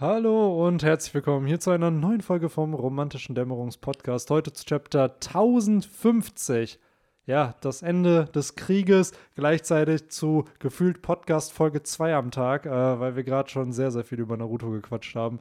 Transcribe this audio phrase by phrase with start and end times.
[0.00, 4.30] Hallo und herzlich willkommen hier zu einer neuen Folge vom Romantischen Dämmerungspodcast.
[4.30, 6.78] Heute zu Chapter 1050.
[7.26, 13.16] Ja, das Ende des Krieges, gleichzeitig zu gefühlt Podcast Folge 2 am Tag, äh, weil
[13.16, 15.40] wir gerade schon sehr, sehr viel über Naruto gequatscht haben.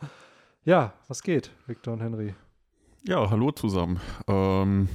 [0.65, 2.33] Ja, was geht, Victor und Henry?
[3.03, 3.99] Ja, hallo zusammen.
[4.27, 4.89] Ähm,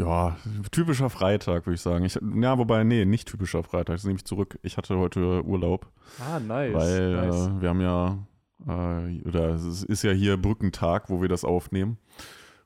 [0.00, 0.36] ja,
[0.70, 2.04] typischer Freitag, würde ich sagen.
[2.04, 3.96] Ich, ja, wobei, nee, nicht typischer Freitag.
[3.96, 4.58] Das nehme ich zurück.
[4.62, 5.86] Ich hatte heute Urlaub.
[6.18, 6.74] Ah, nice.
[6.74, 7.46] Weil nice.
[7.46, 8.18] Äh, wir haben ja,
[8.66, 11.98] äh, oder es ist ja hier Brückentag, wo wir das aufnehmen.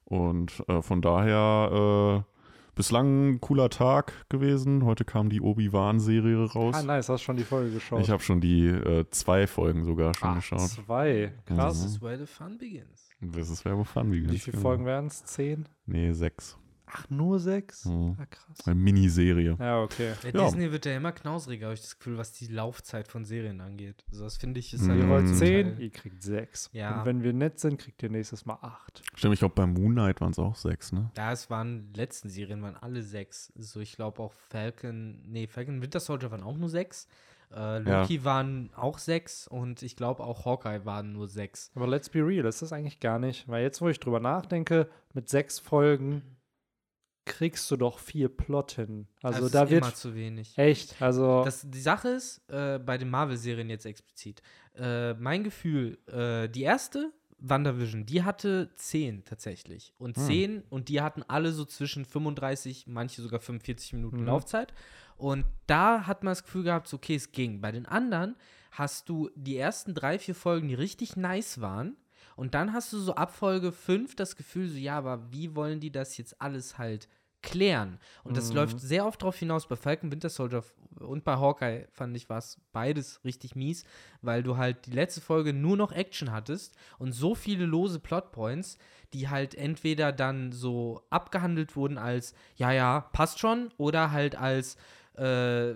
[0.04, 2.32] Und äh, von daher äh,
[2.74, 4.84] bislang ein cooler Tag gewesen.
[4.84, 6.74] Heute kam die Obi-Wan-Serie raus.
[6.76, 8.00] ah, nice, hast schon die Folge geschaut.
[8.00, 10.60] Ich habe schon die äh, zwei Folgen sogar schon Ach, geschaut.
[10.60, 11.32] zwei.
[11.46, 11.78] Krass.
[11.78, 11.82] Mhm.
[11.82, 13.04] This is where the fun begins.
[13.32, 14.68] Das ist Werbe Fun Begins, Wie viele genau.
[14.68, 15.24] Folgen werden es?
[15.24, 15.66] Zehn?
[15.86, 16.58] Nee, sechs.
[16.86, 17.86] Ach, nur sechs?
[17.86, 18.16] Mhm.
[18.20, 18.66] Ah, krass.
[18.66, 19.56] Eine Miniserie.
[19.58, 20.12] Ja, okay.
[20.22, 20.44] Bei Ja.
[20.44, 24.04] Disney wird ja immer knausriger, habe ich das Gefühl, was die Laufzeit von Serien angeht.
[24.10, 24.90] Also das finde ich ist Mhm.
[24.90, 26.70] halt Ihr wollt zehn, ihr kriegt sechs.
[26.72, 27.00] Ja.
[27.00, 29.02] Und wenn wir nett sind, kriegt ihr nächstes Mal acht.
[29.14, 31.10] Stimmt, ich glaube, bei Moon Knight waren es auch sechs, ne?
[31.16, 33.52] Ja, es waren letzten Serien waren alle sechs.
[33.56, 37.08] So, ich glaube auch Falcon, nee, Falcon Winter Soldier waren auch nur sechs.
[37.54, 41.70] Äh, Loki waren auch sechs und ich glaube auch Hawkeye waren nur sechs.
[41.76, 43.48] Aber let's be real, das ist eigentlich gar nicht.
[43.48, 46.22] Weil jetzt, wo ich drüber nachdenke, mit sechs Folgen
[47.24, 49.06] kriegst du doch viel Plot hin.
[49.22, 50.56] Also Das da ist wird immer zu wenig.
[50.58, 54.42] echt, also Das, die Sache ist, äh, bei den Marvel-Serien jetzt explizit,
[54.76, 59.92] äh, mein Gefühl, äh, die erste, WandaVision, die hatte 10 tatsächlich.
[59.98, 60.22] Und Hm.
[60.24, 64.26] 10, und die hatten alle so zwischen 35, manche sogar 45 Minuten Mhm.
[64.26, 64.72] Laufzeit.
[65.16, 67.60] Und da hat man das Gefühl gehabt, so, okay, es ging.
[67.60, 68.36] Bei den anderen
[68.70, 71.96] hast du die ersten drei, vier Folgen, die richtig nice waren.
[72.36, 75.80] Und dann hast du so ab Folge 5 das Gefühl, so, ja, aber wie wollen
[75.80, 77.08] die das jetzt alles halt
[77.42, 77.98] klären?
[78.22, 78.56] Und das Mhm.
[78.56, 79.68] läuft sehr oft darauf hinaus.
[79.68, 80.64] Bei Falcon Winter Soldier
[80.98, 83.84] und bei Hawkeye fand ich, war es beides richtig mies,
[84.22, 88.78] weil du halt die letzte Folge nur noch Action hattest und so viele lose Plotpoints,
[89.12, 94.76] die halt entweder dann so abgehandelt wurden als, ja, ja, passt schon, oder halt als
[95.16, 95.74] äh,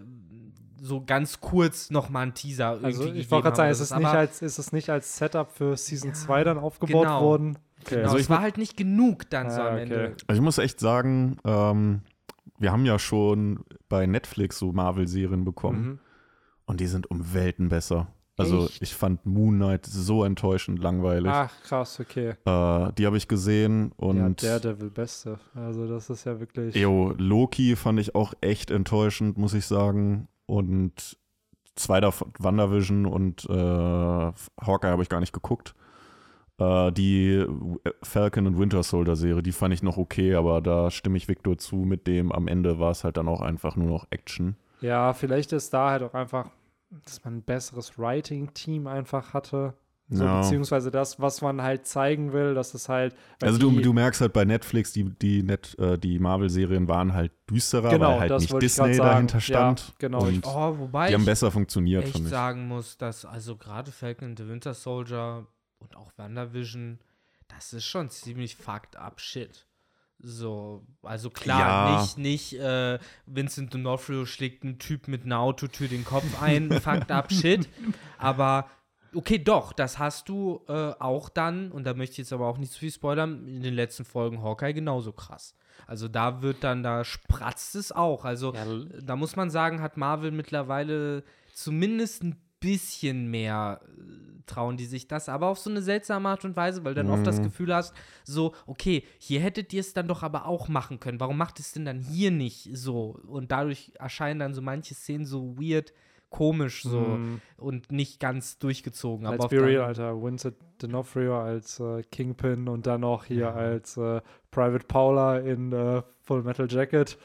[0.80, 3.96] so ganz kurz nochmal ein Teaser irgendwie also ich wollte gerade sagen, ist es, so.
[3.96, 7.22] nicht als, ist es nicht als Setup für Season Ja, 2 dann aufgebaut genau.
[7.22, 7.58] worden?
[7.82, 7.96] Okay.
[7.96, 9.82] Genau, Also es war halt nicht genug dann so Ah, am okay.
[9.82, 10.16] Ende.
[10.28, 12.02] Also ich muss echt sagen, ähm,
[12.58, 15.98] wir haben ja schon bei Netflix so Marvel-Serien bekommen Mhm.
[16.66, 18.08] und die sind um Welten besser.
[18.38, 18.82] Also Echt?
[18.82, 21.32] ich fand Moon Knight so enttäuschend langweilig.
[21.32, 22.34] Ach, krass, okay.
[22.44, 25.40] Äh, die habe ich gesehen ja, und Daredevil Beste.
[25.54, 26.76] Also das ist ja wirklich.
[26.76, 30.28] Eo, Loki fand ich auch echt enttäuschend, muss ich sagen.
[30.46, 31.18] Und
[31.74, 35.74] zwei davon, WandaVision und äh, Hawkeye habe ich gar nicht geguckt.
[36.58, 37.44] Äh, die
[38.02, 41.58] Falcon und Winter Soldier Serie, die fand ich noch okay, aber da stimme ich Victor
[41.58, 41.76] zu.
[41.76, 44.56] Mit dem am Ende war es halt dann auch einfach nur noch Action.
[44.80, 46.50] Ja, vielleicht ist da halt auch einfach,
[46.90, 49.74] dass man ein besseres Writing-Team einfach hatte.
[50.10, 50.40] So, Ja.
[50.40, 53.14] beziehungsweise das, was man halt zeigen will, dass es halt.
[53.42, 57.30] Also du, du merkst halt bei Netflix, die, die, Net, äh, die Marvel-Serien waren halt
[57.50, 59.94] düsterer, Genau, weil halt nicht ich Disney dahinter Ja, stand.
[59.98, 60.22] genau.
[60.26, 62.30] Und Oh, wobei die haben ich besser funktioniert, echt fand ich.
[62.30, 65.46] sagen muss, dass also gerade Falcon and the Winter Soldier
[65.78, 67.00] und auch WandaVision,
[67.48, 69.66] das ist schon ziemlich fucked up shit.
[70.20, 71.96] So, also klar, Ja.
[72.02, 77.10] nicht, nicht äh, Vincent D'Onofrio schlägt einen Typ mit einer Autotür den Kopf ein, fucked
[77.12, 77.68] up shit,
[78.18, 78.68] aber
[79.14, 82.58] okay, doch, das hast du äh, auch dann, und da möchte ich jetzt aber auch
[82.58, 85.54] nicht zu viel spoilern, in den letzten Folgen Hawkeye genauso krass.
[85.86, 88.24] Also da wird dann, da spratzt es auch.
[88.24, 88.64] Also Ja,
[89.00, 91.22] da muss man sagen, hat Marvel mittlerweile
[91.54, 96.44] zumindest ein bisschen mehr äh, trauen die sich das, aber auf so eine seltsame Art
[96.44, 97.44] und Weise, weil du dann oft das Mhm.
[97.44, 101.20] Gefühl hast, so, okay, hier hättet ihr es dann doch aber auch machen können.
[101.20, 103.18] Warum macht es denn dann hier nicht so?
[103.26, 105.92] Und dadurch erscheinen dann so manche Szenen so weird,
[106.30, 109.26] komisch so Mm, und nicht ganz durchgezogen.
[109.26, 110.22] Aber Let's auf be real, Alter.
[110.22, 114.20] Vincent D'Onofrio als äh, Kingpin und dann auch hier als äh,
[114.50, 117.16] Private Paula in äh, Full Metal Jacket.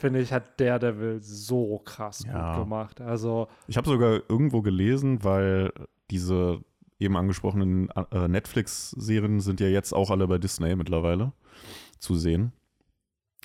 [0.00, 2.54] Finde ich, hat Daredevil so krass Ja.
[2.54, 3.00] gut gemacht.
[3.02, 5.72] Also, Ich habe sogar irgendwo gelesen, weil
[6.10, 6.60] diese
[6.98, 11.32] eben angesprochenen äh, Netflix-Serien sind ja jetzt auch alle bei Disney mittlerweile
[11.98, 12.52] zu sehen.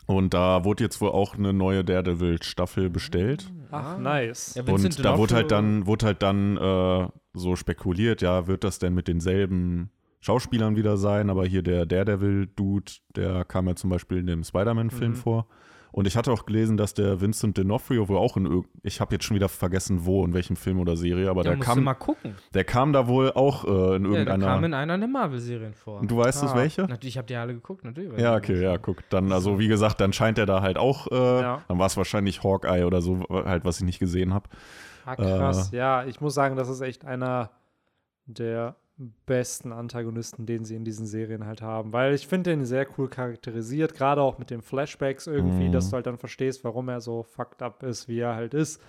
[0.08, 3.52] Und da wurde jetzt wohl auch eine neue Daredevil-Staffel bestellt.
[3.72, 3.98] ach, Ah.
[4.00, 4.54] nice.
[4.56, 8.78] Ja, Und da wurde halt dann, wurde halt dann äh, so spekuliert, ja, wird das
[8.80, 9.90] denn mit denselben
[10.22, 11.30] Schauspielern wieder sein?
[11.30, 15.16] Aber hier der Daredevil-Dude, der kam ja zum Beispiel in dem Spider-Man-Film Mhm.
[15.16, 15.48] vor.
[15.96, 19.24] Und ich hatte auch gelesen, dass der Vincent D'Onofrio wohl auch in ich habe jetzt
[19.24, 22.36] schon wieder vergessen, wo, in welchem Film oder Serie, aber Ja, der kam, mal gucken.
[22.54, 24.46] der kam da wohl auch äh, in Ja, der irgendeiner.
[24.46, 26.02] kam in einer der Marvel-Serien vor.
[26.02, 26.56] und du weißt es Ah.
[26.58, 26.82] welche?
[26.82, 28.12] Natürlich habt ihr alle geguckt, natürlich.
[28.20, 29.10] Ja, ich okay, ja, guck.
[29.10, 31.62] Dann, also wie gesagt, dann scheint er da halt auch, äh, Ja.
[31.70, 34.50] dann war es wahrscheinlich Hawkeye oder so, halt, was ich nicht gesehen habe.
[35.06, 35.72] Ah, krass.
[35.72, 37.52] ja, ich muss sagen, das ist echt einer
[38.26, 38.76] der
[39.26, 41.92] besten Antagonisten, den sie in diesen Serien halt haben.
[41.92, 45.72] Weil ich finde den sehr cool charakterisiert, gerade auch mit den Flashbacks irgendwie, Mhm.
[45.74, 48.82] dass du halt dann verstehst, warum er so fucked up ist, wie er halt ist.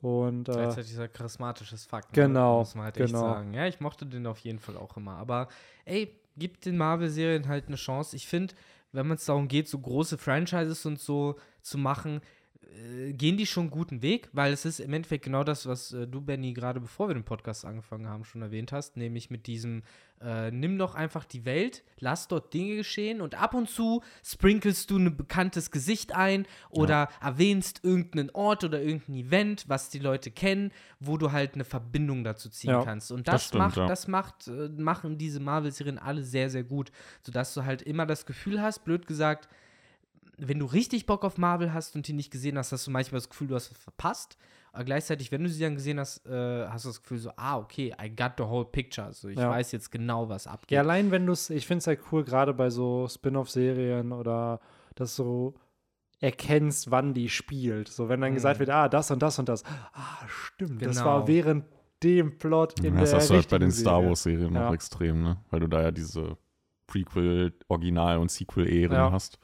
[0.00, 2.12] Und äh, Gleichzeitig dieser charismatisches Fakt.
[2.12, 3.20] Genau, Muss man halt echt genau.
[3.20, 3.54] sagen.
[3.54, 5.12] Ja, ich mochte den auf jeden Fall auch immer.
[5.16, 5.48] Aber
[5.84, 8.16] ey, gibt den Marvel-Serien halt eine Chance.
[8.16, 8.54] Ich finde,
[8.92, 12.20] wenn man es darum geht, so große Franchises und so zu machen,
[12.72, 15.92] äh, gehen die schon einen guten Weg, weil es ist im Endeffekt genau das, was
[15.92, 19.46] äh, du, Benny, gerade bevor wir den Podcast angefangen haben, schon erwähnt hast, nämlich mit
[19.46, 19.82] diesem,
[20.20, 24.90] äh, nimm doch einfach die Welt, lass dort Dinge geschehen und ab und zu sprinkelst
[24.90, 30.30] du ein bekanntes Gesicht ein oder erwähnst irgendeinen Ort oder irgendein Event, was die Leute
[30.30, 33.12] kennen, wo du halt eine Verbindung dazu ziehen Ja, kannst.
[33.12, 33.86] Und das das, stimmt, macht, ja.
[33.86, 36.92] das macht, äh, machen diese Marvel-Serien alle sehr, sehr gut,
[37.22, 39.48] sodass du halt immer das Gefühl hast, blöd gesagt,
[40.48, 43.20] wenn du richtig Bock auf Marvel hast und die nicht gesehen hast, hast du manchmal
[43.20, 44.36] das Gefühl, du hast was verpasst.
[44.72, 47.58] Aber gleichzeitig, wenn du sie dann gesehen hast, äh, hast du das Gefühl so, ah,
[47.58, 49.06] okay, I got the whole picture.
[49.06, 49.50] Also ich Ja.
[49.50, 50.76] weiß jetzt genau, was abgeht.
[50.76, 54.60] Ja, allein wenn du es, ich finde es halt cool, gerade bei so Spin-off-Serien oder
[54.94, 55.54] dass du
[56.20, 57.88] erkennst, wann die spielt.
[57.88, 59.64] So, wenn dann gesagt wird, ah, das und das und das.
[59.92, 61.06] Ah, stimmt, das Genau.
[61.06, 61.64] war während
[62.02, 64.08] dem Plot in das der hast du halt bei den Star Serie.
[64.08, 64.64] Wars-Serien Ja.
[64.66, 65.36] noch extrem, ne?
[65.50, 66.36] Weil du da ja diese
[66.86, 69.12] Prequel, Original- und Sequel-Ehren Ja.
[69.12, 69.38] hast.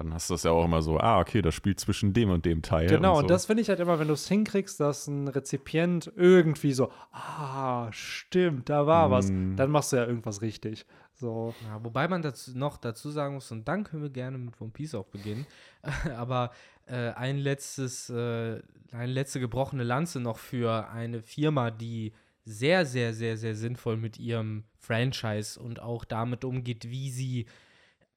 [0.00, 2.46] Dann hast du das ja auch immer so, ah, okay, das spielt zwischen dem und
[2.46, 2.88] dem Teil.
[2.88, 3.28] Genau, und, so.
[3.28, 7.92] das finde ich halt immer, wenn du es hinkriegst, dass ein Rezipient irgendwie so, ah,
[7.92, 9.56] stimmt, da war was, Mm.
[9.56, 10.86] dann machst du ja irgendwas richtig.
[11.12, 14.58] So, Ja, wobei man dazu, noch dazu sagen muss, und dann können wir gerne mit
[14.58, 15.46] One Piece auch beginnen,
[16.16, 16.50] aber
[16.86, 18.62] äh, ein letztes, äh,
[18.92, 22.14] eine letzte gebrochene Lanze noch für eine Firma, die
[22.46, 27.44] sehr, sehr, sehr, sehr sinnvoll mit ihrem Franchise und auch damit umgeht, wie sie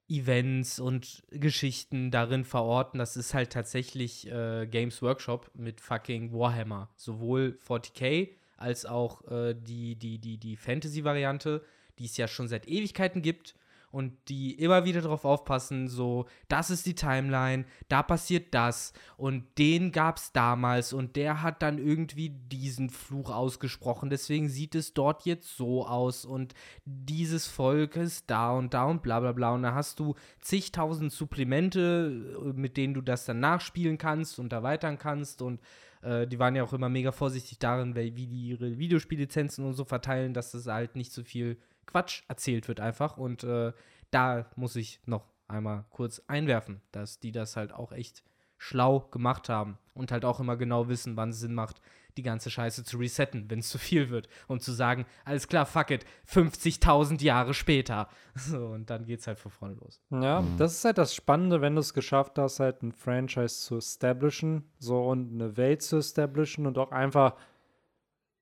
[0.10, 3.00] Events und Geschichten darin verorten.
[3.00, 6.90] Das ist halt tatsächlich äh, Games Workshop mit fucking Warhammer.
[6.96, 11.64] Sowohl 40k als auch äh, die, die, die, die Fantasy-Variante,
[12.00, 13.56] die es ja schon seit Ewigkeiten gibt
[13.94, 18.92] und die immer wieder darauf aufpassen, so, das ist die Timeline, da passiert das.
[19.18, 24.74] Und den gab es damals und der hat dann irgendwie diesen Fluch ausgesprochen, deswegen sieht
[24.74, 26.56] es dort jetzt so aus und
[26.86, 29.54] dieses Volk ist da und da und bla bla bla.
[29.54, 34.52] Und da hast du zigtausend Supplemente, äh, mit denen du das dann nachspielen kannst und
[34.54, 35.44] erweitern kannst.
[35.44, 35.62] Und
[36.02, 39.86] äh, die waren ja auch immer mega vorsichtig darin, wie die ihre Videospiellizenzen und so
[39.86, 43.18] verteilen, dass das halt nicht so viel Quatsch erzählt wird einfach.
[43.18, 43.74] Und äh,
[44.12, 48.24] da muss ich noch einmal kurz einwerfen, dass die das halt auch echt
[48.58, 51.82] schlau gemacht haben und halt auch immer genau wissen, wann es Sinn macht,
[52.18, 55.66] die ganze Scheiße zu resetten, wenn es zu viel wird und zu sagen, alles klar,
[55.66, 58.08] fuck it, 50.000 Jahre später.
[58.36, 60.02] So, und dann geht's halt von vorne los.
[60.10, 63.78] ja, das ist halt das Spannende, wenn du es geschafft hast, halt ein Franchise zu
[63.78, 67.36] establishen, so und eine Welt zu establishen und auch einfach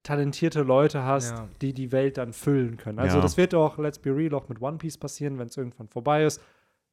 [0.04, 1.48] talentierte Leute hast, Ja.
[1.62, 3.00] die die Welt dann füllen können.
[3.00, 3.22] Also Ja.
[3.22, 6.24] das wird auch, let's be real, auch mit One Piece passieren, wenn es irgendwann vorbei
[6.26, 6.42] ist.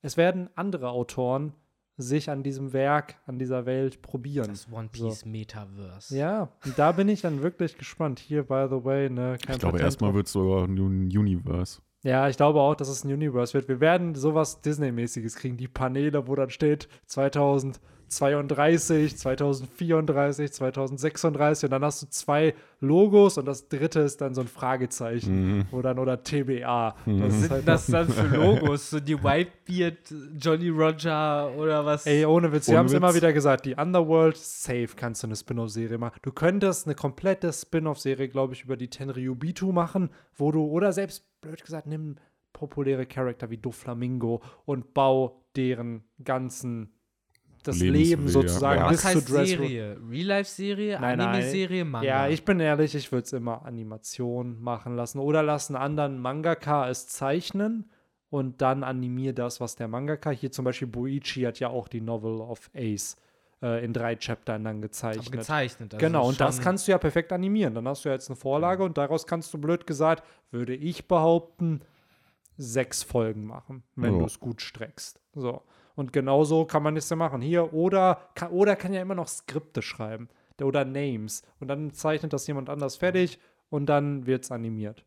[0.02, 1.54] Es werden andere Autoren
[1.96, 4.48] sich an diesem Werk, an dieser Welt probieren.
[4.48, 5.08] Das One So.
[5.08, 6.16] Piece Metaverse.
[6.16, 8.20] Ja, und da bin ich dann wirklich gespannt.
[8.20, 11.80] Hier, by the way, ne, kein ich glaube, erstmal wird es sogar ein Universe.
[12.04, 13.66] Ja, ich glaube auch, dass es ein Universe wird.
[13.66, 15.56] Wir werden sowas Disney-mäßiges kriegen.
[15.56, 16.88] Die Paneele, wo dann steht
[18.08, 24.40] 2032, 2034, 2036 und dann hast du zwei Logos und das dritte ist dann so
[24.40, 25.58] ein Fragezeichen.
[25.70, 25.82] Mhm.
[25.82, 26.96] Dann, oder TBA.
[27.06, 28.90] Das Was sind halt das dann für Logos?
[28.90, 32.06] So die Whitebeard, Jolly Roger oder was?
[32.06, 35.36] Ey, ohne Witz, wir haben es immer wieder gesagt, die Underworld, safe kannst du eine
[35.36, 36.18] Spin-off-Serie machen.
[36.22, 41.24] Du könntest eine komplette Spin-off-Serie, glaube ich, über die Tenryubitu machen, wo du, oder selbst,
[41.40, 42.16] blöd gesagt, nimm
[42.52, 46.92] populäre Charakter wie Doflamingo und bau deren ganzen,
[47.68, 48.88] das Leben sozusagen Ja.
[48.88, 49.96] bis was heißt zu Dress Serie?
[50.08, 50.98] Real-Life-Serie?
[51.00, 51.84] Anime-Serie?
[51.84, 52.06] Manga?
[52.06, 55.18] Ja, ich bin ehrlich, ich würde es immer Animation machen lassen.
[55.18, 57.90] Oder lass einen anderen Mangaka es zeichnen
[58.30, 60.30] und dann animier das, was der Mangaka.
[60.30, 63.16] Hier zum Beispiel Boichi hat ja auch die Novel of Ace
[63.62, 65.32] äh, in drei Chaptern dann Aber gezeichnet.
[65.32, 65.94] gezeichnet.
[65.94, 67.74] also genau, und das kannst du ja perfekt animieren.
[67.74, 71.08] Dann hast du ja jetzt eine Vorlage und daraus kannst du blöd gesagt, würde ich
[71.08, 71.80] behaupten,
[72.56, 74.18] sechs Folgen machen, wenn Ja.
[74.20, 75.20] du es gut streckst.
[75.34, 75.62] So.
[75.98, 77.40] Und genauso kann man es ja machen.
[77.40, 80.28] Hier, oder kann, oder kann ja immer noch Skripte schreiben.
[80.62, 81.42] Oder Names.
[81.58, 85.04] Und dann zeichnet das jemand anders fertig und dann wird es animiert.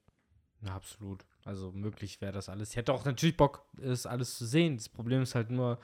[0.62, 1.24] Ja, absolut.
[1.46, 2.72] Also möglich wäre das alles.
[2.72, 4.76] Ich hätte auch natürlich Bock, das alles zu sehen.
[4.76, 5.80] Das Problem ist halt nur,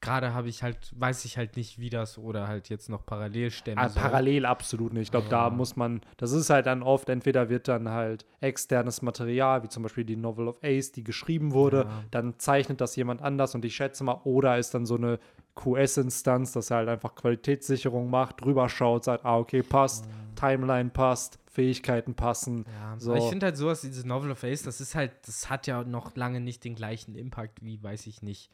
[0.00, 3.50] gerade habe ich halt, weiß ich halt nicht, wie das oder halt jetzt noch parallel
[3.50, 4.02] stemmen Ah, soll.
[4.02, 5.02] parallel absolut nicht.
[5.04, 8.24] Ich glaube, da Aber- muss man, das ist halt dann oft, entweder wird dann halt
[8.40, 12.04] externes Material, wie zum Beispiel die Novel of Ace, die geschrieben wurde, Ja.
[12.10, 15.18] dann zeichnet das jemand anders und ich schätze mal, oder ist dann so eine
[15.54, 21.38] QS-Instanz, dass er halt einfach Qualitätssicherung macht, drüber schaut, sagt, ah, okay, passt, Timeline passt,
[21.50, 22.64] Fähigkeiten passen.
[22.80, 23.14] Ja, So.
[23.14, 26.16] ich finde halt sowas, dieses Novel of Ace, das ist halt, das hat ja noch
[26.16, 28.50] lange nicht den gleichen Impact wie, weiß ich nicht,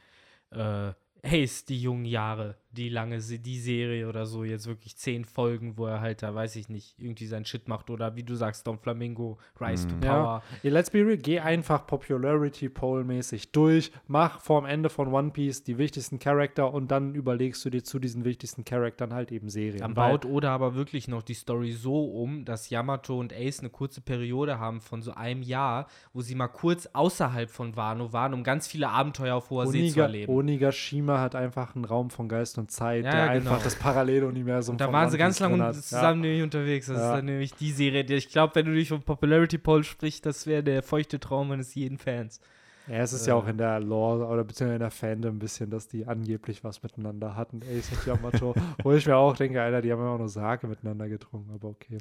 [0.50, 0.93] äh,
[1.26, 5.76] Ace, die jungen Jahre, die lange, Se- die Serie oder so, jetzt wirklich zehn Folgen,
[5.76, 8.66] wo er halt da, weiß ich nicht, irgendwie sein Shit macht oder wie du sagst,
[8.66, 10.12] Don Flamingo, Rise to Ja.
[10.23, 10.42] Power.
[10.62, 15.30] Ja, let's be real, geh einfach Popularity Poll mäßig durch, mach vorm Ende von One
[15.30, 19.49] Piece die wichtigsten Charakter und dann überlegst du dir zu diesen wichtigsten Charaktern halt eben
[19.49, 19.80] Serien.
[19.80, 23.71] Dann baut Oda aber wirklich noch die Story so um, dass Yamato und Ace eine
[23.71, 28.35] kurze Periode haben von so einem Jahr, wo sie mal kurz außerhalb von Wano waren,
[28.35, 30.33] um ganz viele Abenteuer auf hoher See zu Oniga, erleben.
[30.33, 33.51] Onigashima hat einfach einen Raum von Geist und Zeit, Ja, der genau.
[33.53, 36.87] einfach das Paralleluniversum Und da von waren sie ganz lange zusammen nämlich unterwegs.
[36.87, 37.11] Das Ja.
[37.11, 40.25] ist dann nämlich die Serie, die ich glaube, wenn du dich vom Popularity Poll sprichst,
[40.27, 42.41] das wäre der feuchte Traum eines jeden Fans.
[42.89, 43.51] Ja, es ist ja auch Äh.
[43.51, 47.35] in der Lore oder beziehungsweise in der Fandom ein bisschen, dass die angeblich was miteinander
[47.35, 48.55] hatten, Ace und Yamato.
[48.85, 51.69] Wo ich mir auch denke, Alter, die haben ja auch nur Sake miteinander getrunken, aber
[51.69, 51.99] okay.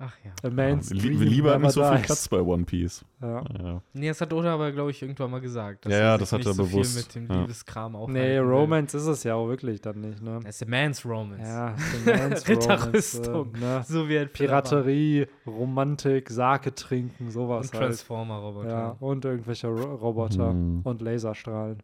[0.00, 0.30] Ach ja.
[0.48, 1.98] A man's Li dream Liebe hat never nicht so viel.
[2.04, 3.04] Platz bei One Piece.
[3.20, 3.42] Ja.
[3.60, 3.82] Ja.
[3.94, 5.86] Nee, das hat Oda aber, glaube ich, irgendwann mal gesagt.
[5.86, 7.40] dass Ja, ja, das hat nicht er so bewusst, Viel mit dem ja.
[7.42, 8.08] Liebeskram auch.
[8.08, 10.38] Nee, Romance ist es ja auch wirklich dann nicht, ne?
[10.44, 11.42] Das ist a man's Romance.
[11.42, 13.34] Ja, so man's Ritterrüstung.
[13.34, 13.84] Romance, äh, ne?
[13.88, 17.82] So wie ein Piraterie, Romantik, Sake trinken, Und sowas halt.
[17.82, 18.68] Transformer-Roboter.
[18.68, 20.82] Ja, und irgendwelche Ro Roboter Hm.
[20.84, 21.82] und Laserstrahlen.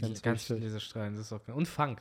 [0.00, 0.64] Ganz, Ganz ganz wichtig.
[0.68, 1.16] viele Strahlen.
[1.16, 2.00] Das ist auch Und Funk.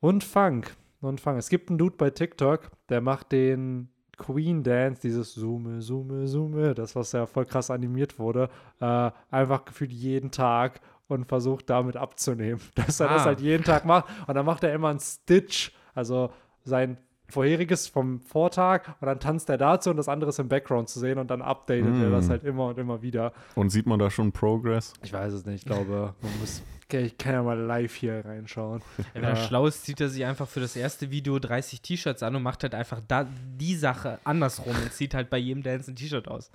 [0.00, 0.74] Und Funk.
[1.02, 1.36] Und Funk.
[1.38, 6.74] Es gibt einen Dude bei TikTok, der macht den Queen Dance, dieses Zoome, Zoome, Zoome,
[6.74, 8.48] das, was ja voll krass animiert wurde,
[8.80, 12.60] äh, einfach gefühlt jeden Tag und versucht damit abzunehmen.
[12.74, 13.26] Dass er das Ah.
[13.26, 14.06] halt jeden Tag macht.
[14.26, 16.30] Und dann macht er immer einen Stitch, also
[16.64, 16.96] sein
[17.28, 21.00] vorheriges vom Vortag und dann tanzt er dazu und das andere ist im Background zu
[21.00, 22.12] sehen und dann updatet er Mm.
[22.12, 23.32] das halt immer und immer wieder.
[23.56, 24.92] Und sieht man da schon Progress?
[25.02, 26.62] Ich weiß es nicht, ich glaube, man muss,
[26.92, 28.82] ich kann ja mal live hier reinschauen.
[29.12, 29.36] Wenn er Ja.
[29.36, 32.62] schlau ist, zieht er sich einfach für das erste Video 30 T-Shirts an und macht
[32.62, 33.26] halt einfach da,
[33.58, 36.50] die Sache andersrum und zieht halt bei jedem Dance ein T-Shirt aus.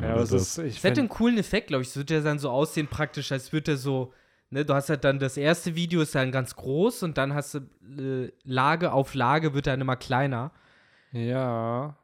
[0.00, 1.88] Ja, aber es das- ist, ich Das hätte einen coolen Effekt, glaube ich.
[1.88, 4.12] Es würde ja dann so aussehen praktisch, als würde er so,
[4.50, 7.54] ne, du hast halt dann das erste Video ist dann ganz groß und dann hast
[7.54, 7.58] du
[7.98, 10.52] äh, Lage auf Lage wird dann immer kleiner.
[11.12, 11.96] Ja.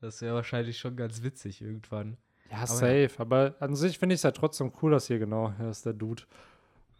[0.00, 2.16] Das wäre wahrscheinlich schon ganz witzig irgendwann.
[2.50, 2.66] Ja, ja.
[2.66, 3.10] safe.
[3.18, 5.92] Aber an sich finde ich es ja trotzdem cool, dass hier genau, hier ist der
[5.92, 6.22] Dude.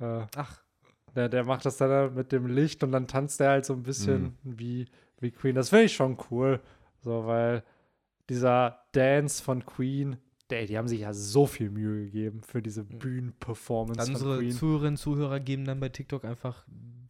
[0.00, 0.62] Äh, Ach,
[1.14, 3.82] der, der macht das dann mit dem Licht und dann tanzt er halt so ein
[3.82, 4.86] bisschen wie,
[5.18, 5.54] wie Queen.
[5.54, 6.60] Das finde ich schon cool.
[7.02, 7.62] So, weil
[8.28, 10.16] dieser Dance von Queen,
[10.50, 14.38] der, die haben sich ja so viel Mühe gegeben für diese Bühnenperformance dann von unsere
[14.38, 14.50] Queen.
[14.52, 16.66] Zuhörerinnen und Zuhörer geben dann bei TikTok einfach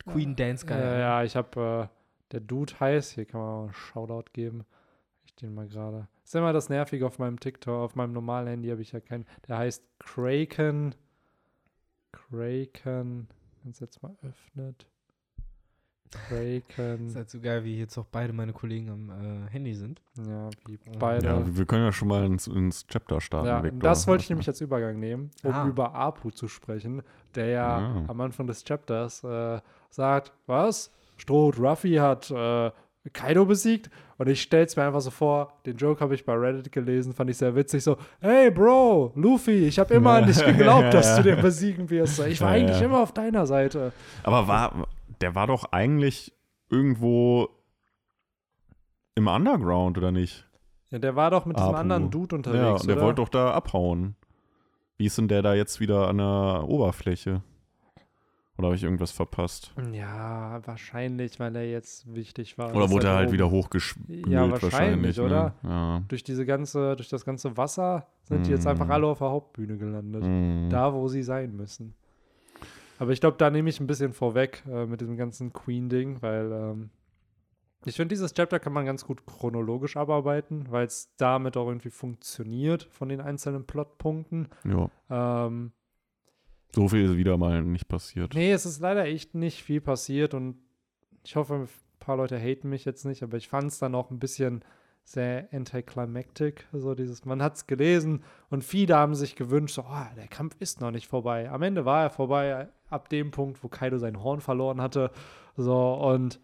[0.07, 0.77] Queen Dance Guy.
[0.77, 4.65] Ja, ja, ich habe, äh, der Dude heißt, hier kann man auch einen Shoutout geben.
[5.25, 6.09] Ich den mal gerade.
[6.25, 9.27] Ist immer das Nervige auf meinem TikTok, auf meinem normalen Handy habe ich ja keinen.
[9.49, 10.95] Der heißt Kraken.
[12.13, 13.29] Kraken.
[13.63, 14.87] Wenn es jetzt mal öffnet.
[16.11, 17.07] Kraken.
[17.07, 20.03] Ist halt so geil, wie jetzt auch beide meine Kollegen am äh, Handy sind.
[20.19, 21.27] ja, wie Ja, beide.
[21.27, 23.47] Ja, wir können ja schon mal ins, ins Chapter starten.
[23.47, 23.79] Ja, Victor.
[23.81, 25.69] das wollte ich nämlich als Übergang nehmen, um Ah.
[25.69, 27.03] über Apu zu sprechen,
[27.37, 28.05] der ja Ah.
[28.09, 30.93] am Anfang des Chapters äh, sagt, was?
[31.17, 32.73] Stroh, Ruffy hat äh,
[33.13, 36.71] Kaido besiegt und ich stell's mir einfach so vor, den Joke habe ich bei Reddit
[36.71, 40.93] gelesen, fand ich sehr witzig, so, hey Bro, Luffy, ich habe immer an dich geglaubt,
[40.93, 42.19] dass du den besiegen wirst.
[42.27, 42.87] Ich war Ja, eigentlich ja.
[42.87, 43.93] immer auf deiner Seite.
[44.23, 44.87] Aber war,
[45.23, 46.35] der war doch eigentlich
[46.69, 47.49] irgendwo
[49.15, 50.47] im Underground, oder nicht?
[50.91, 51.79] Ja, der war doch mit diesem Apu.
[51.79, 53.07] anderen Dude Ja, unterwegs, und der oder?
[53.07, 54.17] wollte doch da abhauen.
[54.99, 57.43] Wie ist denn der da jetzt wieder an der Oberfläche?
[58.61, 59.73] Oder habe ich irgendwas verpasst?
[59.93, 62.75] ja, wahrscheinlich, weil er jetzt wichtig war.
[62.77, 65.55] Oder wurde er halt oben- wieder hochgespült Ja, wahrscheinlich, wahrscheinlich, oder?
[65.63, 65.71] Ne?
[65.71, 66.03] Ja.
[66.09, 68.91] durch diese ganze, durch das ganze Wasser sind die jetzt einfach Mm.
[68.93, 70.23] alle auf der Hauptbühne gelandet.
[70.25, 70.69] Mhm.
[70.69, 71.95] Da, wo sie sein müssen.
[72.99, 76.53] Aber ich glaube, da nehme ich ein bisschen vorweg äh, mit diesem ganzen Queen-Ding, weil
[76.53, 76.91] ähm,
[77.87, 81.89] ich finde, dieses Chapter kann man ganz gut chronologisch abarbeiten, weil es damit auch irgendwie
[81.89, 84.49] funktioniert von den einzelnen Plotpunkten.
[84.65, 84.91] ja.
[85.47, 85.73] Ähm,
[86.75, 88.35] So viel ist wieder mal nicht passiert.
[88.35, 90.57] nee, es ist leider echt nicht viel passiert und
[91.25, 94.11] ich hoffe, ein paar Leute haten mich jetzt nicht, aber ich fand es dann auch
[94.11, 94.65] ein bisschen
[95.05, 100.15] sehr anticlimactic, so dieses, man hat es gelesen und viele haben sich gewünscht, so, oh,
[100.17, 101.51] der Kampf ist noch nicht vorbei.
[101.51, 105.11] Am Ende war er vorbei, ab dem Punkt, wo Kaido sein Horn verloren hatte,
[105.57, 106.41] so, und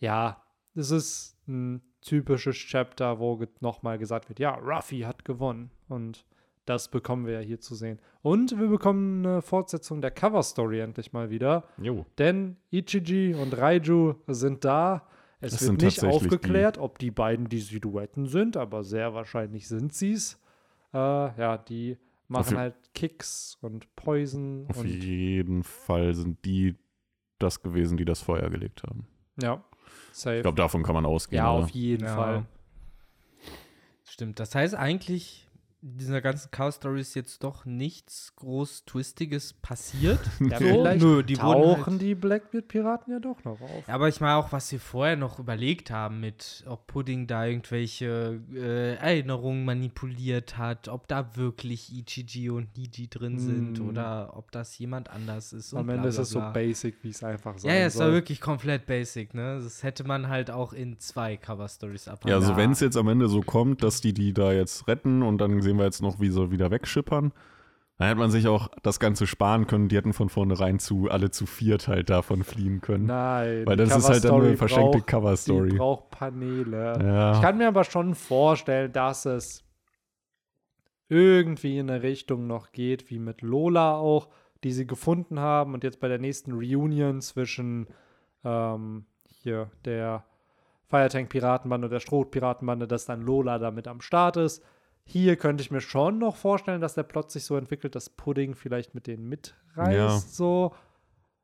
[0.00, 0.42] ja,
[0.74, 6.24] es ist ein typisches Chapter, wo nochmal gesagt wird, ja, Ruffy hat gewonnen und
[6.68, 7.98] das bekommen wir ja hier zu sehen.
[8.22, 11.64] Und wir bekommen eine Fortsetzung der Cover-Story endlich mal wieder.
[11.80, 12.04] Jo.
[12.18, 15.06] Denn Ichiji und Raiju sind da.
[15.40, 19.94] Es Das wird nicht aufgeklärt, ob die beiden die Silhouetten sind, aber sehr wahrscheinlich sind
[19.94, 20.40] sie es.
[20.92, 21.96] Äh, ja, die
[22.26, 26.74] machen je- halt Kicks und Poison Auf und jeden Fall sind die
[27.38, 29.06] das gewesen, die das Feuer gelegt haben.
[29.40, 29.62] ja,
[30.10, 30.36] safe.
[30.38, 31.38] Ich glaube, davon kann man ausgehen.
[31.38, 31.64] ja, oder?
[31.64, 32.16] auf jeden Ja.
[32.16, 32.46] Fall.
[34.04, 34.40] stimmt.
[34.40, 35.47] Das heißt eigentlich,
[35.80, 40.18] dieser ganzen Chaos-Story ist jetzt doch nichts groß Twistiges passiert.
[40.40, 43.86] Ja, So, vielleicht nö, die tauchen halt, die Blackbeard-Piraten ja doch noch auf.
[43.86, 47.44] Ja, aber ich meine auch, was wir vorher noch überlegt haben, mit ob Pudding da
[47.46, 53.88] irgendwelche äh, Erinnerungen manipuliert hat, ob da wirklich Ichiji und Niji drin sind Hm.
[53.88, 55.72] oder ob das jemand anders ist.
[55.72, 58.10] Und Am Ende ist es so basic, wie es einfach sein Ja, ja, es war
[58.12, 59.60] wirklich komplett basic, ne?
[59.62, 62.40] Das hätte man halt auch in zwei Cover-Stories abhandeln.
[62.42, 65.22] Ja, also wenn es jetzt am Ende so kommt, dass die die da jetzt retten
[65.22, 67.32] und dann sehen wir jetzt noch, wie sie wieder wegschippern,
[67.98, 69.88] dann hätte man sich auch das Ganze sparen können.
[69.88, 73.06] Die hätten von vornherein zu alle zu viert halt davon fliehen können.
[73.06, 73.66] Nein.
[73.66, 75.76] Weil das ist halt dann Cover-Story eine verschenkte braucht- Die Cover-Story.
[75.76, 76.92] braucht Paneele.
[76.96, 77.40] Ich Ja.
[77.40, 79.64] kann mir aber schon vorstellen, dass es
[81.08, 84.28] irgendwie in eine Richtung noch geht, wie mit Lola auch,
[84.64, 87.88] die sie gefunden haben und jetzt bei der nächsten Reunion zwischen
[88.44, 90.24] ähm, hier der
[90.88, 94.62] Firetank-Piratenbande und der Stroh-Piratenbande, dass dann Lola damit am Start ist.
[95.10, 98.54] Hier könnte ich mir schon noch vorstellen, dass der Plot sich so entwickelt, dass Pudding
[98.54, 99.92] vielleicht mit denen mitreißt.
[99.92, 100.18] Ja.
[100.18, 100.74] So.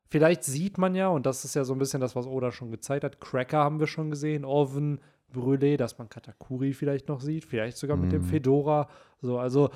[0.07, 2.69] Vielleicht sieht man ja, und das ist ja so ein bisschen das, was Oda schon
[2.69, 3.19] gezeigt hat.
[3.19, 5.01] Cracker haben wir schon gesehen, Oven,
[5.33, 8.27] Brûlé, dass man Katakuri vielleicht noch sieht, vielleicht sogar mit dem Mhm.
[8.27, 8.87] Fedora.
[9.21, 9.71] So, also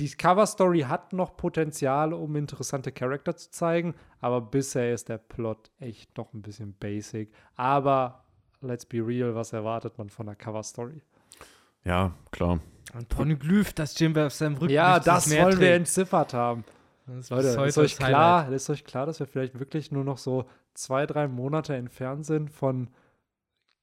[0.00, 5.70] die Cover-Story hat noch Potenzial, um interessante Charakter zu zeigen, aber bisher ist der Plot
[5.78, 7.30] echt noch ein bisschen basic.
[7.54, 8.24] Aber
[8.60, 11.00] let's be real, was erwartet man von der Cover-Story?
[11.84, 12.60] Ja, klar.
[12.92, 15.76] Ein Poneglyph, das Jimbe auf seinem Rücken Ja, das Meer wollen wir trägt.
[15.80, 16.64] entziffert haben.
[17.06, 20.04] Das Leute, heute ist euch, das klar, ist euch klar, dass wir vielleicht wirklich nur
[20.04, 22.88] noch so zwei, drei Monate entfernt sind von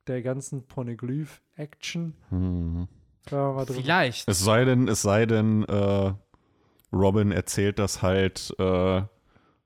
[0.08, 2.16] der ganzen Poneglyph-Action?
[2.30, 2.88] Mhm.
[3.30, 4.30] Wir Vielleicht.
[4.30, 6.14] Es sei denn, es sei denn, äh,
[6.94, 9.02] Robin erzählt das halt, äh,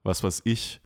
[0.03, 0.81] was weiß ich,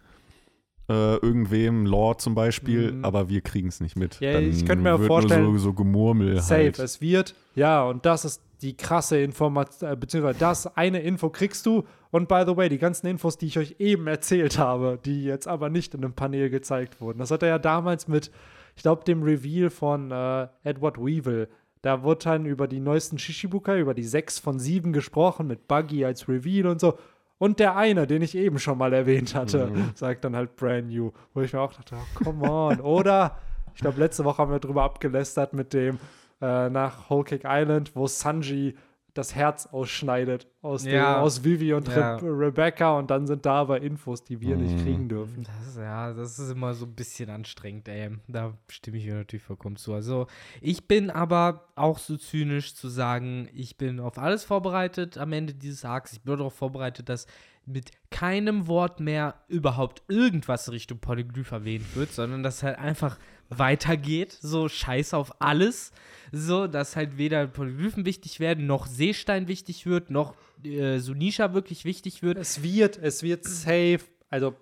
[0.89, 3.05] äh, irgendwem, Law zum Beispiel, Mhm.
[3.05, 4.19] aber wir kriegen es nicht mit.
[4.19, 6.79] Ja, Dann ich könnte mir wird vorstellen- Nur so, so Gemurmel Safe, halt.
[6.79, 11.65] es wird, ja, und das ist die krasse Information, äh, beziehungsweise das eine Info kriegst
[11.65, 11.83] du.
[12.11, 15.47] Und by the way, die ganzen Infos, die ich euch eben erzählt habe, die jetzt
[15.47, 17.19] aber nicht in einem Panel gezeigt wurden.
[17.19, 18.31] Das hat er ja damals mit,
[18.75, 21.49] ich glaube, dem Reveal von äh, Edward Weevil.
[21.81, 26.05] Da wurde dann über die neuesten Shishibukai, über die sechs von sieben gesprochen, mit Buggy
[26.05, 26.97] als Reveal und so.
[27.37, 31.11] Und der eine, den ich eben schon mal erwähnt hatte, sagt dann halt brand new.
[31.33, 32.79] Wo ich mir auch dachte, oh, come on.
[32.79, 33.37] Oder,
[33.73, 35.99] ich glaube, letzte Woche haben wir drüber abgelästert mit dem
[36.41, 38.75] äh, nach Whole Cake Island, wo Sanji
[39.15, 41.21] das Herz ausschneidet aus, dem, Ja.
[41.21, 42.17] aus Vivi und Ja.
[42.17, 44.83] Re Rebecca und dann sind da aber Infos, die wir nicht Mhm.
[44.83, 45.43] kriegen dürfen.
[45.43, 48.11] Das ist, ja, das ist immer so ein bisschen anstrengend, ey.
[48.27, 49.93] Da stimme ich mir natürlich vollkommen zu.
[49.93, 50.27] Also,
[50.61, 55.53] ich bin aber auch so zynisch zu sagen, ich bin auf alles vorbereitet am Ende
[55.53, 56.13] dieses Arcs.
[56.13, 57.25] Ich bin darauf vorbereitet, dass
[57.67, 63.17] mit keinem Wort mehr überhaupt irgendwas Richtung Polyglyph erwähnt wird, sondern dass halt einfach
[63.49, 65.91] weitergeht, so scheiß auf alles,
[66.31, 71.85] so, dass halt weder Polyglyphen wichtig werden, noch Seestein wichtig wird, noch äh, Sunisha wirklich
[71.85, 72.37] wichtig wird.
[72.37, 74.55] Es wird, es wird safe, also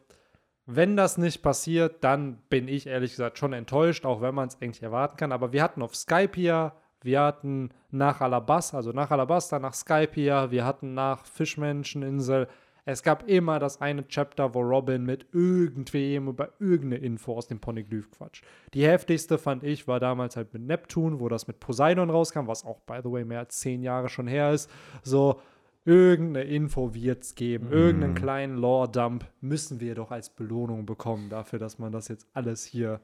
[0.65, 4.61] wenn das nicht passiert, dann bin ich ehrlich gesagt schon enttäuscht, auch wenn man es
[4.61, 5.31] eigentlich erwarten kann.
[5.31, 10.65] Aber wir hatten auf Skypiea, wir hatten nach Alabasta, also nach Alabasta, nach Skypiea, wir
[10.65, 12.47] hatten nach Fischmenscheninsel.
[12.85, 17.59] Es gab immer das eine Chapter, wo Robin mit irgendwem über irgendeine Info aus dem
[17.59, 18.43] Poneglyph quatscht.
[18.73, 22.65] Die heftigste fand ich war damals halt mit Neptun, wo das mit Poseidon rauskam, was
[22.65, 24.69] auch, by the way, mehr als zehn Jahre schon her ist.
[25.01, 25.39] So,
[25.85, 27.71] irgendeine Info wird es geben.
[27.71, 32.65] Irgendeinen kleinen Lore-Dump müssen wir doch als Belohnung bekommen dafür, dass man das jetzt alles
[32.65, 32.99] hier,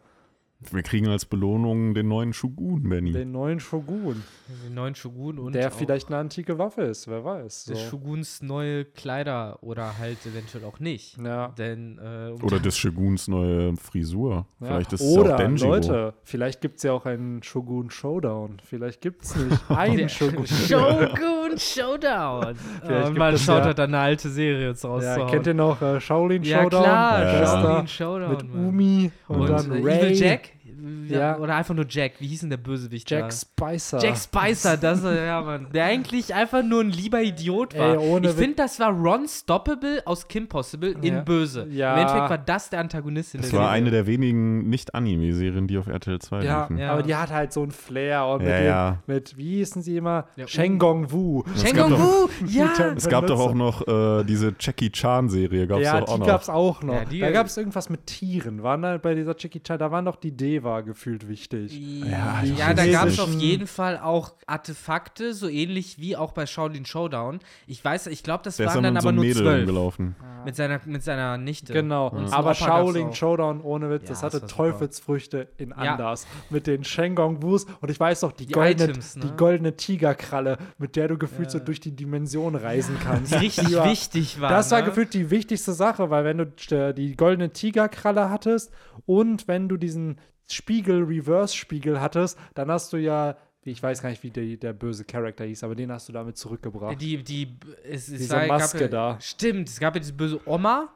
[0.71, 3.13] Wir kriegen als Belohnung den neuen Shogun, Benny.
[3.13, 4.23] den neuen Shogun,
[4.65, 7.63] Den neuen Shogun und der auch vielleicht eine antike Waffe ist, wer weiß.
[7.65, 7.73] So.
[7.73, 11.17] des Shoguns neue Kleider oder halt eventuell auch nicht.
[11.17, 11.49] Ja.
[11.57, 14.47] Denn, äh, um Oder des Shoguns neue Frisur.
[14.59, 14.67] Ja.
[14.67, 15.69] Vielleicht ist es Oder, auch Denjiro.
[15.69, 18.57] Leute, vielleicht gibt es ja auch einen Shogun Showdown.
[18.61, 20.45] Vielleicht gibt es nicht einen der Shogun.
[21.57, 22.55] Shogun Showdown.
[22.85, 25.31] Vielleicht und man schaut ja- halt dann eine alte Serie jetzt Ja, rauszuhauen.
[25.31, 26.83] kennt ihr noch äh, Shaolin Ja, Showdown?
[26.83, 27.45] klar, Ja.
[27.45, 28.29] Shaolin Schwester Showdown.
[28.31, 28.65] mit Mann.
[28.67, 29.99] Umi und, Und, dann äh, Ray.
[29.99, 30.41] Evil Jack?
[31.07, 31.37] Ja.
[31.37, 32.13] Oder einfach nur Jack.
[32.19, 33.31] Wie hieß denn der Bösewicht Jack da?
[33.31, 33.99] Spicer.
[33.99, 35.67] Jack Spicer, das ist ja, Mann.
[35.73, 37.91] Der eigentlich einfach nur ein lieber Idiot war.
[37.93, 41.21] Ey, ohne ich finde, das war Ron Stoppable aus Kim Possible in Ja.
[41.21, 41.67] Böse.
[41.69, 41.93] Ja.
[41.93, 43.77] Im Endeffekt war das der Antagonist in Das der war Serie.
[43.81, 46.77] eine der wenigen Nicht-Anime-Serien, die auf RTL 2 Ja, liefen.
[46.77, 46.91] Ja.
[46.93, 48.97] aber die hat halt so einen Flair und mit, Ja, dem, ja.
[49.07, 50.25] mit wie hießen sie immer?
[50.35, 51.43] Ja, Sheng Gong Wu.
[51.55, 52.69] Shang gab Gong Wu, ja.
[52.95, 56.41] Es gab doch auch noch äh, diese Jackie Chan-Serie, gab es Ja, auch die gab
[56.41, 56.93] es auch noch.
[56.93, 58.63] Ja, die- da gab es irgendwas mit Tieren.
[58.63, 60.68] Waren da bei dieser Jackie Chan, da waren doch die Devas.
[60.69, 61.77] War gefühlt wichtig.
[61.79, 66.31] Ja, ja da weiß gab es auf jeden Fall auch Artefakte, so ähnlich wie auch
[66.31, 67.39] bei Shaolin Showdown.
[67.67, 69.59] Ich weiß, ich glaube, das Der waren dann so aber einem nur zwölf.
[69.67, 70.15] rumgelaufen.
[70.45, 71.73] Mit seiner, mit seiner Nichte.
[71.73, 73.13] Genau, Und zum aber Shaolin.
[73.13, 74.47] Showdown ohne Witz, Ja, das das hatte super.
[74.71, 75.75] Teufelsfrüchte in Ja.
[75.75, 76.27] anders.
[76.49, 79.25] Mit den Shengong Wus und ich weiß noch, die, Die goldene, Items, ne?
[79.25, 81.51] die goldene Tigerkralle, mit der du gefühlt Ja.
[81.51, 83.33] so durch die Dimension reisen kannst.
[83.33, 84.49] Die richtig war- wichtig war.
[84.49, 84.85] Das war ne?
[84.85, 88.71] gefühlt die wichtigste Sache, weil wenn du äh, die goldene Tigerkralle hattest
[89.05, 90.17] und wenn du diesen
[90.51, 95.05] Spiegel, Reverse-Spiegel hattest, dann hast du ja, ich weiß gar nicht, wie der, der böse
[95.05, 96.99] Charakter hieß, aber den hast du damit zurückgebracht.
[97.01, 99.17] Die, die, es, es Diese war, gab Maske ja, da.
[99.21, 100.89] Stimmt, es gab ja diese böse Oma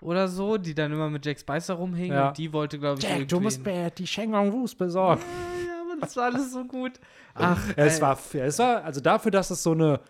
[0.00, 2.28] oder so, die dann immer mit Jack Spicer rumhing Ja.
[2.28, 5.20] und die wollte, glaube ich, Jack, du musst mir die Shengong Wus besorgen.
[5.66, 6.92] Ja, aber das war alles so gut.
[7.34, 10.00] Ach, Es ey, war, es war, also dafür, dass es so eine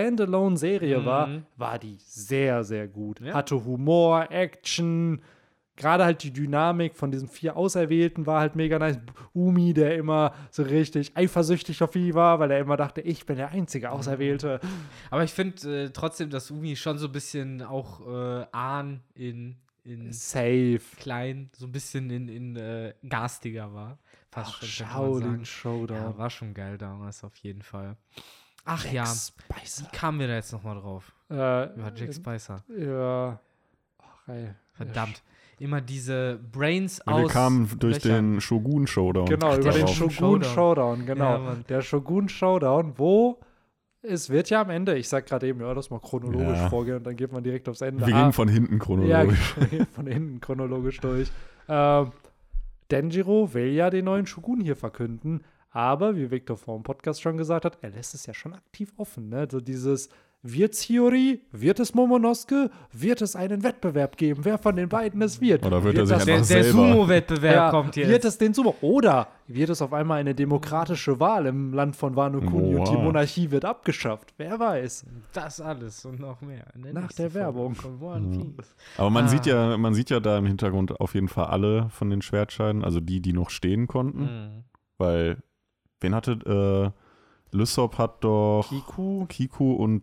[0.00, 1.44] Standalone-Serie war, Mhm.
[1.56, 3.20] war die sehr, sehr gut.
[3.20, 3.34] Ja.
[3.34, 5.20] Hatte Humor, Action,
[5.76, 8.98] gerade halt die Dynamik von diesen vier Auserwählten war halt mega nice.
[9.34, 13.36] Umi, der immer so richtig eifersüchtig auf ihn war, weil er immer dachte, ich bin
[13.36, 14.60] der einzige Auserwählte.
[15.10, 19.56] aber ich finde äh, trotzdem, dass Umi schon so ein bisschen auch äh, Ahn in,
[19.84, 20.80] in Safe.
[20.98, 23.98] klein, so ein bisschen in, in äh, garstiger war.
[24.30, 25.44] Fast Ach, schon, Shaolin sagen.
[25.44, 25.96] Showdown.
[25.96, 27.96] Ja, war schon geil damals auf jeden Fall.
[28.64, 29.84] Ach Jack ja, Spicer.
[29.84, 31.12] wie kamen wir da jetzt nochmal drauf?
[31.30, 31.34] Äh,
[31.74, 32.64] Über Jack Spicer.
[32.76, 33.40] ja.
[33.98, 34.54] Ach, ey.
[34.72, 35.22] Verdammt.
[35.58, 37.22] Immer diese Brains Ja, aus.
[37.22, 38.32] wir kamen durch Löchern.
[38.32, 39.26] den Shogun-Showdown.
[39.26, 40.54] Genau, Ach, über den Shogun Shogun Showdown.
[40.54, 41.44] Showdown, genau.
[41.44, 43.38] Ja, der Shogun Showdown, wo
[44.02, 46.68] es wird ja am Ende, ich sag gerade eben, ja, das mal chronologisch Ja.
[46.68, 48.06] vorgehen und dann geht man direkt aufs Ende.
[48.06, 49.56] Wir Ah, gehen von hinten ja, chronologisch.
[49.58, 51.30] wir gehen von hinten chronologisch durch.
[51.68, 52.10] Ähm,
[52.90, 57.36] Denjiro will ja den neuen Shogun hier verkünden, aber wie Victor vor dem Podcast schon
[57.36, 59.28] gesagt hat, er lässt es ja schon aktiv offen.
[59.28, 59.48] Ne?
[59.50, 60.08] So dieses,
[60.42, 65.40] wird's Hiyori, wird es Momonosuke, wird es einen Wettbewerb geben, wer von den beiden es
[65.40, 65.66] wird.
[65.66, 68.08] Oder wird er sich das Der, einfach der Sumo-Wettbewerb ja, kommt jetzt.
[68.08, 68.76] Wird es den Sumo?
[68.80, 72.96] Oder wird es auf einmal eine demokratische Wahl im Land von Wano Kuni und die.
[72.96, 74.34] Monarchie wird abgeschafft?
[74.36, 75.04] Wer weiß?
[75.32, 76.64] das alles und noch mehr.
[76.74, 77.74] in Nach nächsten der Werbung.
[77.74, 78.74] Piece.
[78.98, 79.28] Aber man Ah.
[79.28, 82.84] sieht ja, man sieht ja da im Hintergrund auf jeden Fall alle von den Schwertscheiden,
[82.84, 84.22] also die, die noch stehen konnten.
[84.22, 84.64] Mhm.
[84.98, 85.38] Weil,
[86.00, 87.05] wen hatte, äh,
[87.52, 90.02] Lysop hat doch Kiku Kiku und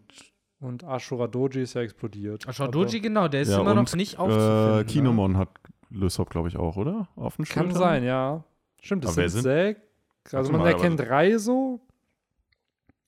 [0.60, 2.46] und Ashura Doji ist ja explodiert.
[2.52, 4.80] Schau, Doji, genau, der ist ja, immer noch und, nicht aufzufinden.
[4.80, 5.50] äh, Kinemon hat
[5.90, 7.10] Lysop, glaube ich, auch, oder?
[7.18, 7.78] Auf dem Kann Schultern?
[7.80, 8.44] sein, ja.
[8.82, 10.34] Stimmt, das Aber wer sind sind- sechs.
[10.34, 11.82] Also man erkennt Reiso.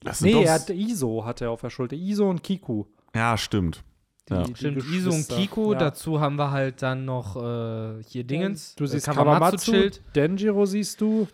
[0.02, 1.96] Das sind Nee, doch- er hat Iso hat er auf der Schulter.
[1.96, 2.86] Iso und Kiku.
[3.16, 3.84] Ja, stimmt.
[4.28, 4.44] Die, Ja.
[4.44, 5.28] die Stimmt, Iso und.
[5.30, 5.80] Kiko, Ja.
[5.80, 8.76] dazu haben wir halt dann noch äh, hier Dingens.
[8.76, 10.02] Du äh, siehst Kawamatsu-Schild.
[10.02, 11.28] Kawamatsu, Denjiro siehst du.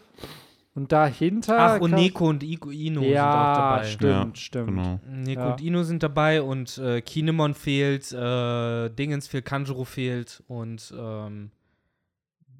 [0.73, 1.57] Und dahinter.
[1.59, 3.83] Ach, und Neko und Iko, Ino sind auch Ja, dabei.
[3.85, 4.67] stimmt, Ja, stimmt.
[4.67, 4.99] Genau.
[5.05, 5.51] Neko Ja.
[5.51, 11.51] und Ino sind dabei und äh, Kinemon fehlt, äh, Dingens fehlt, Kanjuro fehlt und ähm,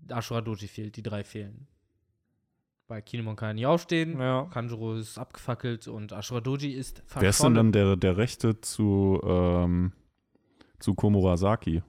[0.10, 0.98] Ashura Doji fehlt.
[0.98, 1.68] Die drei fehlen.
[2.90, 4.44] Weil Kinemon kann ja nicht aufstehen, Ja.
[4.52, 7.22] Kanjuro ist abgefackelt und Ashura Doji ist verschollen.
[7.22, 9.94] Wer ist denn dann der, der Rechte zu, ähm,
[10.80, 11.82] zu Komurasaki?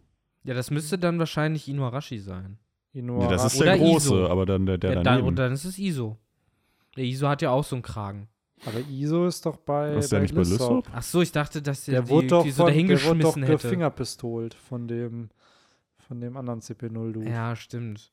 [0.45, 2.59] Ja, das müsste dann wahrscheinlich Inuarashi sein.
[2.95, 4.27] Inuara- Nee, das ist Oder der große, Iso.
[4.29, 5.29] aber dann der, der ja, dann, daneben.
[5.29, 6.19] und dann ist es Iso.
[6.97, 8.29] Der Iso hat ja auch so einen Kragen.
[8.67, 9.95] Aber Iso ist doch bei.
[9.97, 10.89] ist der nicht bei Lysop?
[10.93, 13.21] Ach so, ich dachte, dass der, Der die, wurde doch, die so von, der wurde
[13.21, 13.47] doch hätte.
[13.53, 15.31] gefingerpistolt von dem,
[15.97, 17.29] von dem anderen CP0-Dude.
[17.29, 18.13] Ja, stimmt.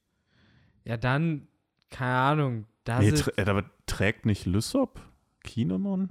[0.85, 1.47] Ja, dann,
[1.91, 2.65] keine Ahnung.
[2.85, 5.01] Da Nee, sind, trä- äh, aber trägt nicht Lysop
[5.43, 6.09] Kinemon?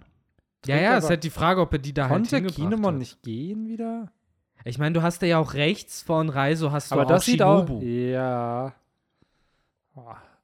[0.66, 2.98] ja, ja, ist halt die Frage, ob er die da halt Konnte hingebracht Kinemon hat.
[2.98, 4.12] nicht gehen wieder?
[4.64, 7.42] Ich meine, du hast ja auch rechts von Reiso hast du Aber auch das sieht
[7.42, 7.66] auch.
[7.66, 7.84] Shinobu.
[7.84, 8.74] Ja.
[9.94, 10.02] Oh,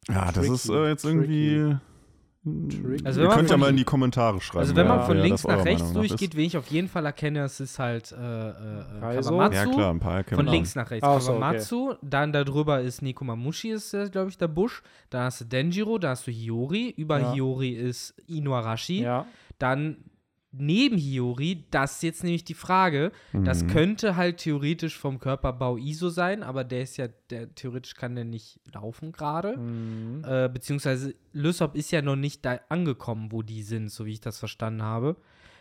[0.08, 1.16] Ja, das Tricky, ist äh, jetzt tricky.
[1.56, 1.76] irgendwie.
[2.68, 3.06] Tricky.
[3.06, 4.58] Also Ihr wenn man könnt ja von- mal in die Kommentare schreiben.
[4.60, 6.88] Also wenn Ja, man von wer links das nach rechts durchgeht, wen ich auf jeden
[6.88, 9.22] Fall erkenne, es ist halt äh, äh, äh?
[9.22, 9.56] Kawamatsu.
[9.56, 11.06] Ja, klar, ein paar erkennt Von links nach rechts.
[11.06, 11.40] Ach so, okay.
[11.40, 14.82] Kawamatsu, dann darüber ist Nekomamushi, ist, glaube ich, der Busch.
[15.08, 16.90] Dann hast du Denjiro, da hast du Hiyori.
[16.96, 17.32] Über Ja.
[17.32, 19.00] Hiyori ist Inuarashi.
[19.02, 19.24] Ja.
[19.58, 19.96] Dann
[20.56, 23.12] neben Hiyori, das ist jetzt nämlich die Frage.
[23.32, 23.68] Das Mhm.
[23.68, 28.24] könnte halt theoretisch vom Körperbau Iso sein, aber der ist ja, der theoretisch kann der
[28.24, 29.56] nicht laufen gerade.
[29.56, 30.22] Mhm.
[30.26, 34.20] Äh, beziehungsweise Lysop ist ja noch nicht da angekommen, wo die sind, so wie ich
[34.20, 35.16] das verstanden habe.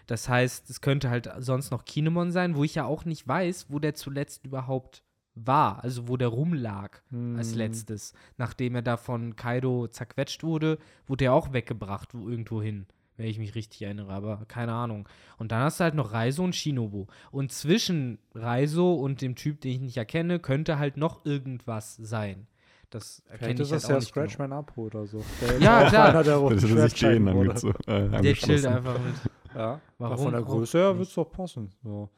[0.08, 3.68] Das heißt, es könnte halt sonst noch Kinemon sein, wo ich ja auch nicht weiß,
[3.70, 5.02] wo der zuletzt überhaupt
[5.36, 7.02] war, also wo der rumlag
[7.38, 7.58] als Mhm.
[7.58, 8.14] letztes.
[8.38, 10.78] Nachdem er da von Kaido zerquetscht wurde,
[11.08, 12.86] wurde er auch weggebracht, wo irgendwo hin,
[13.18, 15.08] wenn ich mich richtig erinnere, aber keine Ahnung.
[15.38, 17.06] Und dann hast du halt noch Reiso und Shinobu.
[17.32, 22.48] Und zwischen Reiso und dem Typ, den ich nicht erkenne, könnte halt noch irgendwas sein.
[22.90, 24.26] Das Vielleicht erkenne ist ich das halt ja auch nicht genau.
[24.28, 25.24] Scratchman Up oder so.
[25.42, 26.10] Der Ja, ist klar.
[26.10, 27.52] Einer, der Das er sich Schwertscheiden den wurde.
[27.54, 29.14] angezo- äh, Der chillt einfach mit.
[29.56, 31.72] Ja, Warum aber von der Größe her wird es doch passen.
[31.84, 32.10] So.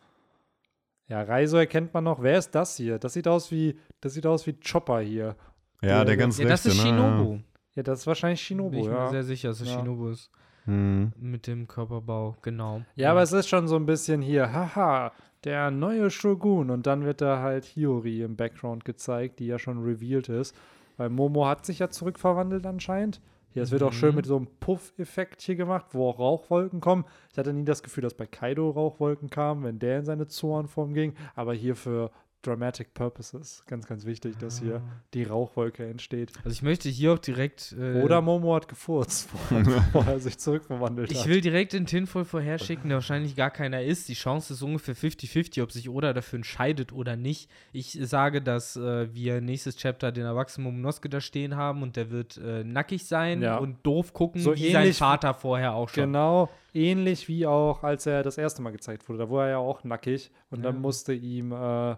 [1.08, 2.22] Ja, Reiso erkennt man noch.
[2.22, 2.98] Wer ist das hier?
[2.98, 5.36] Das sieht aus wie, das sieht aus wie Chopper hier.
[5.82, 6.90] Ja, der ganz Ja, das rechte, ist ne?
[6.90, 7.40] Shinobu.
[7.76, 9.10] Ja, das ist wahrscheinlich Bin Shinobu, ich mir ja.
[9.10, 9.80] sehr sicher, dass es Ja.
[9.80, 10.32] Shinobu ist.
[10.66, 11.14] Hm.
[11.20, 12.82] Mit dem Körperbau, genau.
[12.96, 15.12] Ja, aber es ist schon so ein bisschen hier, haha,
[15.44, 16.70] der neue Shogun.
[16.72, 20.56] Und dann wird da halt Hiyori im Background gezeigt, die ja schon revealed ist.
[20.98, 23.22] Weil Momo hat sich ja zurückverwandelt anscheinend.
[23.50, 24.16] Hier, es wird auch schön Mhm.
[24.18, 27.06] mit so einem Puff-Effekt hier gemacht, wo auch Rauchwolken kommen.
[27.32, 30.94] Ich hatte nie das Gefühl, dass bei Kaido Rauchwolken kamen, wenn der in seine Zornform
[30.94, 31.14] ging.
[31.36, 32.12] Aber hier für
[32.46, 34.82] Dramatic Purposes, ganz, ganz wichtig, dass hier
[35.14, 36.32] die Rauchwolke entsteht.
[36.44, 37.76] Also ich möchte hier auch direkt.
[37.80, 41.28] Äh, Oder Momo hat gefurzt, bevor er sich zurückverwandelt Ich hat.
[41.28, 44.08] will direkt den Tinfoil vorherschicken, der wahrscheinlich gar keiner ist.
[44.10, 47.50] Die Chance ist ungefähr 50-50, ob sich Oda dafür entscheidet oder nicht.
[47.74, 52.12] Ich sage, dass äh, wir nächstes Chapter den erwachsenen Momonosuke da stehen haben und der
[52.12, 53.58] wird äh, nackig sein Ja.
[53.58, 56.04] und doof gucken, So wie sein Vater vorher auch schon.
[56.06, 59.20] Genau, ähnlich wie auch, als er das erste Mal gezeigt wurde.
[59.20, 60.82] Da war er ja auch nackig und dann Ja.
[60.82, 61.96] musste ihm äh,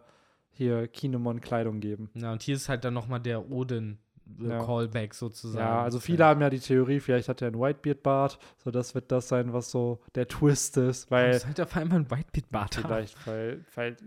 [0.58, 2.10] hier Kinemon Kleidung geben.
[2.16, 5.64] Ja, und hier ist halt dann nochmal der Odin-Callback sozusagen.
[5.66, 9.12] Ja, also viele haben ja die Theorie, vielleicht hat er einen Whitebeard-Bart, so das wird
[9.12, 12.86] das sein, was so der Twist ist, weil Das halt auf einmal ein Whitebeard-Bart haben.
[12.86, 13.98] vielleicht, weil, weil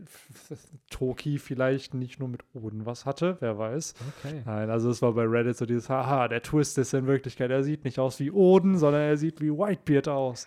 [0.91, 3.95] Toki vielleicht nicht nur mit Oden was hatte, wer weiß.
[4.19, 4.43] Okay.
[4.45, 7.63] Nein, also es war bei Reddit so dieses, haha, der Twist ist in Wirklichkeit, er
[7.63, 10.47] sieht nicht aus wie Oden, sondern er sieht wie Whitebeard aus.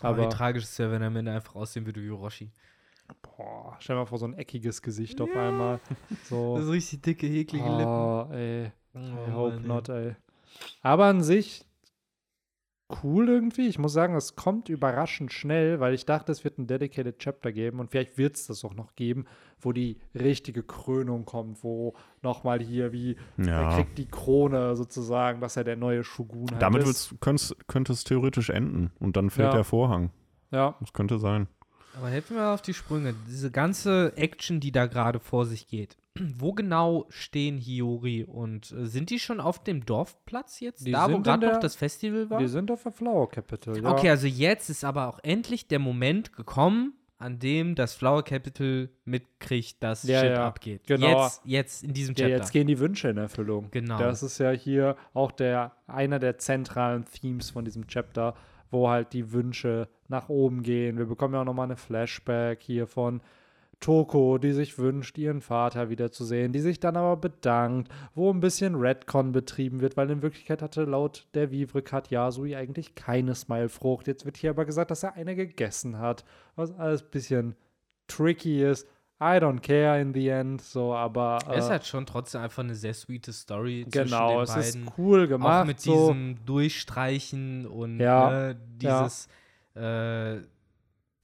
[0.00, 2.50] Aber wie Aber, tragisch ist ja, wenn er am Ende einfach aussehen würde wie Orochi.
[3.20, 5.80] Boah, stell dir mal vor, so ein eckiges Gesicht auf einmal.
[6.24, 7.86] So, Das ist richtig dicke, eklige Lippen.
[7.86, 8.72] oh, ey.
[8.94, 10.16] Oh, I hope Mann, not, ey.
[10.82, 11.64] Aber an sich
[13.02, 13.68] cool irgendwie.
[13.68, 17.50] Ich muss sagen, es kommt überraschend schnell, weil ich dachte, es wird ein Dedicated Chapter
[17.50, 19.24] geben und vielleicht wird es das auch noch geben,
[19.60, 23.74] wo die richtige Krönung kommt, wo nochmal hier wie, er Ja.
[23.76, 27.14] kriegt die Krone sozusagen, dass er der neue Shogun halt Damit ist.
[27.20, 29.54] könnt's- könnte es theoretisch enden und dann fällt Ja.
[29.54, 30.10] der Vorhang.
[30.50, 31.48] Ja, Das könnte sein.
[31.96, 33.14] Aber helfen wir mal auf die Sprünge.
[33.28, 35.96] Diese ganze Action, die da gerade vor sich geht.
[36.38, 40.86] Wo genau stehen Hiyori und äh, sind die schon auf dem Dorfplatz jetzt?
[40.86, 42.40] Die da, wo gerade noch das Festival war?
[42.40, 43.82] wir sind auf der Flower Capital.
[43.82, 43.90] Ja.
[43.92, 48.88] Okay, also jetzt ist aber auch endlich der Moment gekommen, an dem das Flower Capital
[49.04, 50.86] mitkriegt, dass Ja, Shit ja, abgeht.
[50.86, 51.22] genau.
[51.22, 52.36] Jetzt, jetzt in diesem Ja, Chapter.
[52.36, 53.68] jetzt gehen die Wünsche in Erfüllung.
[53.70, 53.98] Genau.
[53.98, 58.34] Das ist ja hier auch der einer der zentralen Themes von diesem Chapter,
[58.72, 60.98] wo halt die Wünsche nach oben gehen.
[60.98, 63.20] Wir bekommen ja auch nochmal eine Flashback hier von
[63.82, 68.76] Toko, die sich wünscht, ihren Vater wiederzusehen, die sich dann aber bedankt, wo ein bisschen
[68.76, 74.06] Redcon betrieben wird, weil in Wirklichkeit hatte laut der Vivre-Cut Yasui eigentlich keine Smile-Frucht.
[74.06, 77.56] Jetzt wird hier aber gesagt, dass er eine gegessen hat, was alles ein bisschen
[78.06, 78.86] tricky ist.
[79.22, 82.62] I don't care in the end, so, aber es ist äh, halt schon trotzdem einfach
[82.64, 85.04] eine sehr sweete Story Genau, es zwischen den ist beiden.
[85.06, 85.62] cool gemacht.
[85.62, 85.92] auch mit so.
[86.12, 89.28] diesem Durchstreichen und Ja, ne, dieses
[89.76, 90.38] äh,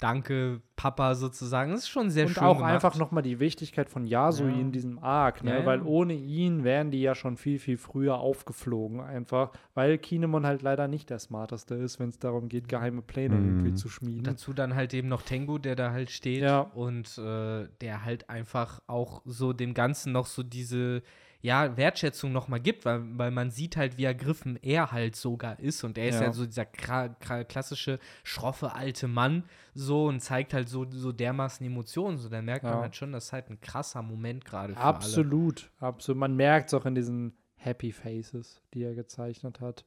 [0.01, 1.73] Danke, Papa sozusagen.
[1.73, 2.73] Das ist schon sehr und schön auch gemacht.
[2.73, 4.59] einfach nochmal die Wichtigkeit von Yasui Ja.
[4.61, 5.51] in diesem Arc, ne?
[5.51, 5.67] Ja, ja.
[5.67, 10.63] weil ohne ihn wären die ja schon viel, viel früher aufgeflogen, einfach, weil Kinemon halt
[10.63, 13.47] leider nicht der Smarteste ist, wenn es darum geht, geheime Pläne Mhm.
[13.49, 14.23] irgendwie zu schmieden.
[14.23, 16.61] Dazu dann halt eben noch Tengu, der da halt steht Ja.
[16.61, 21.03] und äh, der halt einfach auch so dem Ganzen noch so diese
[21.41, 25.85] ja, Wertschätzung nochmal gibt, weil, weil man sieht halt, wie ergriffen er halt sogar ist
[25.85, 26.23] und er ist Ja.
[26.27, 32.19] ja so dieser klassische, schroffe alte Mann so und zeigt halt so, so dermaßen Emotionen,
[32.19, 32.73] so da merkt Ja.
[32.73, 36.19] man halt schon, das ist halt ein krasser Moment gerade für Absolut, absolut.
[36.19, 39.85] Man merkt es auch in diesen Happy Faces, die er gezeichnet hat.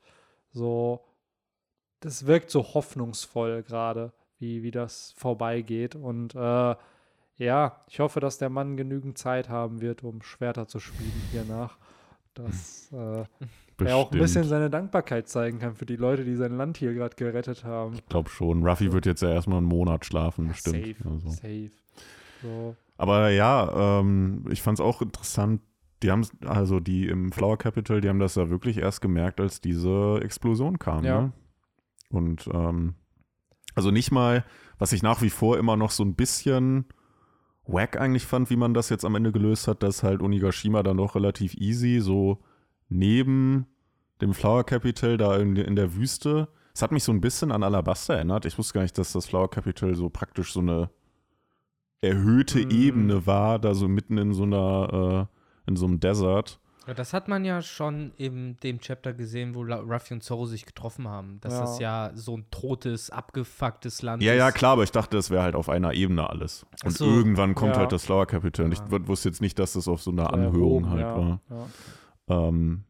[0.51, 1.03] So,
[1.99, 5.95] das wirkt so hoffnungsvoll gerade, wie, wie das vorbeigeht.
[5.95, 6.75] Und äh,
[7.41, 11.77] ja, ich hoffe, dass der Mann genügend Zeit haben wird, um Schwerter zu schmieden hiernach.
[12.36, 13.25] Dass äh,
[13.84, 16.93] er auch ein bisschen seine Dankbarkeit zeigen kann für die Leute, die sein Land hier
[16.93, 17.95] gerade gerettet haben.
[17.95, 18.65] Ich glaube schon.
[18.65, 20.86] Ruffy wird jetzt ja erstmal einen Monat schlafen, bestimmt.
[20.86, 21.30] Safe, Also.
[21.30, 21.71] safe.
[22.43, 22.75] So.
[22.97, 25.62] Aber ja, ähm, ich fand es auch interessant.
[26.04, 29.62] Die haben also die im Flower Capital, die haben das ja wirklich erst gemerkt, als
[29.62, 31.04] diese Explosion kam.
[31.04, 31.21] Ja.
[31.21, 31.32] Ne?
[32.10, 32.93] Und ähm,
[33.73, 34.45] also nicht mal,
[34.77, 36.86] was ich nach wie vor immer noch so ein bisschen
[37.65, 40.97] wack eigentlich fand, wie man das jetzt am Ende gelöst hat, dass halt Onigashima dann
[40.97, 42.39] doch relativ easy so
[42.89, 43.67] neben
[44.21, 46.47] dem Flower Capital da in, in der Wüste.
[46.74, 48.45] Es hat mich so ein bisschen an Alabaster erinnert.
[48.45, 50.89] Ich wusste gar nicht, dass das Flower Capital so praktisch so eine
[52.02, 52.71] erhöhte Mm.
[52.71, 55.28] Ebene war, da so mitten in so einer,
[55.65, 56.60] äh, in so einem Desert.
[56.88, 60.65] Ja, das hat man ja schon in dem Chapter gesehen, wo Ruffy und Zoro sich
[60.65, 61.38] getroffen haben.
[61.41, 61.60] Dass Ja.
[61.62, 64.39] das ja so ein totes, abgefucktes Land Ja, ist.
[64.39, 66.65] ja, klar, aber ich dachte, das wäre halt auf einer Ebene alles.
[66.84, 67.06] Und so.
[67.06, 67.82] irgendwann kommt Ja.
[67.82, 68.65] halt das Flower Capital.
[68.65, 69.08] Und ich Ja.
[69.08, 71.39] wusste jetzt nicht, dass das auf so einer Anhörung halt ja, war.
[71.50, 72.48] Ja.
[72.48, 72.84] Ähm,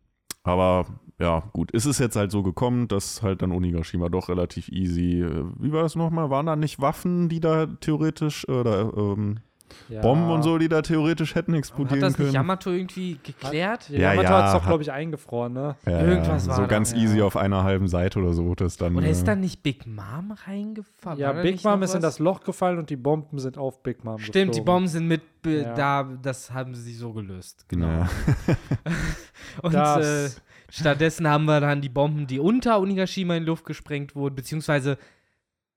[0.43, 0.85] aber
[1.19, 1.71] ja, gut.
[1.71, 5.21] Ist es jetzt halt so gekommen, dass halt dann Onigashima doch relativ easy.
[5.21, 6.29] Äh, wie war das nochmal?
[6.29, 9.39] Waren da nicht Waffen, die da theoretisch oder ähm,
[9.89, 10.01] Ja.
[10.01, 12.33] Bomben und so, die da theoretisch hätten Hat explodieren das nicht können.
[12.33, 13.89] Yamato irgendwie geklärt?
[13.89, 15.75] Ja, Ja, Yamato ja, hat es doch, hat- glaube ich, eingefroren, ne?
[15.85, 16.97] Ja, Irgendwas ja, war So da, ganz ja.
[16.99, 18.53] easy auf einer halben Seite oder so.
[18.55, 21.19] Das dann, Oder ist äh, da nicht Big Mom reingefahren?
[21.19, 22.15] Ja, Big nicht Mom ist in was?
[22.15, 24.65] das Loch gefallen und die Bomben sind auf Big Mom Stimmt, die geflogen.
[24.65, 27.65] Bomben sind mit, da, das haben sie so gelöst.
[27.67, 27.87] Genau.
[27.87, 28.09] ja.
[29.61, 33.65] Und äh, Das- stattdessen haben wir dann die Bomben, die unter Onigashima in die Luft
[33.65, 34.97] gesprengt wurden, beziehungsweise,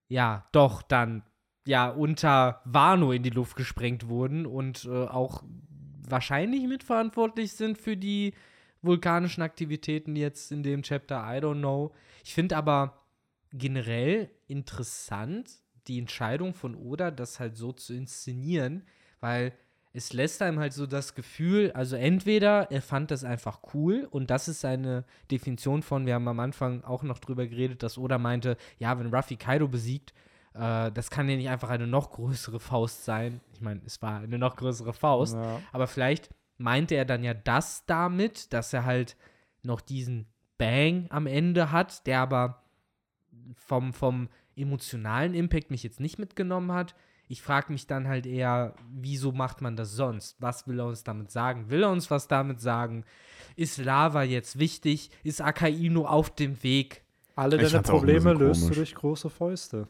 [0.09, 1.23] ja, doch, dann,
[1.67, 5.43] ja, unter Wano in die Luft gesprengt wurden und äh, auch
[6.07, 8.35] wahrscheinlich mitverantwortlich sind für die
[8.83, 11.93] vulkanischen Aktivitäten jetzt in dem Chapter, I don't know.
[12.23, 13.03] Ich finde aber
[13.53, 15.51] generell interessant,
[15.87, 18.87] die Entscheidung von Oda, das halt so zu inszenieren,
[19.21, 19.53] weil
[19.93, 24.29] es lässt einem halt so das Gefühl, also entweder er fand das einfach cool und
[24.29, 28.19] das ist seine Definition von, wir haben am Anfang auch noch drüber geredet, dass Oda
[28.19, 30.13] meinte, ja, wenn Ruffy Kaido besiegt,
[30.55, 33.41] äh, das kann ja nicht einfach eine noch größere Faust sein.
[33.53, 35.61] Ich meine, es war eine noch größere Faust, Ja.
[35.73, 39.17] aber vielleicht meinte er dann ja das damit, dass er halt
[39.63, 40.27] noch diesen
[40.59, 42.63] Bang am Ende hat, der aber
[43.57, 46.95] vom, vom emotionalen Impact mich jetzt nicht mitgenommen hat.
[47.27, 50.37] Ich frage mich dann halt eher, wieso macht man das sonst?
[50.41, 51.71] Was will er uns damit sagen?
[51.71, 53.05] Will er uns was damit sagen?
[53.57, 55.11] Ist Lava jetzt wichtig?
[55.25, 57.03] Ist Akainu auf dem Weg?
[57.35, 59.89] Alle Ich deine Probleme löst du durch große Fäuste.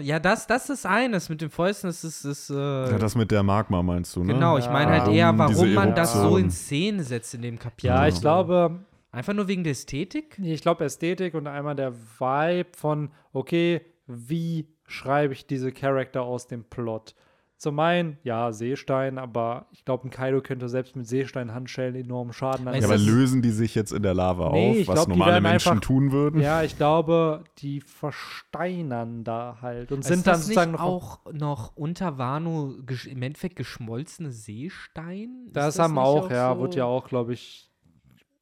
[0.00, 1.88] Ja, das, das ist eines mit den Fäusten.
[1.88, 4.32] Das ist, ist äh, ja, das mit der Magma meinst du, ne?
[4.32, 4.58] genau.
[4.58, 7.86] Ich meine halt eher, um warum man das so in Szene setzt in dem Kapitel.
[7.86, 8.80] Ja, ich glaube,
[9.14, 10.40] Einfach nur wegen der Ästhetik?
[10.42, 16.48] ich glaube Ästhetik und einmal der Vibe von, okay, wie schreibe ich diese Charakter aus
[16.48, 17.14] dem Plot?
[17.56, 22.66] Zum einen, ja, Seestein, aber ich glaube, ein Kaido könnte selbst mit Seestein-Handschellen enormen Schaden
[22.66, 25.40] Weißt Ja, aber lösen die sich jetzt in der Lava Nee, auf, was glaub, normale
[25.40, 26.40] Menschen einfach- tun würden?
[26.40, 30.86] Ja, ich glaube, die versteinern da halt und Ist sind dann das sozusagen nicht noch.
[31.26, 32.74] auch noch unter Wano
[33.06, 35.44] im Endeffekt geschmolzene Seestein?
[35.46, 36.60] Ist das, das haben nicht auch, ja, so?
[36.60, 37.70] wird ja auch, glaube ich,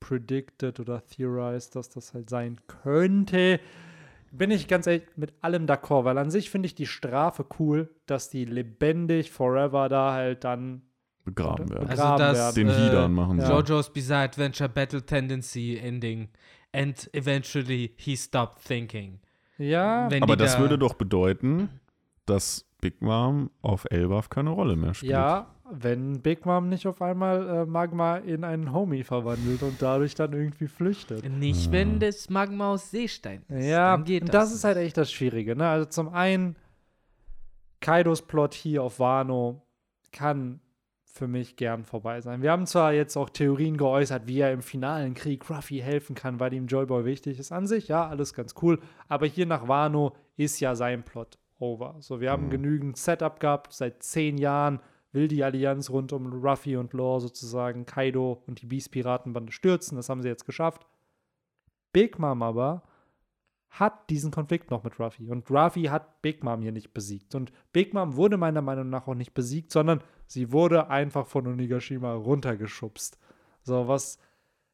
[0.00, 3.60] predicted oder theorized, dass das halt sein könnte.
[4.34, 7.90] Bin ich ganz ehrlich mit allem d'accord, weil an sich finde ich die Strafe cool,
[8.06, 10.82] dass die lebendig forever da halt dann
[11.24, 11.86] Begraben werden.
[11.88, 12.66] Also- Also begraben das werden.
[12.68, 13.50] Den Hiedern machen Ja.
[13.50, 16.28] JoJo's Bizarre Adventure Battle Tendency Ending
[16.72, 19.20] and eventually he stopped thinking.
[19.58, 21.68] Ja, Wenn Aber das da- würde doch bedeuten,
[22.26, 25.12] dass Big Mom auf Elbaf keine Rolle mehr spielt.
[25.12, 30.14] ja, wenn Big Mom nicht auf einmal äh, Magma in einen Homie verwandelt und dadurch
[30.14, 31.28] dann irgendwie flüchtet.
[31.28, 33.66] Nicht, wenn das Magma aus Seestein ist.
[33.66, 34.50] Ja, dann geht und das.
[34.50, 35.56] das ist halt echt das Schwierige.
[35.56, 35.66] Ne?
[35.68, 36.56] Also zum einen,
[37.80, 39.62] Kaidos Plot hier auf Wano
[40.12, 40.60] kann
[41.04, 42.40] für mich gern vorbei sein.
[42.42, 46.40] Wir haben zwar jetzt auch Theorien geäußert, wie er im finalen Krieg Ruffy helfen kann,
[46.40, 47.52] weil ihm Joyboy wichtig ist.
[47.52, 48.78] An sich, ja, alles ganz cool.
[49.08, 51.96] Aber hier nach Wano ist ja sein Plot over.
[52.00, 52.50] So, wir haben Mhm.
[52.50, 53.72] genügend Setup gehabt.
[53.72, 54.80] Seit zehn Jahren
[55.12, 59.96] will die Allianz rund um Ruffy und Law sozusagen Kaido und die Beast-Piratenbande stürzen.
[59.96, 60.86] Das haben sie jetzt geschafft.
[61.92, 62.82] Big Mom aber
[63.68, 65.30] hat diesen Konflikt noch mit Ruffy.
[65.30, 67.34] Und Ruffy hat Big Mom hier nicht besiegt.
[67.34, 71.46] Und Big Mom wurde meiner Meinung nach auch nicht besiegt, sondern sie wurde einfach von
[71.46, 73.18] Onigashima runtergeschubst.
[73.62, 74.18] So, was.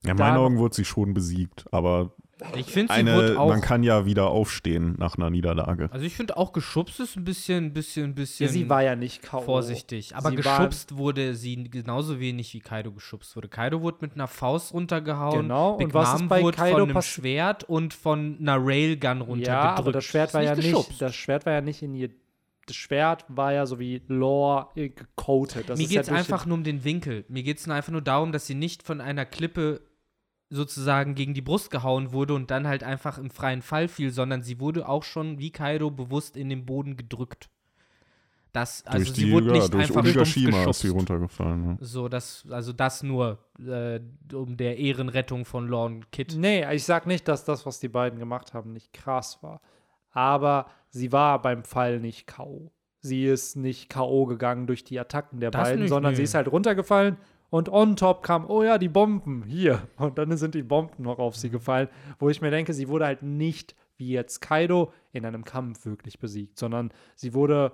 [0.05, 2.13] Ja, in meinen Augen wurde sie schon besiegt, aber
[2.57, 3.49] Ich finde, sie eine, auch.
[3.49, 5.89] man kann ja wieder aufstehen nach einer Niederlage.
[5.91, 8.47] also ich finde auch geschubst ist ein bisschen, bisschen, bisschen.
[8.47, 9.41] Ja, sie war ja nicht K.O.
[9.41, 10.15] vorsichtig.
[10.15, 13.49] Aber Sie geschubst wurde sie genauso wenig wie Kaido geschubst wurde.
[13.49, 15.43] Kaido wurde mit einer Faust runtergehauen.
[15.43, 18.57] Genau, und Big was Mom ist bei wurde Kaido von einem Schwert und von einer
[18.61, 19.47] Railgun runtergedrückt.
[19.47, 20.65] Ja, aber das Schwert war ja nicht.
[20.71, 21.03] geschubst.
[21.03, 22.11] Das Schwert war ja nicht in ihr.
[22.67, 25.71] Das Schwert war ja so wie Lore äh, gecoated.
[25.71, 27.25] Das Mir geht es ja einfach nur um den Winkel.
[27.29, 29.81] Mir geht es einfach nur darum, dass sie nicht von einer Klippe
[30.51, 34.43] sozusagen gegen die Brust gehauen wurde und dann halt einfach im freien Fall fiel, sondern
[34.43, 37.51] sie wurde auch schon wie Kaido bewusst in den Boden gedrückt.
[38.53, 41.65] Das, also durch sie die, wurde ja, nicht durch einfach Onigashima ist sie runtergefallen.
[41.65, 41.77] Ja.
[41.81, 44.01] So, das, also das nur äh,
[44.33, 46.35] um der Ehrenrettung von Lorne Kid.
[46.37, 49.61] Nee, ich sag nicht, dass das, was die beiden gemacht haben, nicht krass war.
[50.13, 52.73] Aber sie war beim Fall nicht K.O.
[53.01, 54.25] Sie ist nicht K.O.
[54.25, 56.17] gegangen durch die Attacken der Das beiden, nicht, sondern nö.
[56.17, 57.19] sie ist halt runtergefallen
[57.51, 59.87] und on top kam, oh ja, die Bomben, hier.
[59.97, 63.07] Und dann sind die Bomben noch auf sie gefallen, wo ich mir denke, sie wurde
[63.07, 67.73] halt nicht wie jetzt Kaido in einem Kampf wirklich besiegt, sondern sie wurde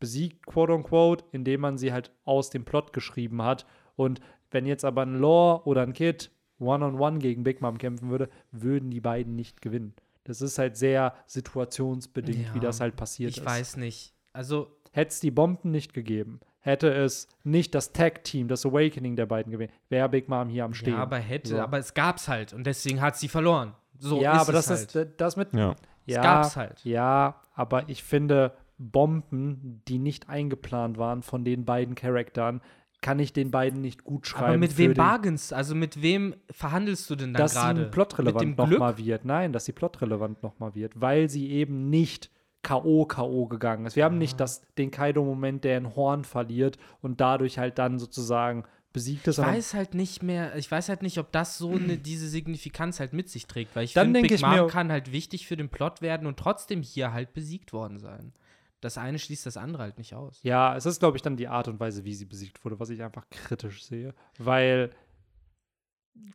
[0.00, 3.64] besiegt, quote unquote, indem man sie halt aus dem Plot geschrieben hat.
[3.96, 4.20] Und
[4.50, 8.90] wenn jetzt aber ein Lore oder ein Kid one-on-one gegen Big Mom kämpfen würde, würden
[8.90, 9.94] die beiden nicht gewinnen.
[10.24, 13.46] Das ist halt sehr situationsbedingt, Ja, wie das halt passiert Ich ist.
[13.46, 14.14] weiß nicht.
[14.32, 19.26] Also, Hätte es die Bomben nicht gegeben, hätte es nicht das Tag-Team, das Awakening der
[19.26, 20.94] beiden gewesen, wäre Big Mom hier am Stehen.
[20.94, 21.60] ja, aber hätte, So.
[21.60, 23.74] aber es gab's halt und deswegen hat sie verloren.
[23.98, 25.08] So ja, ist aber es das halt.
[25.08, 25.76] ist das mit Ja.
[26.06, 26.82] ja, gab's halt.
[26.84, 32.60] Ja, aber ich finde, Bomben, die nicht eingeplant waren von den beiden Charakteren,
[33.02, 34.46] kann ich den beiden nicht gut schreiben.
[34.46, 35.52] Aber mit wem bargainst?
[35.52, 37.84] Also mit wem verhandelst du denn dann dass sie gerade?
[37.90, 39.26] plotrelevant nochmal wird.
[39.26, 42.30] Nein, dass sie plotrelevant nochmal wird, weil sie eben nicht
[42.64, 43.04] K.O.
[43.06, 43.46] K.O.
[43.46, 43.94] gegangen ist.
[43.94, 44.18] Wir haben Ah.
[44.18, 49.38] nicht das, den Kaido-Moment, der ein Horn verliert und dadurch halt dann sozusagen besiegt ist.
[49.38, 53.00] Ich weiß halt nicht mehr, ich weiß halt nicht, ob das so eine, diese Signifikanz
[53.00, 55.68] halt mit sich trägt, weil ich finde, Big ich Mom kann halt wichtig für den
[55.68, 58.32] Plot werden und trotzdem hier halt besiegt worden sein.
[58.80, 60.38] Das eine schließt das andere halt nicht aus.
[60.42, 62.90] Ja, es ist, glaube ich, dann die Art und Weise, wie sie besiegt wurde, was
[62.90, 64.14] ich einfach kritisch sehe.
[64.38, 64.90] Weil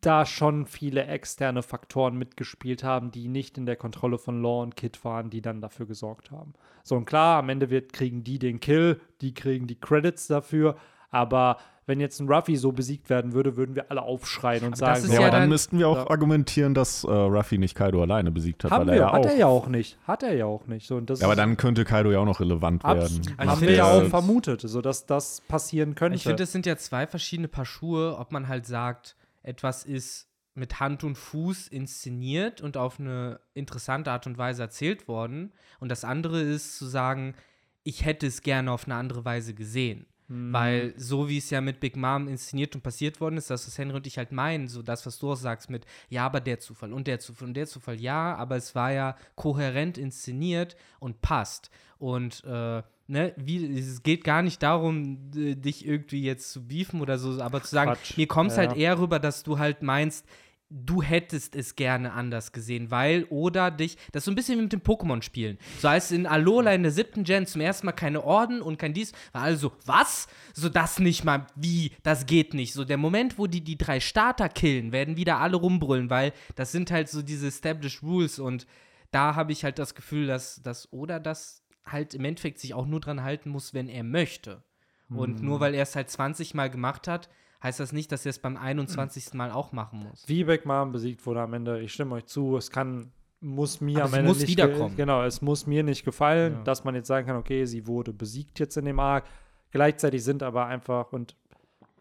[0.01, 4.75] da schon viele externe Faktoren mitgespielt haben, die nicht in der Kontrolle von Law und
[4.75, 6.53] Kid waren, die dann dafür gesorgt haben.
[6.84, 10.75] So, und klar, am Ende wird, kriegen die den Kill, die kriegen die Credits dafür,
[11.11, 14.95] aber wenn jetzt ein Ruffy so besiegt werden würde, würden wir alle aufschreien und Aber
[14.95, 16.09] sagen, Ja, so, ja aber dann, müssten wir auch Ja.
[16.09, 19.25] argumentieren, dass äh, Ruffy nicht Kaido alleine besiegt hat, haben weil wir, er ja hat
[19.25, 19.30] auch.
[19.30, 19.97] er ja auch nicht.
[20.05, 20.86] Hat er ja auch nicht.
[20.88, 23.34] So, und das Ja, aber dann könnte Kaido ja auch noch relevant Abs- werden.
[23.38, 26.15] Also ich haben wir ja auch vermutet, sodass das passieren könnte.
[26.15, 30.29] Ich finde, es sind ja zwei verschiedene Paar Schuhe, ob man halt sagt, etwas ist
[30.53, 35.53] mit Hand und Fuß inszeniert und auf eine interessante Art und Weise erzählt worden.
[35.79, 37.35] Und das andere ist zu sagen,
[37.83, 40.05] ich hätte es gerne auf eine andere Weise gesehen.
[40.29, 40.53] Mhm.
[40.53, 43.77] Weil so wie es ja mit Big Mom inszeniert und passiert worden ist, dass das
[43.77, 46.59] Henry und ich halt meinen, so das, was du auch sagst mit, ja, aber der
[46.59, 51.21] Zufall und der Zufall und der Zufall, ja, aber es war ja kohärent inszeniert und
[51.21, 51.71] passt.
[52.00, 57.18] Und äh, ne, wie, es geht gar nicht darum, dich irgendwie jetzt zu beefen oder
[57.20, 58.18] so, aber zu sagen, Quatsch.
[58.18, 58.68] mir kommt es Ja.
[58.68, 60.26] halt eher rüber, dass du halt meinst,
[60.72, 64.62] du hättest es gerne anders gesehen, weil oder dich, das ist so ein bisschen wie
[64.64, 65.58] mit dem Pokémon-Spielen.
[65.80, 68.93] So als in Alola in der siebten Gen zum ersten Mal keine Orden und kein
[68.93, 70.28] dies, war also, was?
[70.54, 72.74] So das nicht mal, wie, das geht nicht.
[72.74, 76.72] So der Moment, wo die die drei Starter killen, werden wieder alle rumbrüllen, weil das
[76.72, 78.68] sind halt so diese Established Rules und
[79.10, 82.85] da habe ich halt das Gefühl, dass das oder das halt im Endeffekt sich auch
[82.85, 84.63] nur dran halten muss, wenn er möchte.
[85.09, 87.29] Und nur weil er es halt 20 Mal gemacht hat,
[87.63, 89.33] heißt das nicht, dass er es beim 21.
[89.33, 90.23] Mal auch machen muss.
[90.27, 93.11] wie Mom besiegt wurde am Ende, ich stimme euch zu, es kann,
[93.41, 94.95] muss mir Aber am sie Ende muss nicht wiederkommen.
[94.95, 96.63] Ge genau, es muss mir nicht gefallen, Ja.
[96.63, 99.25] dass man jetzt sagen kann, okay, sie wurde besiegt jetzt in dem Arc.
[99.71, 101.35] Gleichzeitig sind aber einfach und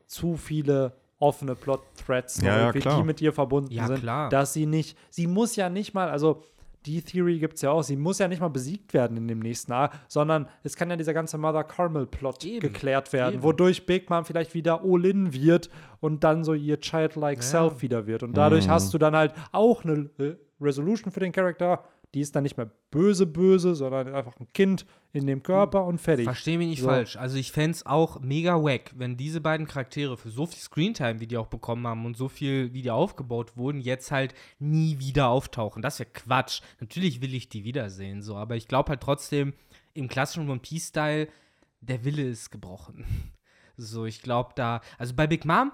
[0.06, 4.28] zu viele offene Plot-Threads, Ja, ja, die mit ihr verbunden Ja, sind, klar.
[4.28, 6.42] dass sie nicht, sie muss ja nicht mal, also
[6.86, 9.40] die Theory gibt es ja auch, sie muss ja nicht mal besiegt werden in dem
[9.40, 12.60] nächsten Arc, sondern es kann ja dieser ganze Mother Carmel-Plot Eben.
[12.60, 13.42] geklärt werden, Eben.
[13.42, 15.70] wodurch Big Mom vielleicht wieder All-In wird
[16.00, 18.22] und dann so ihr childlike Self wieder wird.
[18.22, 18.70] Und dadurch Mhm.
[18.70, 21.84] hast du dann halt auch eine äh, Resolution für den Charakter,
[22.14, 25.98] die ist dann nicht mehr böse, böse, sondern einfach ein Kind in dem Körper und
[26.00, 26.24] fertig.
[26.24, 26.88] Verstehe mich nicht So.
[26.88, 27.16] falsch.
[27.16, 31.20] Also ich fände es auch mega wack, wenn diese beiden Charaktere für so viel Screentime,
[31.20, 34.98] wie die auch bekommen haben und so viel, wie die aufgebaut wurden, jetzt halt nie
[34.98, 35.82] wieder auftauchen.
[35.82, 36.62] Das wäre Quatsch.
[36.80, 39.52] Natürlich will ich die wiedersehen, so, aber ich glaube halt trotzdem,
[39.94, 41.28] im klassischen One Piece-Style,
[41.80, 43.04] der Wille ist gebrochen.
[43.80, 45.70] So, ich glaube da, also bei Big Mom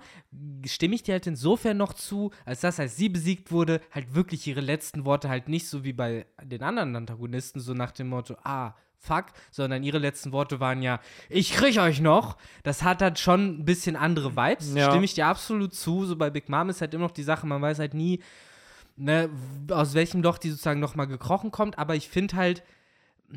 [0.67, 4.47] stimme ich dir halt insofern noch zu, als dass, als sie besiegt wurde, halt wirklich
[4.47, 8.37] ihre letzten Worte halt nicht so wie bei den anderen Antagonisten, so nach dem Motto,
[8.45, 11.01] ah, fuck, sondern ihre letzten Worte waren ja,
[11.31, 12.37] ich krieg euch noch.
[12.63, 14.91] Das hat halt schon ein bisschen andere Vibes, Ja.
[14.91, 16.05] stimme ich dir absolut zu.
[16.05, 18.21] So bei Big Mom ist halt immer noch die Sache, man weiß halt nie,
[18.97, 19.31] ne,
[19.71, 22.63] aus welchem Loch die sozusagen nochmal gekrochen kommt, aber ich finde halt,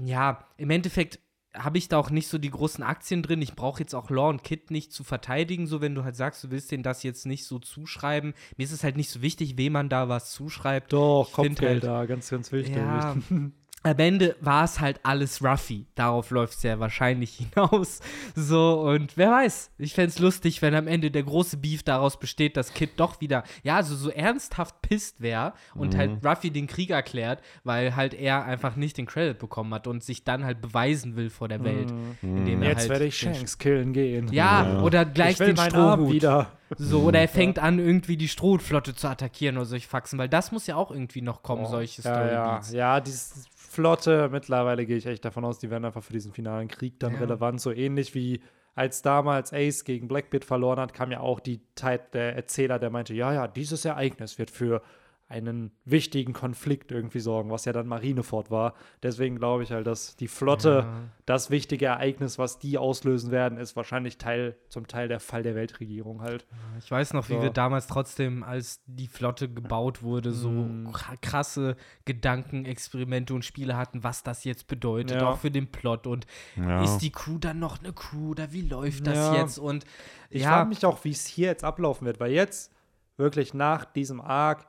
[0.03, 1.19] ja, im Endeffekt
[1.53, 3.41] habe ich da auch nicht so die großen Aktien drin.
[3.41, 6.43] Ich brauche jetzt auch Law und Kid nicht zu verteidigen, so wenn du halt sagst,
[6.43, 8.33] du willst denen das jetzt nicht so zuschreiben.
[8.57, 10.93] Mir ist es halt nicht so wichtig, wem man da was zuschreibt.
[10.93, 12.75] Doch, Ich find Kopfgeld halt- da, ganz, ganz wichtig.
[12.75, 13.15] Ja,
[13.83, 15.85] am Ende war es halt alles Ruffy.
[15.95, 18.01] Darauf läuft es ja wahrscheinlich hinaus.
[18.35, 22.19] So, und wer weiß, ich fände es lustig, wenn am Ende der große Beef daraus
[22.19, 26.67] besteht, dass Kid doch wieder, ja, also so ernsthaft pisst wäre und halt Ruffy den
[26.67, 30.59] Krieg erklärt, weil halt er einfach nicht den Credit bekommen hat und sich dann halt
[30.61, 31.93] beweisen will vor der Welt.
[32.21, 34.27] indem er Jetzt halt werde ich Shanks killen gehen.
[34.33, 34.81] Ja, Ja.
[34.81, 36.11] oder gleich ich will den Strohhut.
[36.11, 36.51] wieder.
[36.77, 40.51] So, oder er fängt an, irgendwie die Strohflotte zu attackieren oder solche Faxen, weil das
[40.51, 42.71] muss ja auch irgendwie noch kommen, solche ja, ja, Storybeats.
[42.73, 46.67] ja, dieses Flotte, mittlerweile gehe ich echt davon aus, die werden einfach für diesen finalen
[46.67, 47.19] Krieg dann Ja.
[47.19, 47.61] relevant.
[47.61, 48.41] So ähnlich wie
[48.75, 52.89] als damals Ace gegen Blackbeard verloren hat, kam ja auch die Zeit der Erzähler, der
[52.89, 54.81] meinte, ja, ja, dieses Ereignis wird für
[55.29, 58.73] einen wichtigen Konflikt irgendwie sorgen, was ja dann Marineford war.
[59.03, 61.03] Deswegen glaube ich halt, dass die Flotte, Ja.
[61.25, 65.53] das wichtige Ereignis, was die auslösen werden, ist wahrscheinlich Teil, zum Teil der Fall der
[65.55, 66.47] Weltregierung halt.
[66.79, 67.41] Ich weiß noch, wie So.
[67.41, 71.75] wir damals trotzdem, als die Flotte gebaut wurde, so kra- krasse
[72.05, 75.29] Gedankenexperimente und Spiele hatten, was das jetzt bedeutet, Ja.
[75.31, 76.07] auch für den Plot.
[76.07, 76.25] Und
[76.55, 76.83] Ja.
[76.83, 79.35] ist die Crew dann noch eine Crew oder wie läuft das Ja.
[79.35, 79.57] jetzt?
[79.59, 79.85] Und
[80.29, 82.73] Ich ja, frage mich auch, wie es hier jetzt ablaufen wird, weil jetzt
[83.15, 84.67] wirklich nach diesem Arc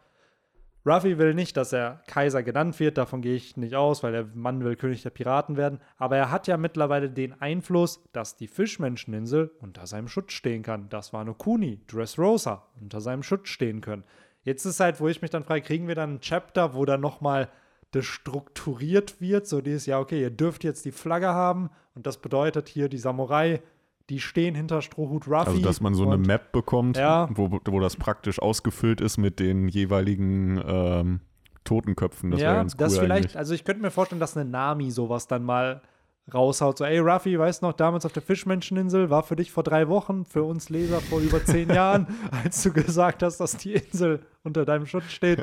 [0.87, 4.25] Ruffy will nicht, dass er Kaiser genannt wird, davon gehe ich nicht aus, weil der
[4.35, 5.81] Mann will König der Piraten werden.
[5.97, 10.89] Aber er hat ja mittlerweile den Einfluss, dass die Fischmenscheninsel unter seinem Schutz stehen kann.
[10.89, 14.05] Das war Kuni, Dressrosa unter seinem Schutz stehen können.
[14.43, 17.01] Jetzt ist halt, wo ich mich dann frage, kriegen wir dann ein Chapter, wo dann
[17.01, 17.49] nochmal
[17.91, 22.19] das strukturiert wird, so dieses, ja, okay, ihr dürft jetzt die Flagge haben und das
[22.19, 23.63] bedeutet hier die Samurai,
[24.09, 25.51] die stehen hinter Strohhut Ruffy.
[25.51, 27.29] Also, dass man so eine Map bekommt, Ja.
[27.33, 31.21] wo, wo das praktisch ausgefüllt ist mit den jeweiligen ähm,
[31.65, 32.31] Totenköpfen.
[32.31, 33.39] Das wäre ja, ganz cool das vielleicht, eigentlich.
[33.39, 35.83] also ich könnte mir vorstellen, dass eine Nami sowas dann mal
[36.33, 36.79] raushaut.
[36.79, 39.89] So, ey, Ruffy, weißt du noch, damals auf der Fischmenscheninsel war für dich vor drei
[39.89, 42.07] Wochen, für uns Leser vor über zehn Jahren,
[42.43, 45.41] als du gesagt hast, dass die Insel unter deinem Schutz steht.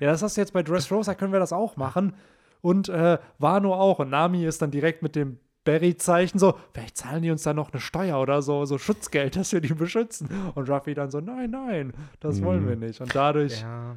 [0.00, 2.14] Ja, das hast du jetzt bei Dressrosa, können wir das auch machen.
[2.60, 3.98] Und äh, Wano auch.
[3.98, 7.72] Und Nami ist dann direkt mit dem Berry-Zeichen so, vielleicht zahlen die uns dann noch
[7.72, 10.28] eine Steuer oder so, so Schutzgeld, dass wir die beschützen.
[10.54, 12.68] Und Ruffy dann so, nein, nein, das wollen Mhm.
[12.68, 13.00] wir nicht.
[13.00, 13.96] Und dadurch, Ja.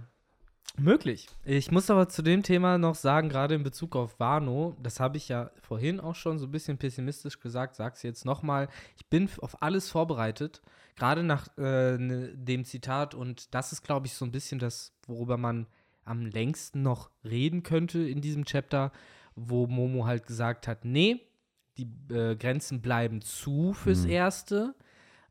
[0.78, 1.30] Möglich.
[1.46, 5.16] Ich muss aber zu dem Thema noch sagen, gerade in Bezug auf Wano, das habe
[5.16, 8.68] ich ja vorhin auch schon so ein bisschen pessimistisch gesagt, sag's jetzt nochmal.
[8.98, 10.62] Ich bin auf alles vorbereitet,
[10.98, 14.92] gerade nach äh, ne, dem Zitat und das ist, glaube ich, so ein bisschen das,
[15.08, 15.66] worüber man
[16.04, 18.92] am längsten noch reden könnte in diesem Chapter,
[19.36, 21.22] wo Momo halt gesagt hat, nee,
[21.78, 24.10] die äh, Grenzen bleiben zu fürs Mhm.
[24.10, 24.76] Erste.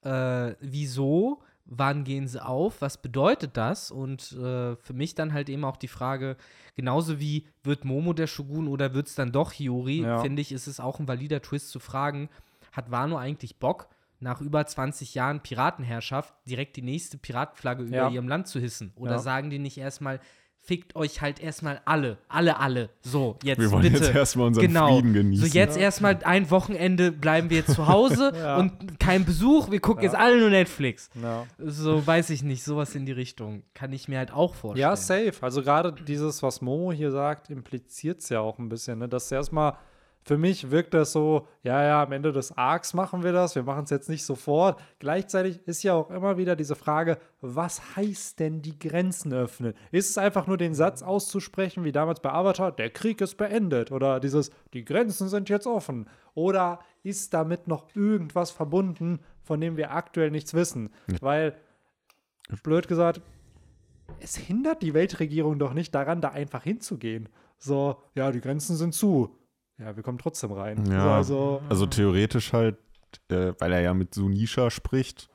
[0.03, 1.43] Äh, wieso?
[1.67, 2.83] Wann gehen sie auf?
[2.83, 3.91] Was bedeutet das?
[3.91, 6.37] Und äh, für mich dann halt eben auch die Frage,
[6.77, 10.19] genauso wie wird Momo der Shogun oder wird es dann doch Hiyori, Ja.
[10.19, 12.29] finde ich, ist es auch ein valider Twist zu fragen,
[12.73, 13.89] hat Wano eigentlich Bock,
[14.21, 18.09] nach über 20 Jahren Piratenherrschaft direkt die nächste Piratenflagge über Ja.
[18.11, 18.93] ihrem Land zu hissen?
[18.97, 19.19] Oder Ja.
[19.19, 20.21] sagen die nicht erstmal,
[20.67, 22.89] fickt euch halt erstmal alle, alle, alle.
[23.03, 24.05] So, jetzt Wir wollen bitte.
[24.07, 24.95] jetzt erstmal unseren genau.
[24.95, 25.47] Frieden genießen.
[25.49, 28.57] So jetzt erstmal ein Wochenende bleiben wir jetzt zu Hause Ja.
[28.57, 30.11] und kein Besuch, wir gucken Ja.
[30.11, 31.11] jetzt alle nur Netflix.
[31.23, 31.45] ja.
[31.59, 34.81] So weiß ich nicht, sowas in die Richtung kann ich mir halt auch vorstellen.
[34.91, 35.35] Ja, safe.
[35.43, 39.09] Also gerade dieses, was Momo hier sagt, impliziert es ja auch ein bisschen, ne?
[39.09, 39.75] dass erstmal
[40.25, 43.63] für mich wirkt das so, ja, ja, am Ende des Arcs machen wir das, wir
[43.63, 44.81] machen es jetzt nicht sofort.
[44.99, 49.75] Gleichzeitig ist ja auch immer wieder diese Frage, was heißt denn die Grenzen öffnen?
[49.93, 53.93] Ist es einfach nur den Satz auszusprechen, wie damals bei Avatar, der Krieg ist beendet?
[53.93, 56.09] Oder dieses, die Grenzen sind jetzt offen?
[56.33, 60.89] Oder ist damit noch irgendwas verbunden, von dem wir aktuell nichts wissen?
[61.21, 61.55] Weil,
[62.63, 63.21] blöd gesagt,
[64.21, 67.29] es hindert die Weltregierung doch nicht daran, da einfach hinzugehen.
[67.59, 69.37] So, ja, die Grenzen sind zu.
[69.79, 70.85] Ja, wir kommen trotzdem rein.
[70.87, 71.01] Ja.
[71.01, 72.77] So, also, Also theoretisch halt,
[73.29, 75.29] äh, weil er ja mit Sunisha spricht,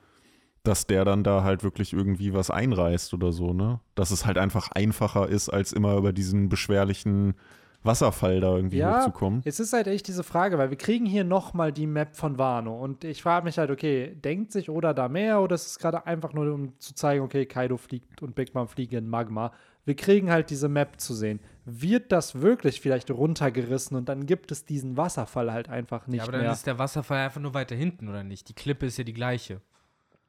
[0.64, 3.80] dass der dann da halt wirklich irgendwie was einreißt oder so, ne?
[3.96, 7.36] Dass es halt einfach einfacher ist, als immer über diesen beschwerlichen
[7.84, 9.42] Wasserfall da irgendwie ja, hochzukommen.
[9.46, 12.78] es ist halt echt diese Frage, weil wir kriegen hier nochmal die Map von Wano
[12.78, 16.06] und ich frage mich halt, okay, denkt sich Oda da mehr oder ist es gerade
[16.06, 19.54] einfach nur, um zu zeigen, okay, Kaido fliegt und Big Mom fliegen in Magma.
[19.86, 21.40] Wir kriegen halt diese Map zu sehen.
[21.66, 26.24] Wird das wirklich vielleicht runtergerissen und dann gibt es diesen Wasserfall halt einfach nicht ja,
[26.24, 26.52] aber dann mehr?
[26.52, 28.50] ist der Wasserfall einfach nur weiter hinten, oder nicht?
[28.50, 29.62] Die Klippe ist ja die gleiche.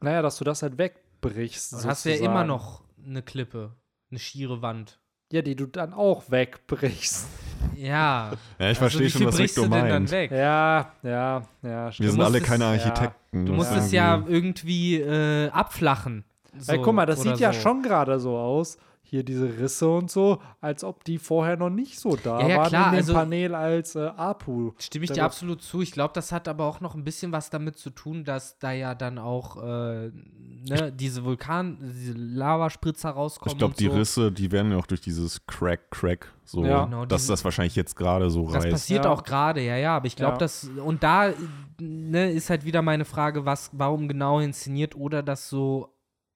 [0.01, 1.73] naja, dass du das halt wegbrichst.
[1.73, 2.25] Dann hast du ja sozusagen.
[2.25, 3.75] immer noch eine Klippe,
[4.11, 5.01] eine schiere Wand.
[5.33, 7.29] Ja, die du dann auch wegbrichst.
[7.77, 8.31] Ja.
[8.31, 10.11] Ja, ich also verstehe schon, was Rico du denn dann meint.
[10.11, 10.31] weg?
[10.31, 11.87] Ja, ja, ja.
[11.87, 12.11] Wir stimmt.
[12.13, 13.47] sind alle keine ja, Architekten.
[13.47, 16.25] Du das musst es ja irgendwie äh, abflachen.
[16.59, 17.61] So, Weil guck mal, das sieht ja so.
[17.61, 18.77] schon gerade so aus,
[19.11, 22.57] hier diese Risse und so, als ob die vorher noch nicht so da Ja, ja,
[22.59, 24.73] waren klar, in dem also- Panel als äh, Apu.
[24.79, 25.83] Stimme ich Da dir absolut zu.
[25.83, 28.73] Ich glaube, das hat aber auch noch ein bisschen was damit zu tun, dass da
[28.73, 33.53] ja dann auch äh, ne, diese Vulkan, diese Lavaspritzer rauskommen.
[33.55, 33.93] Ich glaube, die so.
[33.93, 36.85] Risse, die werden ja auch durch dieses Crack, Crack, so, Ja.
[36.85, 38.71] Genau, dass diese- das wahrscheinlich jetzt gerade so Das reißt.
[38.71, 39.11] passiert Ja.
[39.11, 39.97] auch gerade, ja, ja.
[39.97, 40.39] Aber ich glaube, Ja.
[40.39, 40.65] dass.
[40.85, 41.33] Und da
[41.81, 45.89] ne, ist halt wieder meine Frage, was, warum genau inszeniert oder das so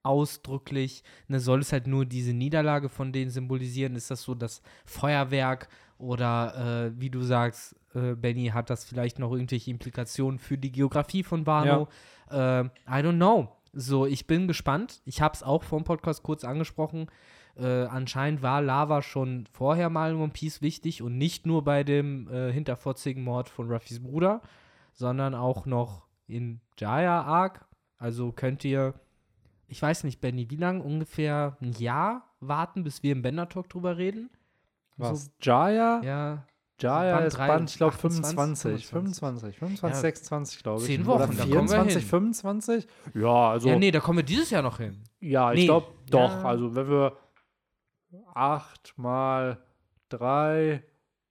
[0.05, 3.97] ausdrücklich, ne, soll es halt nur diese Niederlage von denen symbolisieren?
[3.97, 9.19] Ist das so das Feuerwerk oder äh, wie du sagst, äh, Benny, hat das vielleicht
[9.19, 11.89] noch irgendwelche Implikationen für die Geografie von Wano?
[12.31, 12.71] Äh, I
[13.03, 13.49] don't know.
[13.73, 15.01] So, ich bin gespannt.
[15.05, 17.09] Ich habe es auch vom Podcast kurz angesprochen.
[17.57, 21.85] Äh, anscheinend war Lava schon vorher mal in One Piece wichtig und nicht nur bei
[21.85, 24.43] dem äh, hinterfotzigen Mord von Ruffys Bruder,
[24.93, 27.67] sondern auch noch in Jaya Arc.
[27.97, 28.95] Also könnt ihr,
[29.75, 33.69] ich weiß nicht, Benny, wie lange ungefähr ein Jahr warten, bis wir im Bender Talk
[33.69, 34.31] drüber reden?
[34.97, 35.33] Was?
[35.43, 35.99] Jaya?
[36.01, 36.47] So, ja,
[36.79, 40.87] Jaya Band ist Band, ich glaube 28, 25, 25, 25, Ja, 26, glaube ich.
[40.87, 42.09] zehn Oder Wochen, da kommen wir 24, hin.
[42.09, 42.87] 25?
[43.15, 45.03] Ja, also, ja, ja, nee, da kommen wir dieses Jahr noch hin.
[45.19, 46.31] ich nee, glaube doch.
[46.31, 46.45] ja.
[46.45, 47.17] Also, wenn wir
[48.33, 49.59] 8 mal
[50.11, 50.85] 3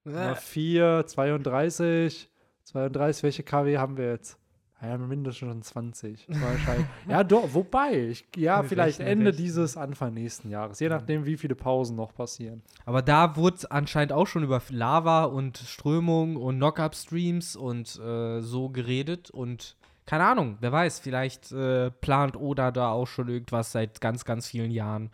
[0.03, 2.29] mal 4, 32,
[2.63, 4.37] 32, welche KW haben wir jetzt?
[4.83, 6.25] Ja, mindestens schon 20.
[6.27, 6.87] Wahrscheinlich.
[7.07, 9.45] ja, doch, wobei, ich, ja, Wir vielleicht rechnen, Ende rechnen.
[9.45, 10.79] dieses, Anfang nächsten Jahres.
[10.79, 12.61] Je nachdem, wie viele Pausen noch passieren.
[12.85, 18.69] Aber da wurde anscheinend auch schon über Lava und Strömung und Knock-Up-Streams und äh, so
[18.69, 19.29] geredet.
[19.29, 24.25] Und keine Ahnung, wer weiß, vielleicht äh, plant Oda da auch schon irgendwas seit ganz,
[24.25, 25.11] ganz vielen Jahren.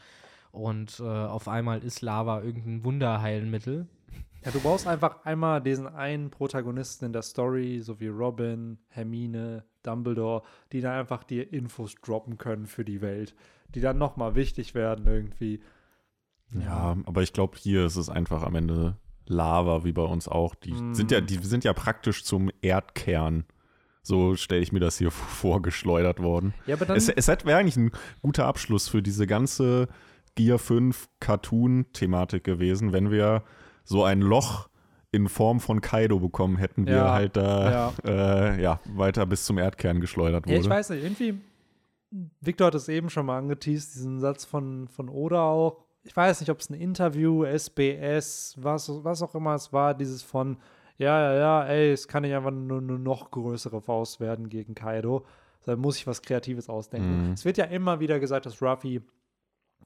[0.51, 3.87] Und äh, auf einmal ist Lava irgendein Wunderheilmittel.
[4.45, 9.65] Ja, du brauchst einfach einmal diesen einen Protagonisten in der Story, so wie Robin, Hermine,
[9.83, 13.35] Dumbledore, die dann einfach dir Infos droppen können für die Welt,
[13.75, 15.61] die dann nochmal wichtig werden irgendwie.
[16.53, 20.55] Ja, aber ich glaube, hier ist es einfach am Ende Lava, wie bei uns auch.
[20.55, 20.93] Die Mm.
[20.95, 23.45] sind ja, die sind ja praktisch zum Erdkern.
[24.01, 25.11] So stelle ich mir das hier
[25.43, 26.53] vorgeschleudert worden.
[26.65, 29.87] Ja, aber dann, Es, es wäre eigentlich ein guter Abschluss für diese ganze
[30.35, 33.43] Gear 5 Cartoon-Thematik gewesen, wenn wir
[33.89, 34.69] so ein Loch
[35.11, 37.93] in Form von Kaido bekommen hätten, wie Ja, halt da ja.
[38.05, 40.61] Äh, ja, weiter bis zum Erdkern geschleudert ja, wurde.
[40.61, 41.39] ich weiß nicht, irgendwie,
[42.39, 45.85] Victor hat es eben schon mal angeteased, diesen Satz von, von Oda auch.
[46.03, 50.21] Ich weiß nicht, ob es ein Interview, SBS, was, was auch immer es war, dieses
[50.21, 50.57] von,
[50.97, 54.75] ja, ja, ja, ey, es kann nicht einfach nur eine noch größere Faust werden gegen
[54.75, 55.25] Kaido.
[55.65, 57.27] Da muss ich was Kreatives ausdenken.
[57.27, 57.33] Mhm.
[57.33, 59.01] Es wird ja immer wieder gesagt, dass Ruffy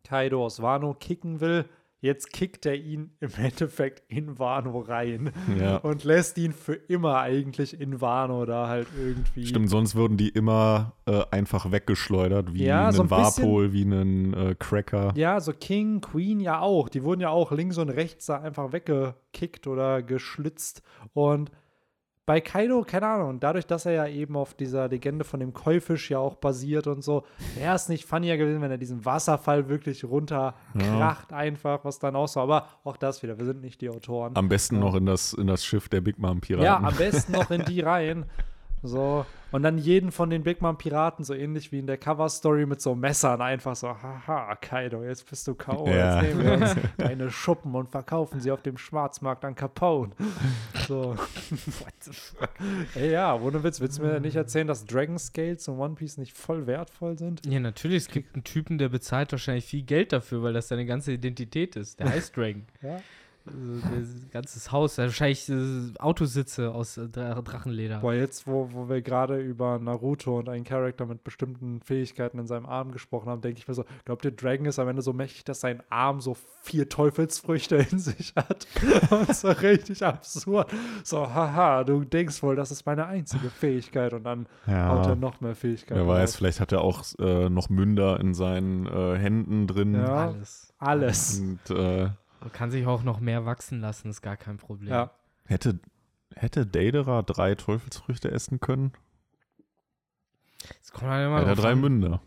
[0.04, 1.66] Kaido aus Wano kicken will.
[2.04, 5.78] Jetzt kickt er ihn im Endeffekt in Wano rein Ja.
[5.78, 9.46] und lässt ihn für immer eigentlich in Wano da halt irgendwie.
[9.46, 13.84] Stimmt, sonst würden die immer äh, einfach weggeschleudert, wie Ja, ein so ein Warpol, wie
[13.84, 15.14] ein äh, Cracker.
[15.16, 16.90] Ja, so King, Queen ja auch.
[16.90, 20.84] Die wurden ja auch links und rechts da einfach weggekickt oder geschlitzt.
[21.14, 21.52] Und
[22.26, 26.10] bei Kaido, keine Ahnung, dadurch, dass er ja eben auf dieser Legende von dem Keufisch
[26.10, 30.06] ja auch basiert und so, wäre es nicht funnier gewesen, wenn er diesen Wasserfall wirklich
[30.06, 32.40] runterkracht einfach, was dann auch so.
[32.40, 34.36] Aber auch das wieder, wir sind nicht die Autoren.
[34.36, 36.66] Am besten noch in das, in das Schiff der Big Mom Piraten.
[36.66, 38.26] Ja, am besten noch in die rein.
[38.84, 39.26] So.
[39.52, 42.82] Und dann jeden von den Big Mom Piraten, so ähnlich wie in der Cover-Story mit
[42.82, 45.88] so Messern, einfach so, haha, Kaido, jetzt bist du K.O.
[45.88, 46.22] Ja.
[46.22, 50.12] Jetzt nehmen wir uns deine Schuppen und verkaufen sie auf dem Schwarzmarkt an Capone.
[50.88, 51.16] So.
[52.96, 56.18] Ey, ja, ohne Witz, willst du mir nicht erzählen, dass Dragon Scales und One Piece
[56.18, 57.46] nicht voll wertvoll sind?
[57.46, 60.86] Ja, natürlich, es gibt einen Typen, der bezahlt wahrscheinlich viel Geld dafür, weil das seine
[60.86, 62.00] ganze Identität ist.
[62.00, 62.66] Der heißt Dragon.
[62.82, 63.00] Ja.
[63.46, 68.00] Also, das ganzes Haus, wahrscheinlich äh, Autositze aus äh, Dra Drachenleder.
[68.00, 72.48] Boah, jetzt, wo, wo wir gerade über Naruto und einen Charakter mit bestimmten Fähigkeiten in
[72.48, 75.12] seinem Arm gesprochen haben, denke ich mir so, glaubt ihr, Dragon ist am Ende so
[75.12, 78.66] mächtig, dass sein Arm so vier Teufelsfrüchte in sich hat?
[79.12, 80.72] und so richtig absurd.
[81.04, 85.16] So, haha, du denkst wohl, das ist meine einzige Fähigkeit und dann haut er ja.
[85.16, 86.00] noch mehr Fähigkeiten.
[86.00, 86.36] Wer weiß, raus.
[86.38, 89.96] vielleicht hat er auch äh, noch Münder in seinen äh, Händen drin.
[89.96, 90.28] Ja.
[90.28, 90.74] Alles.
[90.80, 91.40] Alles.
[91.40, 92.10] Und äh,
[92.52, 94.90] Kann sich auch noch mehr wachsen lassen, ist gar kein Problem.
[94.92, 95.12] Ja.
[95.46, 95.80] hätte,
[96.36, 98.92] hätte Deidara drei Teufelsfrüchte essen können?
[100.82, 101.76] Es kommt halt immer Er hat drauf drei.
[101.76, 102.22] Münder.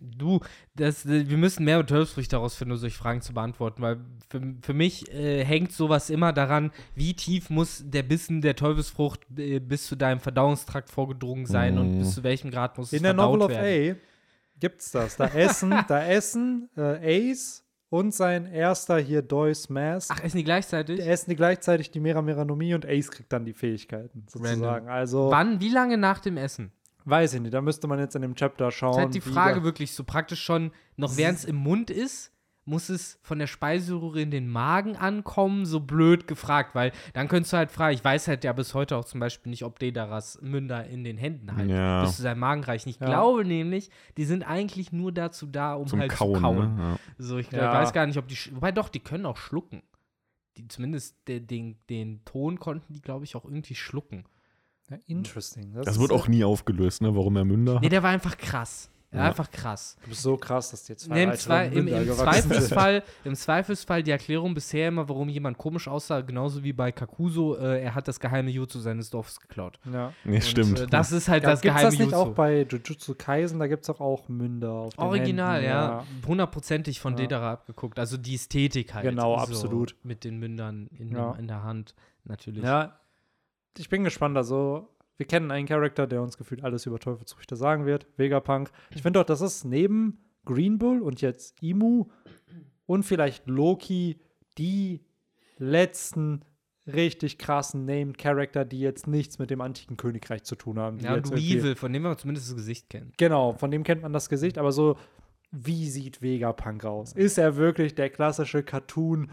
[0.00, 0.40] Du,
[0.76, 3.98] das, wir müssen mehr Teufelsfrüchte herausfinden, um solche Fragen zu beantworten, weil
[4.28, 9.20] für, für mich äh, hängt sowas immer daran, wie tief muss der Bissen der Teufelsfrucht
[9.36, 11.98] äh, bis zu deinem Verdauungstrakt vorgedrungen sein und Mm.
[11.98, 13.96] bis zu welchem Grad muss es In der verdaut Novel of werden.
[13.96, 15.16] A gibt's das.
[15.16, 20.10] Da essen, da essen äh, Ace und sein erster hier Deus Mask.
[20.12, 20.96] Ach, essen die gleichzeitig?
[21.00, 24.64] Die essen die gleichzeitig die Mera Meranomie und Ace kriegt dann die Fähigkeiten, sozusagen.
[24.64, 24.88] Random.
[24.88, 26.72] Also, Wann, wie lange nach dem Essen?
[27.10, 28.90] weiß ich nicht, da müsste man jetzt in dem Chapter schauen.
[28.90, 32.32] Das ist halt die Frage wirklich so praktisch schon, noch während es im Mund ist,
[32.68, 37.52] muss es von der Speiseröhre in den Magen ankommen, so blöd gefragt, weil dann könntest
[37.52, 40.38] du halt fragen, ich weiß halt ja bis heute auch zum Beispiel nicht, ob Dedaras
[40.42, 42.02] Münder in den Händen halt Ja.
[42.04, 42.90] bis zu seinem Magen reichen.
[42.90, 43.06] Ich Ja.
[43.06, 46.34] glaube nämlich, die sind eigentlich nur dazu da, um Zum halt Kauen.
[46.34, 46.76] zu kauen.
[46.76, 46.82] Ne?
[46.82, 46.98] Ja.
[47.18, 47.72] So, ich Ja.
[47.72, 49.82] weiß gar nicht, ob die, wobei doch, die können auch schlucken.
[50.58, 54.24] Die, zumindest de, den, den Ton konnten die, glaube ich, auch irgendwie schlucken.
[54.90, 55.72] Ja, interesting.
[55.74, 57.14] Das, Das wird auch nie aufgelöst, ne?
[57.14, 57.92] warum er Münder Nee, hat.
[57.92, 58.90] der war einfach krass.
[59.10, 59.22] Ja.
[59.22, 59.96] einfach krass.
[60.02, 62.12] Du bist so krass, dass die jetzt zwei Nee, im, Zwei, im, im.
[62.12, 67.56] Zweifelsfall, Im Zweifelsfall die Erklärung bisher immer, warum jemand komisch aussah, genauso wie bei Kakuso,
[67.56, 69.78] äh, er hat das geheime Jutsu seines Dorfes geklaut.
[69.90, 70.12] Ja.
[70.24, 70.80] Nee, stimmt.
[70.80, 72.16] Äh, das ist halt Ja, das gibt's geheime das nicht Jutsu.
[72.30, 73.58] auch bei Jujutsu Kaisen?
[73.58, 76.04] Da gibt es auch, auch Münder auf den Original, Händen, ja.
[76.26, 77.20] Hundertprozentig von Ja.
[77.20, 77.98] Dedara abgeguckt.
[77.98, 79.04] Also die Ästhetik halt.
[79.04, 79.96] Genau, so, absolut.
[80.02, 81.32] Mit den Mündern in, Ja.
[81.36, 81.94] in der Hand,
[82.24, 82.62] natürlich.
[82.62, 82.98] Ja,
[83.78, 84.36] ich bin gespannt.
[84.36, 84.86] Also,
[85.18, 88.06] wir kennen einen Charakter, der uns gefühlt alles über Teufelsfrüchte sagen wird.
[88.16, 88.70] Vegapunk.
[88.94, 92.06] Ich finde doch, das ist neben Green Bull und jetzt Imu
[92.86, 94.20] und vielleicht Loki
[94.56, 95.04] die
[95.58, 96.44] letzten
[96.86, 101.00] richtig krassen Named Charakter, die jetzt nichts mit dem antiken Königreich zu tun haben.
[101.00, 103.12] Ja, und Weevil, von dem wir zumindest das Gesicht kennen.
[103.18, 104.96] Genau, von dem kennt man das Gesicht, aber so,
[105.50, 107.12] wie sieht Vegapunk aus?
[107.12, 109.30] Ist er wirklich der klassische Cartoon,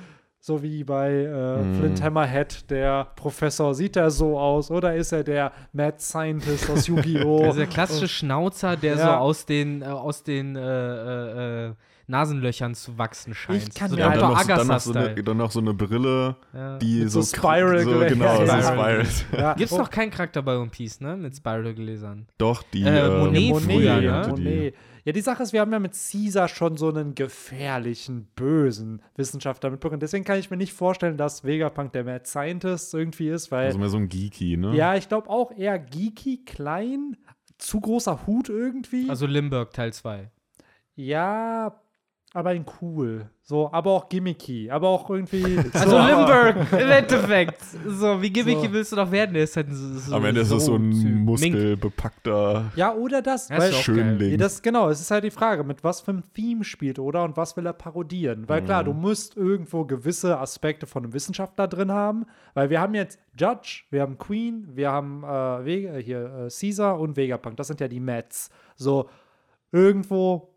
[0.47, 1.73] So wie bei äh, Mhm.
[1.79, 4.69] Flint Hammerhead, der Professor, sieht er so aus?
[4.69, 7.45] Oder ist er der Mad Scientist aus Yu-Gi-Oh!
[7.45, 9.17] Also der klassische Schnauzer, der so Ja.
[9.17, 11.73] aus den, äh, aus den äh, äh, äh,
[12.05, 13.73] Nasenlöchern zu wachsen scheint.
[13.73, 15.73] kann so mir halt dann, noch, so- dann, noch so eine, dann noch so eine
[15.73, 16.77] Brille, Ja.
[16.77, 18.05] die Mit so so, Spiral so, Gläser.
[18.09, 19.05] genau, so Spiral.
[19.05, 19.41] Spiral.
[19.41, 21.17] ja, Gibt's oh, noch keinen Charakter bei One Piece, ne?
[21.17, 22.27] Mit Spiral-Gläsern.
[22.37, 24.27] Doch, die Äh, ähm, Monet Monet, früher, ne?
[24.29, 24.73] Monet.
[25.05, 29.69] Ja, die Sache ist, wir haben ja mit Caesar schon so einen gefährlichen, bösen Wissenschaftler
[29.69, 29.99] mitbekommen.
[29.99, 33.77] Deswegen kann ich mir nicht vorstellen, dass Vegapunk der Mad Scientist irgendwie ist, weil Also
[33.77, 34.75] mehr so ein Geeky, ne?
[34.75, 37.17] Ja, ich glaube auch eher geeky, klein,
[37.59, 39.07] zu großer Hut irgendwie.
[39.07, 40.31] Also Limburg Teil 2.
[40.95, 41.79] ja,
[42.35, 43.29] aber in cool.
[43.43, 45.57] So, aber auch gimmicky, aber auch irgendwie.
[45.73, 47.61] Also so, Limburg, im Endeffekt.
[47.87, 48.73] So, wie gimmicky So.
[48.73, 49.35] willst du doch werden?
[49.35, 53.47] Ist halt so, so, Am Ende ist es so ein muskelbepackter Ja, oder das.
[53.47, 53.73] Das ist weil.
[53.81, 54.31] Schönling.
[54.31, 57.23] Ja, das, genau, es ist halt die Frage, mit was für einem Theme spielt oder
[57.23, 58.49] und was will er parodieren.
[58.49, 62.95] Weil klar, du musst irgendwo gewisse Aspekte von einem Wissenschaftler drin haben, weil wir haben
[62.95, 67.55] jetzt Judge, wir haben Queen, wir haben äh, hier äh, Caesar und Vegapunk.
[67.55, 68.49] Das sind ja die Mets.
[68.75, 69.09] So,
[69.71, 70.54] irgendwo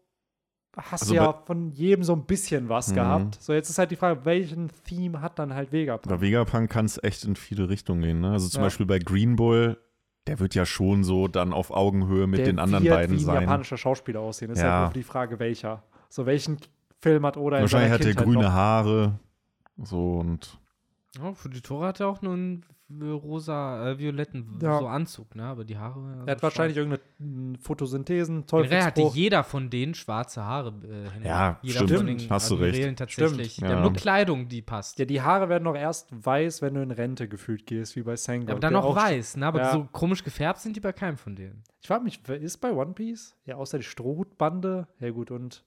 [0.78, 2.94] hast Also du ja von jedem so ein bisschen was Mhm.
[2.94, 3.42] gehabt.
[3.42, 6.08] So, jetzt ist halt die Frage, welchen Theme hat dann halt Vegapunk?
[6.14, 8.20] Bei Vegapunk kann es echt in viele Richtungen gehen.
[8.20, 8.30] Ne?
[8.30, 8.66] Also zum Ja.
[8.66, 9.78] Beispiel bei Green Bull,
[10.26, 13.20] der wird ja schon so dann auf Augenhöhe mit Der den anderen wird beiden wie
[13.20, 13.40] ein sein.
[13.42, 14.50] japanischer Schauspieler aussehen.
[14.50, 14.70] Ist Ja.
[14.72, 15.82] halt nur die Frage, welcher.
[16.08, 16.58] So, welchen
[17.00, 18.52] Film hat Oda in Wahrscheinlich seiner hat er grüne noch?
[18.52, 19.18] Haare.
[19.82, 20.58] So und
[21.22, 24.78] Oh, für die Tore hat er auch nur einen äh, rosa, äh, violetten Ja.
[24.78, 25.42] so Anzug, ne?
[25.44, 26.22] Aber die Haare.
[26.26, 29.14] Er hat wahrscheinlich irgendeine Photosynthesen, Generell hatte Teufelsbruch.
[29.14, 30.72] jeder von denen schwarze Haare.
[31.22, 31.26] Äh.
[31.26, 31.92] Ja, jeder stimmt.
[31.98, 32.96] Von den Hast du recht.
[32.98, 33.52] Tatsächlich.
[33.52, 33.88] Stimmt, Die haben ja.
[33.90, 34.98] nur Kleidung, die passt.
[34.98, 38.16] Ja, die Haare werden noch erst weiß, wenn du in Rente gefühlt gehst, wie bei
[38.16, 38.46] Sango.
[38.46, 39.46] Ja, aber dann noch auch- weiß, ne?
[39.46, 39.72] Aber Ja.
[39.72, 41.62] so komisch gefärbt sind die bei keinem von denen.
[41.82, 43.36] Ich frage mich, wer ist bei One Piece?
[43.44, 44.88] Ja, außer die Strohhutbande.
[45.00, 45.64] Ja, gut, und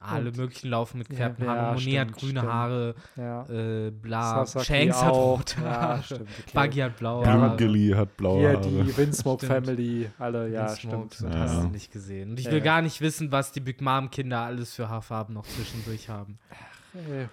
[0.00, 1.74] Alle Und- möglichen laufen mit Ja, gefärbten ja, Haaren.
[1.82, 2.52] Monet hat grüne stimmt.
[2.52, 3.42] Haare, ja.
[3.48, 4.44] äh, bla.
[4.44, 6.02] Sasaki Shanks hat rote Ja, Haare.
[6.02, 6.20] stimmt.
[6.46, 6.50] Okay.
[6.68, 7.56] Buggy hat blaue Ja, Haare.
[7.56, 8.60] Gilly hat blaue Hier Haare.
[8.68, 9.46] die Windsmoke.
[9.46, 11.12] Family, alle, ja, Smoke, stimmt.
[11.14, 11.40] das Ja.
[11.40, 12.30] hast du nicht gesehen.
[12.30, 12.64] Und ich Ja, will ja.
[12.64, 16.38] gar nicht wissen, was die Big Mom Kinder alles für Haarfarben noch zwischendurch haben.
[16.94, 17.28] Äh, ja,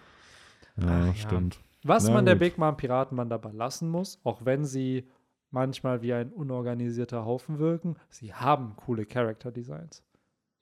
[0.87, 1.13] Ach, ja.
[1.15, 1.59] stimmt.
[1.83, 2.39] Was Na man der gut.
[2.41, 5.09] Big Mom Piratenband dabei lassen muss, auch wenn sie
[5.49, 10.03] manchmal wie ein unorganisierter Haufen wirken, sie haben coole Character Designs.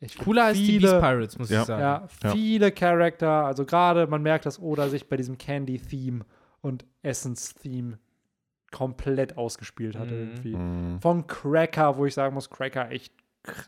[0.01, 1.61] Ich Cooler als die viele- Beast Pirates, muss Ja.
[1.61, 1.81] ich sagen.
[1.81, 2.31] Ja, Ja.
[2.31, 6.25] viele Charakter, also gerade man merkt, dass Oda sich bei diesem Candy-Theme
[6.61, 7.99] und Essence-Theme
[8.71, 10.13] komplett ausgespielt hat Mhm.
[10.17, 10.55] irgendwie.
[10.55, 11.01] Mhm.
[11.01, 13.13] Von Cracker, wo ich sagen muss, Cracker echt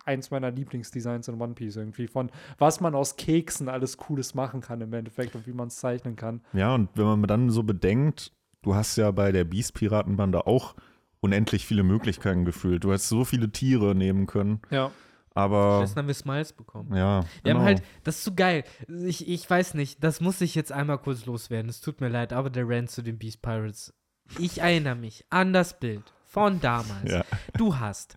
[0.05, 2.07] eins meiner Lieblingsdesigns in One Piece irgendwie.
[2.07, 2.29] Von
[2.59, 6.15] was man aus Keksen alles Cooles machen kann im Endeffekt und wie man es zeichnen
[6.15, 6.41] kann.
[6.53, 10.75] Ja, und wenn man dann so bedenkt, du hast ja bei der Beast-Piratenbande auch
[11.19, 12.83] unendlich viele Möglichkeiten gefühlt.
[12.83, 14.91] Du hast so viele Tiere nehmen können, Ja.
[15.33, 16.95] Aber Stattdessen haben wir Smiles bekommen.
[16.95, 17.21] ja.
[17.21, 17.59] Wir genau.
[17.59, 18.63] haben halt, das ist so geil.
[18.87, 21.69] Ich, ich weiß nicht, das muss ich jetzt einmal kurz loswerden.
[21.69, 23.93] Es tut mir leid, aber der Rant zu den Beast Pirates.
[24.39, 27.11] Ich erinnere mich an das Bild von damals.
[27.11, 27.25] Ja.
[27.57, 28.15] Du hast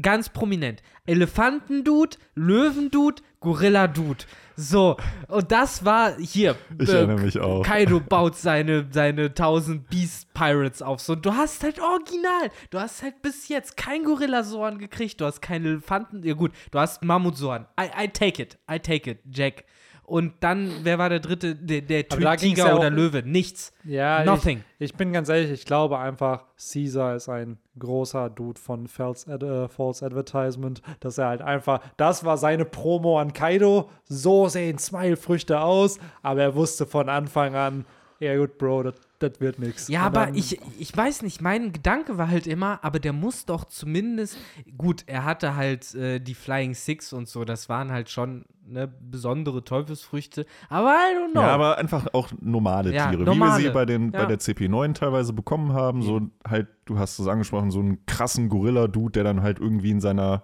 [0.00, 4.24] ganz prominent Elefanten-Dude, Löwen-Dude, Gorilla-Dude.
[4.56, 4.96] So,
[5.28, 6.54] und das war hier.
[6.78, 7.62] Ich äh, erinnere mich auch.
[7.62, 11.00] Kaido baut seine, seine 1000 Beast Pirates auf.
[11.00, 12.50] So, du hast halt original.
[12.68, 15.20] Du hast halt bis jetzt kein Gorilla-Soren gekriegt.
[15.20, 16.22] Du hast keine Elefanten.
[16.22, 17.66] Ja, gut, du hast Mammut-Soren.
[17.80, 18.58] I, I take it.
[18.70, 19.64] I take it, Jack.
[20.10, 21.54] Und dann, wer war der dritte?
[21.54, 23.22] Der, der Tiger ja oder Löwe?
[23.24, 23.72] Nichts.
[23.84, 24.64] Ja, Nothing.
[24.80, 29.32] Ich, ich bin ganz ehrlich, ich glaube einfach, Caesar ist ein großer Dude von False,
[29.32, 34.48] Ad, äh, False Advertisement, dass er halt einfach, das war seine Promo an Kaido, so
[34.48, 37.86] sehen Smile-Früchte aus, aber er wusste von Anfang an,
[38.18, 39.88] ja gut, Bro, das das wird nichts.
[39.88, 43.64] Ja, aber ich, ich weiß nicht, mein Gedanke war halt immer, aber der muss doch
[43.66, 44.36] zumindest,
[44.76, 48.88] gut, er hatte halt äh, die Flying Six und so, das waren halt schon ne,
[49.00, 51.42] besondere Teufelsfrüchte, aber I don't know.
[51.42, 53.62] Ja, aber einfach auch normale Ja, Tiere, wie normale.
[53.62, 54.20] wir sie bei, den, Ja.
[54.22, 56.02] bei der CP9 teilweise bekommen haben.
[56.02, 60.00] So halt, du hast es angesprochen, so einen krassen Gorilla-Dude, der dann halt irgendwie in
[60.00, 60.42] seiner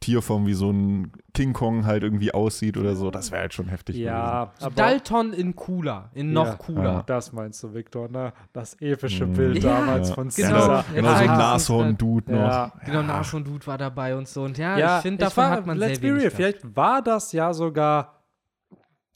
[0.00, 3.10] Tierform wie so ein King Kong halt irgendwie aussieht oder so.
[3.10, 6.54] Das wäre halt schon heftig ja, aber Dalton in cooler, in noch Ja.
[6.54, 6.82] cooler.
[6.92, 7.02] Ja.
[7.02, 8.32] das meinst du, Victor, ne?
[8.52, 9.32] Das epische Mhm.
[9.34, 10.14] Bild Ja, damals ja.
[10.14, 10.48] von genau.
[10.50, 10.82] Caesar.
[10.84, 10.94] gewesen.
[10.94, 11.36] Genau, so ein Ja.
[11.36, 12.38] Nashorn-Dude noch.
[12.48, 12.72] Ja.
[12.84, 14.44] Genau, Nashorn-Dude war dabei und so.
[14.44, 16.30] Und ja, Ja, ich finde, davon war- hat man let's sehr be real.
[16.30, 18.14] Vielleicht war das ja sogar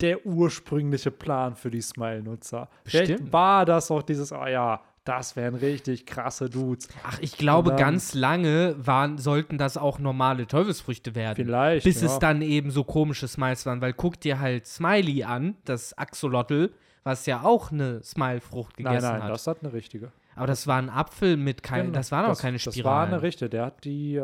[0.01, 2.68] der ursprüngliche Plan für die Smile-Nutzer.
[2.85, 6.88] Vielleicht war das auch dieses, ah ja, das wären richtig krasse Dudes.
[7.05, 11.44] Ach, ich glaube, dann- ganz lange waren, sollten das auch normale Teufelsfrüchte werden.
[11.44, 11.84] Vielleicht.
[11.84, 12.07] bis ja.
[12.07, 13.80] es dann eben so komische Smiles waren.
[13.80, 16.72] Weil guck dir halt Smiley an, das Axolotl,
[17.03, 19.30] was ja auch eine Smile-Frucht Nein, gegessen nein, hat.
[19.30, 20.12] das hat eine richtige.
[20.36, 21.94] Aber das war ein Apfel mit kein, Genau.
[21.94, 23.12] das waren auch keine Das war Spiralen.
[23.12, 23.50] eine richtige.
[23.50, 24.22] Der hat die äh,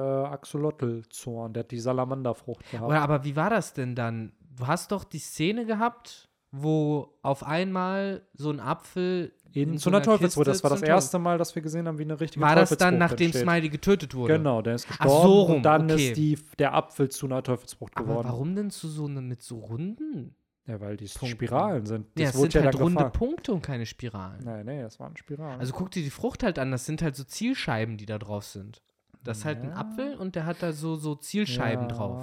[0.63, 2.89] Axolotl-Zorn, der hat die Salamanderfrucht gehabt.
[2.89, 4.33] Oder aber wie war das denn dann?
[4.57, 9.85] Du hast doch die Szene gehabt, wo auf einmal so ein Apfel In, in zu
[9.85, 10.47] so einer einer Teufelsfrucht.
[10.47, 12.69] Kiste Das war das erste Mal, dass wir gesehen haben, wie eine richtige war das
[12.71, 13.43] Teufelsfrucht dann, nachdem entsteht.
[13.43, 14.35] Smiley getötet wurde?
[14.39, 16.09] Genau, der ist Ach gestorben so rum, und dann okay.
[16.09, 18.29] ist die, der Apfel zu einer Teufelsfrucht Aber geworden.
[18.29, 20.35] warum denn zu so ne, mit so runden?
[20.67, 21.29] Ja, weil die Punkten?
[21.29, 22.07] Spiralen sind.
[22.15, 23.13] Das ja, es sind ja halt runde gefahren.
[23.13, 24.45] Punkte und keine Spiralen.
[24.45, 25.59] Nein, nee, das waren Spiralen.
[25.59, 28.45] Also guck dir die Frucht halt an, das sind halt so Zielscheiben, die da drauf
[28.45, 28.83] sind.
[29.25, 29.77] Das ist halt ein Ja.
[29.77, 32.23] Apfel und der hat da so, so Zielscheiben ja, drauf.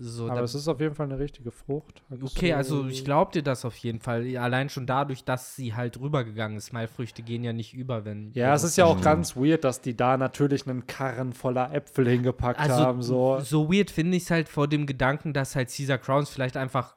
[0.00, 2.02] So, Aber es ist auf jeden Fall eine richtige Frucht.
[2.22, 4.36] okay, also ich glaube dir das auf jeden Fall.
[4.36, 6.72] Allein schon dadurch, dass sie halt rübergegangen ist.
[6.72, 8.30] Malfrüchte gehen ja nicht über, wenn.
[8.32, 12.08] Ja, es ist ja auch ganz weird, dass die da natürlich einen Karren voller Äpfel
[12.08, 13.02] hingepackt also, haben.
[13.02, 13.40] So.
[13.40, 16.94] so weird finde ich es halt vor dem Gedanken, dass halt Caesar Crowns vielleicht einfach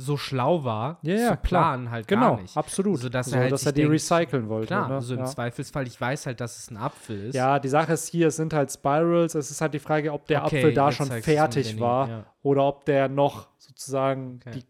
[0.00, 1.40] so schlau war, Ja, ja, zu klar.
[1.72, 2.56] planen halt Genau, gar nicht.
[2.56, 3.00] absolut.
[3.00, 4.68] So, dass so, er halt dass er die denkt, recyceln wollte.
[4.68, 4.94] Klar, ne?
[4.94, 5.26] also im ja.
[5.26, 7.34] Zweifelsfall, ich weiß halt, dass es ein Apfel ist.
[7.34, 9.34] ja, die Sache ist hier, es sind halt Spirals.
[9.34, 12.24] Es ist halt die Frage, ob der Okay, Apfel da schon fertig war ja.
[12.42, 14.60] oder ob der noch sozusagen Okay.
[14.60, 14.64] die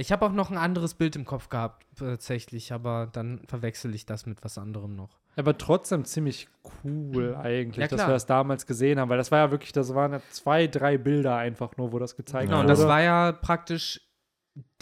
[0.00, 4.06] Ich habe auch noch ein anderes Bild im Kopf gehabt, tatsächlich, aber dann verwechsel ich
[4.06, 5.18] das mit was anderem noch.
[5.36, 6.48] Aber trotzdem ziemlich
[6.84, 8.08] cool eigentlich, Ja, dass klar.
[8.08, 10.98] wir das damals gesehen haben, weil das war ja wirklich, das waren ja zwei, drei
[10.98, 12.68] Bilder einfach nur, wo das gezeigt Genau, wurde.
[12.68, 14.00] das war ja praktisch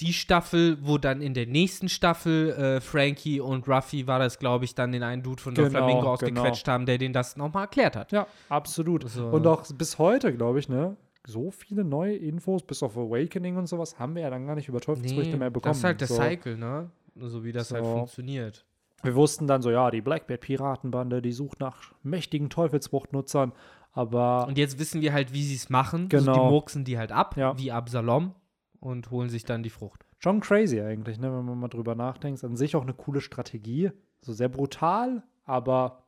[0.00, 4.64] die Staffel, wo dann in der nächsten Staffel äh, Frankie und Ruffy war das, glaube
[4.64, 6.12] ich, dann den einen Dude von Genau, Doflamingo genau.
[6.12, 8.10] ausgequetscht haben, der denen das nochmal erklärt hat.
[8.12, 9.08] ja, absolut.
[9.08, 9.28] So.
[9.28, 10.96] Und auch bis heute, glaube ich, ne?
[11.26, 14.68] So viele neue Infos, bis auf Awakening und sowas, haben wir ja dann gar nicht
[14.68, 15.70] über Teufelsfrüchte mehr bekommen.
[15.70, 16.14] das ist halt der so.
[16.16, 16.90] Cycle, ne?
[17.16, 17.92] So wie das halt So.
[17.92, 18.64] funktioniert.
[19.02, 23.52] Wir wussten dann so, ja, die Blackbeard-Piratenbande, die sucht nach mächtigen Teufelsfruchtnutzern,
[23.92, 26.08] aber Und jetzt wissen wir halt, wie sie es machen.
[26.08, 26.32] Genau.
[26.32, 27.56] die murksen die halt ab, Ja.
[27.58, 28.34] wie Absalom,
[28.80, 30.04] und holen sich dann die Frucht.
[30.18, 32.42] schon crazy eigentlich, ne, wenn man mal drüber nachdenkt.
[32.44, 33.90] An sich auch eine coole Strategie.
[34.22, 36.04] So sehr brutal, aber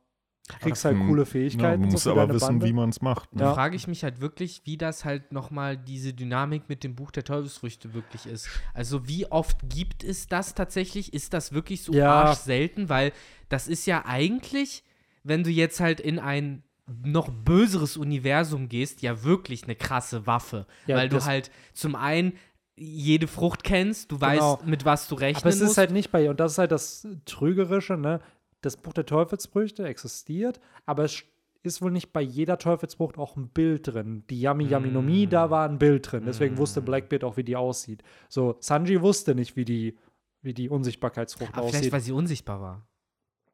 [0.49, 1.81] du kriegst halt coole Ja, Fähigkeiten.
[1.81, 2.65] man so muss für aber wissen, Bande.
[2.67, 3.33] wie man es macht.
[3.33, 3.39] Ne?
[3.39, 3.53] Da Ja.
[3.55, 7.23] frage ich mich halt wirklich, wie das halt nochmal diese Dynamik mit dem Buch der
[7.23, 8.47] Teufelsfrüchte wirklich ist.
[8.73, 11.13] Also wie oft gibt es das tatsächlich?
[11.13, 12.11] Ist das wirklich so Ja.
[12.11, 12.89] arsch selten?
[12.89, 13.13] Weil
[13.49, 14.83] das ist ja eigentlich,
[15.23, 16.61] wenn du jetzt halt in ein
[17.03, 20.67] noch böseres Universum gehst, ja wirklich eine krasse Waffe.
[20.85, 22.33] Ja, weil du halt zum einen
[22.75, 24.55] jede Frucht kennst, du Genau.
[24.57, 25.77] weißt, mit was du rechnen Aber es ist musst.
[25.77, 28.19] halt nicht bei, und das ist halt das Trügerische, ne?
[28.61, 31.23] Das Buch der Teufelsfrüchte existiert, aber es
[31.63, 34.23] ist wohl nicht bei jeder Teufelsfrucht auch ein Bild drin.
[34.29, 36.23] Die Yummy Yummy no Mi, da war ein Bild drin.
[36.25, 36.85] Deswegen wusste Mm.
[36.85, 38.03] Blackbeard auch, wie die aussieht.
[38.27, 39.97] So, Sanji wusste nicht, wie die,
[40.41, 41.93] wie die Unsichtbarkeitsfrucht Aber vielleicht, aussieht.
[41.93, 42.87] weil sie unsichtbar war.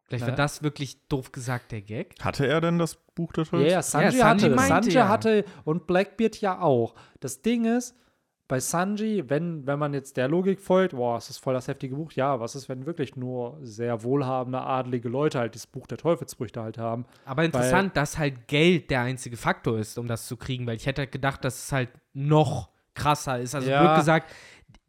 [0.06, 0.38] Vielleicht war Na?
[0.38, 2.16] das wirklich doof gesagt der Gag.
[2.20, 3.72] Hatte er denn das Buch der Ja, Teufels?
[3.74, 6.96] ja, Sanji, Sanji hatte Sanji hatte und Blackbeard ja auch.
[7.20, 7.96] Das Ding ist,
[8.50, 11.96] bei Sanji, wenn, wenn man jetzt der Logik folgt, boah, es ist voll das heftige
[11.96, 16.00] Buch, ja, was ist, wenn wirklich nur sehr wohlhabende, adlige Leute halt das Buch der
[16.00, 17.06] Teufelsfrüchte halt haben?
[17.26, 20.88] Aber interessant, dass halt Geld der einzige Faktor ist, um das zu kriegen, weil ich
[20.88, 23.54] hätte gedacht, dass es halt noch krasser ist.
[23.54, 23.84] Also Ja.
[23.86, 24.34] blöd gesagt,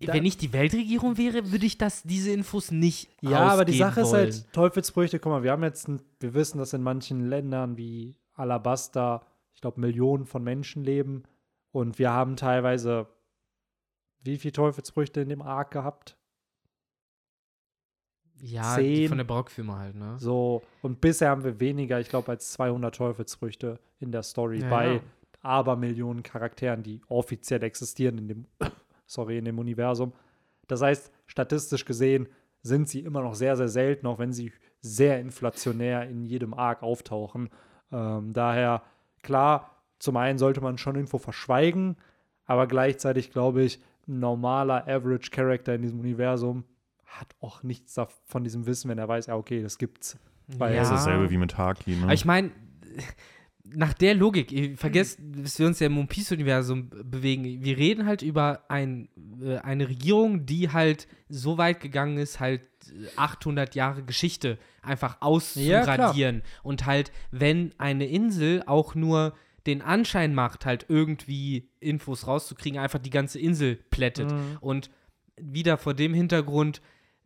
[0.01, 4.01] wenn ich die Weltregierung wäre, würde ich das, diese Infos nicht Ja, aber die Sache
[4.01, 4.21] ist wollen.
[4.33, 8.17] halt, Teufelsfrüchte, guck mal, wir haben jetzt, ein, wir wissen, dass in manchen Ländern wie
[8.33, 11.25] Alabasta, ich glaube, Millionen von Menschen leben
[11.73, 13.07] und wir haben teilweise
[14.23, 16.16] wie viele Teufelsfrüchte in dem Ark gehabt?
[18.43, 20.16] ja, von der Brockfirma halt, ne?
[20.18, 24.71] So, und bisher haben wir weniger, ich glaube, als 200 Teufelsfrüchte in der Story Ja,
[24.71, 25.01] bei ja.
[25.43, 28.47] Abermillionen Charakteren, die offiziell existieren in dem,
[29.07, 30.12] sorry, in dem Universum.
[30.68, 32.29] Das heißt, statistisch gesehen
[32.62, 36.83] sind sie immer noch sehr, sehr selten, auch wenn sie sehr inflationär in jedem Arc
[36.83, 37.51] auftauchen.
[37.93, 38.83] Ähm, daher,
[39.23, 41.97] klar, zum einen sollte man schon Info verschweigen,
[42.45, 46.65] aber gleichzeitig glaube ich, normaler Average Character in diesem Universum
[47.07, 47.97] hat auch nichts
[48.27, 50.19] von diesem Wissen, wenn er weiß, ja, okay, das gibt's.
[50.47, 50.97] Weil Das ist Ja.
[50.97, 51.91] dasselbe wie mit Haki.
[51.97, 52.05] Ne?
[52.05, 52.51] Aber ich meine,
[53.73, 57.45] nach der Logik, vergesst, dass wir uns ja im One Piece-Universum bewegen.
[57.45, 59.09] Wir reden halt über ein,
[59.43, 65.15] äh, eine Regierung, die halt so weit gegangen ist, halt äh, 800 Jahre Geschichte einfach
[65.15, 66.43] Ja, auszuradieren.
[66.63, 69.35] und halt, wenn eine Insel auch nur
[69.67, 74.31] den Anschein macht, halt irgendwie Infos rauszukriegen, einfach die ganze Insel plättet.
[74.31, 74.59] Mhm.
[74.61, 74.91] Und
[75.37, 76.81] wieder vor dem Hintergrund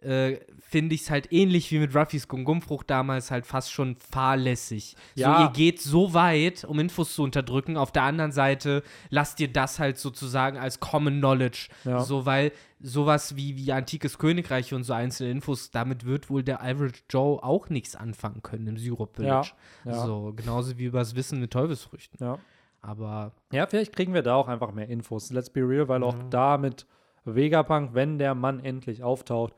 [0.05, 4.96] äh, finde ich es halt ähnlich wie mit Ruffys Gungumfrucht damals halt fast schon fahrlässig.
[5.14, 5.36] Ja.
[5.36, 7.76] So, ihr geht so weit, um Infos zu unterdrücken.
[7.76, 11.68] Auf der anderen Seite lasst ihr das halt sozusagen als Common Knowledge.
[11.84, 12.00] Ja.
[12.00, 16.62] So, weil sowas wie, wie Antikes Königreich und so einzelne Infos, damit wird wohl der
[16.62, 19.52] Average Joe auch nichts anfangen können im Syrup Village.
[19.84, 20.05] ja.
[20.05, 22.18] So, genauso wie übers Wissen mit Teufelsfrüchten.
[22.20, 22.38] Ja.
[22.82, 25.30] Aber Ja, vielleicht kriegen wir da auch einfach mehr Infos.
[25.30, 26.86] Let's be real, weil auch da mit
[27.24, 29.55] Vegapunk, wenn der Mann endlich auftaucht,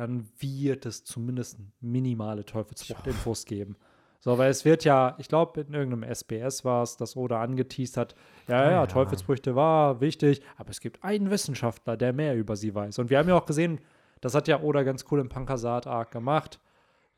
[0.00, 3.76] dann wird es zumindest minimale Teufelsfrucht-Infos geben.
[4.18, 7.98] So, weil es wird ja, ich glaube, in irgendeinem SBS war es, das Oda angeteased
[7.98, 8.14] hat,
[8.48, 8.86] ja, ja, ja.
[8.86, 12.98] Teufelsfrüchte war wichtig, aber es gibt einen Wissenschaftler, der mehr über sie weiß.
[12.98, 13.78] Und wir haben ja auch gesehen,
[14.22, 16.60] das hat ja Oda ganz cool im Pankasat-Arc gemacht.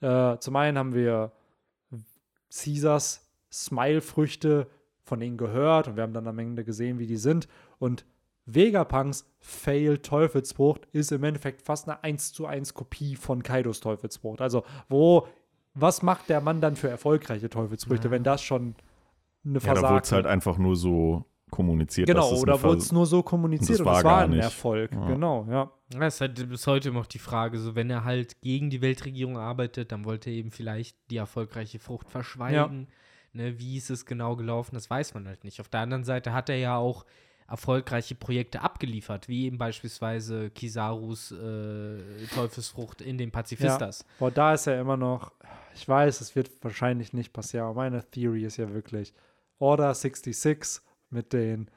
[0.01, 1.31] Äh, zum einen haben wir
[2.51, 4.67] Caesars Smile-Früchte
[5.05, 7.47] von denen gehört und wir haben dann am Ende gesehen, wie die sind.
[7.79, 8.05] Und
[8.47, 14.41] Vegapunks Fail Teufelsfrucht ist im Endeffekt fast eine 1 zu 1 Kopie von Kaidos Teufelsfrucht.
[14.41, 15.27] Also, wo,
[15.75, 18.75] was macht der Mann dann für erfolgreiche Teufelsfrüchte, wenn das schon
[19.45, 22.09] eine Ja, da wurde es halt einfach nur so kommuniziert.
[22.09, 24.25] Genau, dass es oder wurde es nur so kommuniziert das und, war es war gar
[24.25, 24.43] ein nicht.
[24.43, 24.93] Erfolg.
[24.93, 25.07] Ja.
[25.07, 25.71] Genau, ja.
[25.93, 28.71] Ja, es ist halt bis heute immer noch die Frage, so wenn er halt gegen
[28.71, 32.89] die Weltregierung arbeitet, dann wollte er eben vielleicht die erfolgreiche Frucht verschweigen.
[33.35, 35.61] Ne, wie ist es genau gelaufen, das weiß man halt nicht.
[35.61, 37.07] Auf der anderen Seite hat er ja auch
[37.53, 41.99] erfolgreiche Projekte abgeliefert, wie eben beispielsweise Kisarus äh,
[42.35, 44.07] Teufelsfrucht in den Pazifistas.
[44.19, 45.33] Boah, da ist ja immer noch,
[45.75, 49.13] ich weiß, es wird wahrscheinlich nicht passieren, aber meine Theory ist ja wirklich
[49.59, 51.71] Order 66 mit den,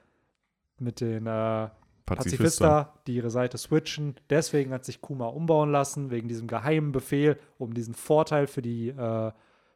[0.80, 1.68] mit den äh,
[2.06, 2.06] Pazifista.
[2.06, 4.16] Pazifista, die ihre Seite switchen.
[4.30, 8.92] Deswegen hat sich Kuma umbauen lassen, wegen diesem geheimen Befehl, um diesen Vorteil für die,
[8.92, 9.32] äh,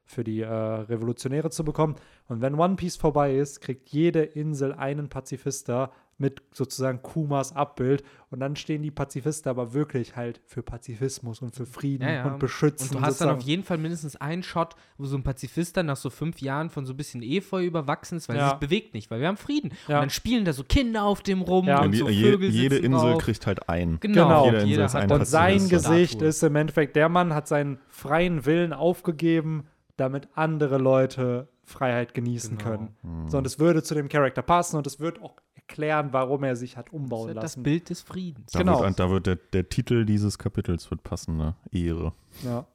[0.09, 1.95] für die äh, Revolutionäre zu bekommen.
[2.27, 8.03] Und wenn One Piece vorbei ist, kriegt jede Insel einen Pazifista mit sozusagen Kumas Abbild.
[8.31, 12.25] Und dann stehen die Pazifista aber wirklich halt für Pazifismus und für Frieden Ja, ja.
[12.25, 12.89] und Beschützen.
[12.89, 13.49] Und du hast dann auf sozusagen.
[13.49, 16.85] jeden Fall mindestens einen Shot, wo so ein Pazifist dann nach so fünf Jahren von
[16.85, 18.45] so ein bisschen Efeu überwachsen ist, weil Ja.
[18.47, 19.69] es sich bewegt nicht, weil wir haben Frieden.
[19.87, 19.97] Ja.
[19.97, 21.79] Und dann spielen da so Kinder auf dem rum Ja.
[21.81, 23.21] und Und so je, Vögel jede Insel drauf.
[23.21, 23.99] kriegt halt ein.
[24.01, 24.45] Genau, Genau.
[24.45, 25.69] Jede Insel ist ein Und sein.
[25.69, 26.27] Gesicht Statue.
[26.27, 29.67] ist im Endeffekt, der Mann hat seinen freien Willen aufgegeben,
[29.99, 32.69] damit andere Leute Freiheit genießen Genau.
[32.69, 32.95] können.
[33.01, 33.27] Hm.
[33.29, 36.55] So, und es würde zu dem Charakter passen und es wird auch erklären, warum er
[36.55, 37.63] sich hat Das umbauen ist das lassen.
[37.63, 38.51] Bild des Friedens.
[38.51, 38.81] Da Genau.
[38.81, 41.55] wird, da wird der, der Titel dieses Kapitels wird passen, ne?
[41.71, 42.13] Ehre.
[42.43, 42.65] Ja.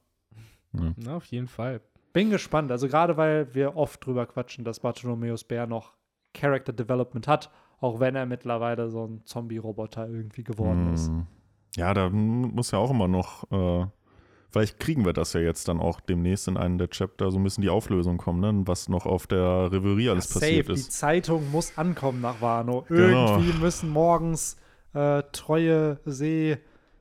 [0.72, 1.80] Na, auf jeden Fall.
[2.12, 2.70] Bin gespannt.
[2.70, 5.92] Also gerade weil wir oft drüber quatschen, dass Bartholomeus Bär noch
[6.32, 7.50] Character Development hat,
[7.80, 11.08] auch wenn er mittlerweile so ein Zombie-Roboter irgendwie geworden ist.
[11.08, 11.26] Hm.
[11.76, 13.86] Ja, da muss ja auch immer noch, äh,
[14.54, 17.60] vielleicht kriegen wir das ja jetzt dann auch demnächst in einem der Chapter, so müssen
[17.60, 18.62] die Auflösung kommen, ne?
[18.66, 20.92] was noch auf der Reverie alles Safe, passiert die ist.
[20.92, 22.84] Zeitung muss ankommen nach Wano.
[22.88, 23.36] Genau.
[23.36, 24.56] Irgendwie müssen morgens
[24.92, 26.58] äh, treue See,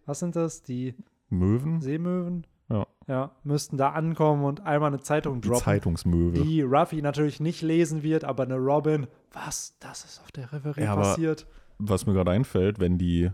[0.08, 0.64] was sind das?
[0.64, 0.96] Die
[1.30, 1.80] Möwen?
[1.80, 2.48] Seemöwen?
[2.70, 2.88] Ja.
[3.08, 5.64] Ja, müssten da ankommen und einmal eine Zeitung Die droppen.
[5.64, 6.42] Zeitungsmöwe.
[6.44, 10.82] die Ruffy natürlich nicht lesen wird, aber eine Robin, was, das ist auf der Reverie
[10.82, 11.46] Ja, passiert.
[11.78, 13.30] Was mir gerade einfällt, wenn die,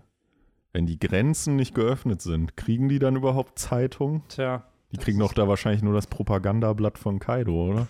[0.74, 4.24] wenn die Grenzen nicht geöffnet sind, kriegen die dann überhaupt Zeitung?
[4.30, 7.88] Tja, Die kriegen doch da wahrscheinlich nur das Propagandablatt von Kaido, oder?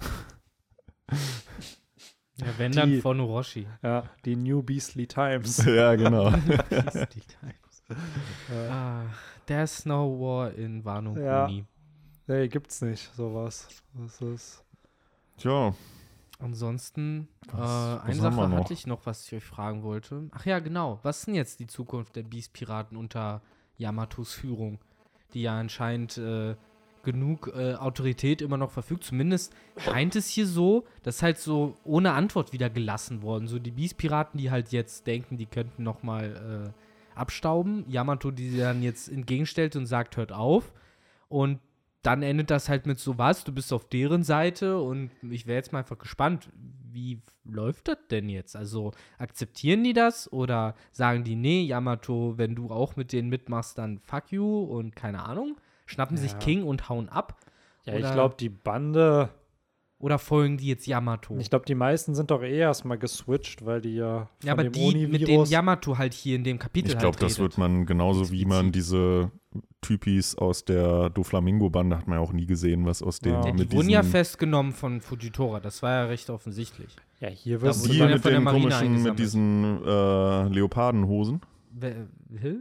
[2.40, 3.66] Ja, wenn Die- dann von Orochi.
[3.82, 5.56] ja, die New Beastly Times.
[5.66, 6.30] ja, genau.
[6.70, 7.82] Beastly Times.
[8.70, 9.02] ah,
[9.46, 11.46] there's no war in Wano Ja.
[11.46, 11.64] Kuni.
[12.28, 13.66] nee, gibt's nicht, sowas.
[13.94, 14.64] Das ist.
[15.38, 15.74] Tja,
[16.38, 20.28] Ansonsten, Was- äh, eine Sache hatte ich noch, was ich euch fragen wollte.
[20.32, 21.00] Ach ja, genau.
[21.02, 23.42] Was ist denn jetzt die Zukunft der Beast-Piraten unter
[23.76, 24.78] Yamatos Führung?
[25.34, 26.54] Die ja anscheinend äh,
[27.02, 29.04] genug äh, Autorität immer noch verfügt.
[29.04, 33.48] Zumindest scheint es hier so, dass halt so ohne Antwort wieder gelassen worden.
[33.48, 37.84] So die Beast-Piraten, die halt jetzt denken, die könnten noch mal äh, abstauben.
[37.88, 40.72] Yamato, die sie dann jetzt entgegenstellt und sagt, hört auf.
[41.28, 41.58] Und
[42.02, 45.56] dann endet das halt mit so was, du bist auf deren Seite und ich wäre
[45.56, 46.48] jetzt mal einfach gespannt,
[46.90, 48.56] wie läuft das denn jetzt?
[48.56, 53.78] Also akzeptieren die das oder sagen die, nee, Yamato, wenn du auch mit denen mitmachst,
[53.78, 56.38] dann fuck you und keine Ahnung, schnappen sich Ja.
[56.38, 57.40] King und hauen ab?
[57.84, 59.30] Ja, ich Oder- glaube, die Bande,
[60.00, 61.36] Oder folgen die jetzt Yamato?
[61.38, 64.62] ich glaube, die meisten sind doch eh erstmal geswitcht, weil die ja von ja, aber
[64.64, 65.50] dem die, mit Oni-Virus.
[65.50, 67.38] Yamato halt hier in dem Kapitel ich glaube, halt das redet.
[67.40, 69.32] wird man genauso wie man diese
[69.80, 73.46] Typis aus der Doflamingo-Bande hat man ja auch nie gesehen, was aus denen Ja.
[73.48, 76.94] ja, mit die wurden ja festgenommen von Fujitora, das war ja recht offensichtlich.
[77.20, 81.40] ja, hier wurde die mit den komischen, mit diesen äh, Leopardenhosen.
[81.72, 82.06] Wer,
[82.40, 82.54] hä?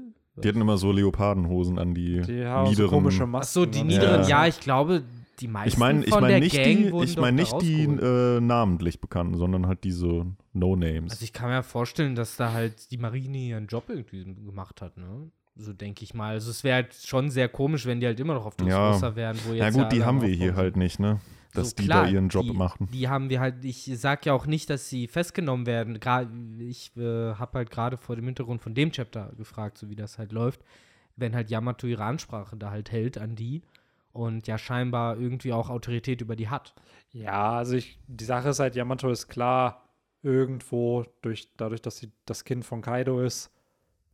[0.43, 2.89] Die hatten immer so Leopardenhosen an die, die haben so niederen.
[2.89, 3.53] komische Ach Masken.
[3.53, 4.43] so, die und niederen, Ja.
[4.43, 4.47] ja.
[4.47, 5.03] ich glaube,
[5.39, 8.39] die meisten ich meine, ich von meine nicht Gang die, ich meine nicht die äh,
[8.39, 11.11] namentlich bekannten, sondern halt diese No-Names.
[11.11, 14.97] Also ich kann mir vorstellen, dass da halt die Marine ihren Job irgendwie gemacht hat,
[14.97, 15.31] ne?
[15.55, 16.33] So denke ich mal.
[16.33, 18.89] Also es wäre halt schon sehr komisch, wenn die halt immer noch auf Ja.
[18.91, 20.83] Dressrosa wären, wo jetzt ja gut, die alle haben wir hier halt sind.
[20.83, 21.19] nicht, ne?
[21.53, 22.87] Dass So, die klar, da ihren Job die, machen.
[22.93, 25.99] Die haben wir halt, ich sag ja auch nicht, dass sie festgenommen werden.
[25.99, 26.27] Gra
[26.59, 30.19] ich äh, habe halt gerade vor dem Hintergrund von dem Chapter gefragt, so wie das
[30.19, 30.61] halt läuft,
[31.15, 33.63] wenn halt Yamato ihre Ansprache da halt hält an die
[34.17, 36.73] und ja scheinbar irgendwie auch Autorität über die hat.
[37.11, 39.83] Ja, also ich, die Sache ist halt, Yamato ist klar
[40.23, 43.51] irgendwo, durch, dadurch, dass sie das Kind von Kaido ist,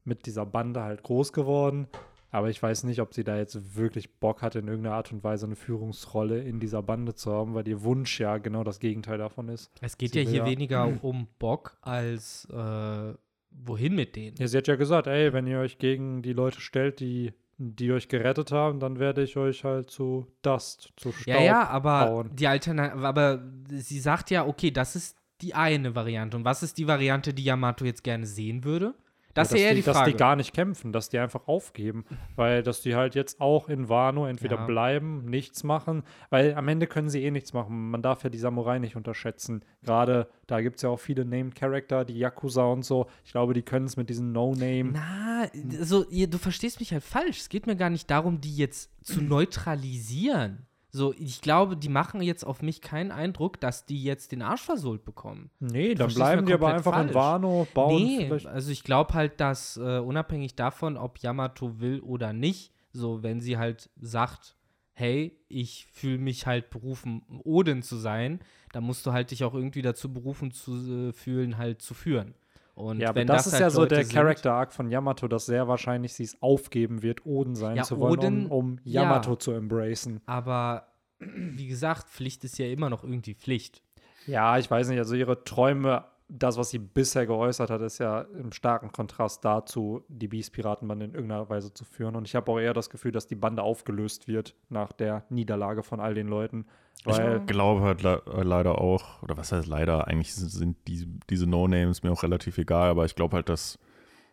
[0.03, 1.87] mit dieser Bande halt groß geworden.
[2.29, 5.23] Aber ich weiß nicht, ob sie da jetzt wirklich Bock hat, in irgendeiner Art und
[5.23, 9.19] Weise eine Führungsrolle in dieser Bande zu haben, weil ihr Wunsch ja genau das Gegenteil
[9.19, 9.71] davon ist.
[9.81, 13.13] Es geht Sie ja hier ja- weniger um Bock als äh,
[13.51, 14.35] wohin mit denen.
[14.37, 17.91] Ja, sie hat ja gesagt, ey, wenn ihr euch gegen die Leute stellt, die, die
[17.91, 21.99] euch gerettet haben, dann werde ich euch halt zu Dust, zu Staub Ja, ja, aber
[22.09, 22.35] hauen.
[22.35, 26.37] die Alternative, aber sie sagt ja, okay, das ist die eine Variante.
[26.37, 28.95] Und was ist die Variante, die Yamato jetzt gerne sehen würde?
[29.33, 29.97] Das Ja, ist eher die, die Frage.
[29.99, 32.05] Dass die gar nicht kämpfen, dass die einfach aufgeben.
[32.35, 34.65] Weil, dass die halt jetzt auch in Wano entweder Ja.
[34.65, 37.89] bleiben, nichts machen, weil am Ende können sie eh nichts machen.
[37.89, 39.65] Man darf ja die Samurai nicht unterschätzen.
[39.81, 43.07] Gerade da gibt es ja auch viele Named Character, die Yakuza und so.
[43.25, 44.91] Ich glaube, die können es mit diesen No-Name.
[44.93, 45.47] Na,
[45.79, 47.39] also, du verstehst mich halt falsch.
[47.39, 50.67] Es geht mir gar nicht darum, die jetzt zu neutralisieren.
[50.95, 54.61] So, ich glaube, die machen jetzt auf mich keinen Eindruck, dass die jetzt den Arsch
[54.61, 55.49] versohlt bekommen.
[55.59, 57.15] Nee, dann bleiben die aber einfach in falsch.
[57.15, 58.45] Wano, bauen nee, vielleicht.
[58.45, 63.41] also ich glaube halt, dass äh, unabhängig davon, ob Yamato will oder nicht, so wenn
[63.41, 64.55] sie halt sagt,
[64.91, 68.39] hey, ich fühle mich halt berufen, Odin zu sein,
[68.71, 72.35] dann musst du halt dich auch irgendwie dazu berufen zu äh, fühlen, halt zu führen.
[72.75, 74.73] Und Ja, aber wenn das, das, ist halt ja so Leute der sind- Character Arc
[74.73, 78.45] von Yamato, dass sehr wahrscheinlich sie es aufgeben wird, Oden sein Ja, zu wollen, Odin-
[78.47, 79.03] um, um ja.
[79.03, 80.21] Yamato zu embracen.
[80.25, 80.87] Aber
[81.19, 83.81] wie gesagt, Pflicht ist ja immer noch irgendwie Pflicht.
[84.25, 88.21] Ja, ich weiß nicht, also ihre Träume, das, was sie bisher geäußert hat, ist ja
[88.21, 92.15] im starken Kontrast dazu, die Beast-Piratenbande in irgendeiner Weise zu führen.
[92.15, 95.83] Und ich habe auch eher das Gefühl, dass die Bande aufgelöst wird nach der Niederlage
[95.83, 96.65] von all den Leuten.
[97.05, 101.47] Weil, Ich glaube halt äh, leider auch, oder was heißt leider, eigentlich sind, die, diese
[101.47, 103.77] No-Names mir auch relativ egal, aber ich glaube halt, dass,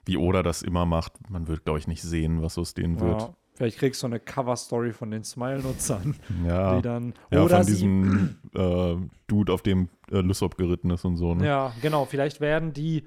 [0.06, 3.20] wie Oda das immer macht, man wird, glaube ich, nicht sehen, was aus denen wird.
[3.22, 6.14] ja, vielleicht kriegst du eine Cover-Story von den Smile-Nutzern,
[6.44, 7.14] Ja, die dann.
[7.30, 8.96] ja oder von diesem äh,
[9.26, 11.34] Dude, auf dem äh, Lysop geritten ist und so.
[11.34, 11.46] Ne?
[11.46, 12.04] Ja, genau.
[12.06, 13.04] Vielleicht werden die,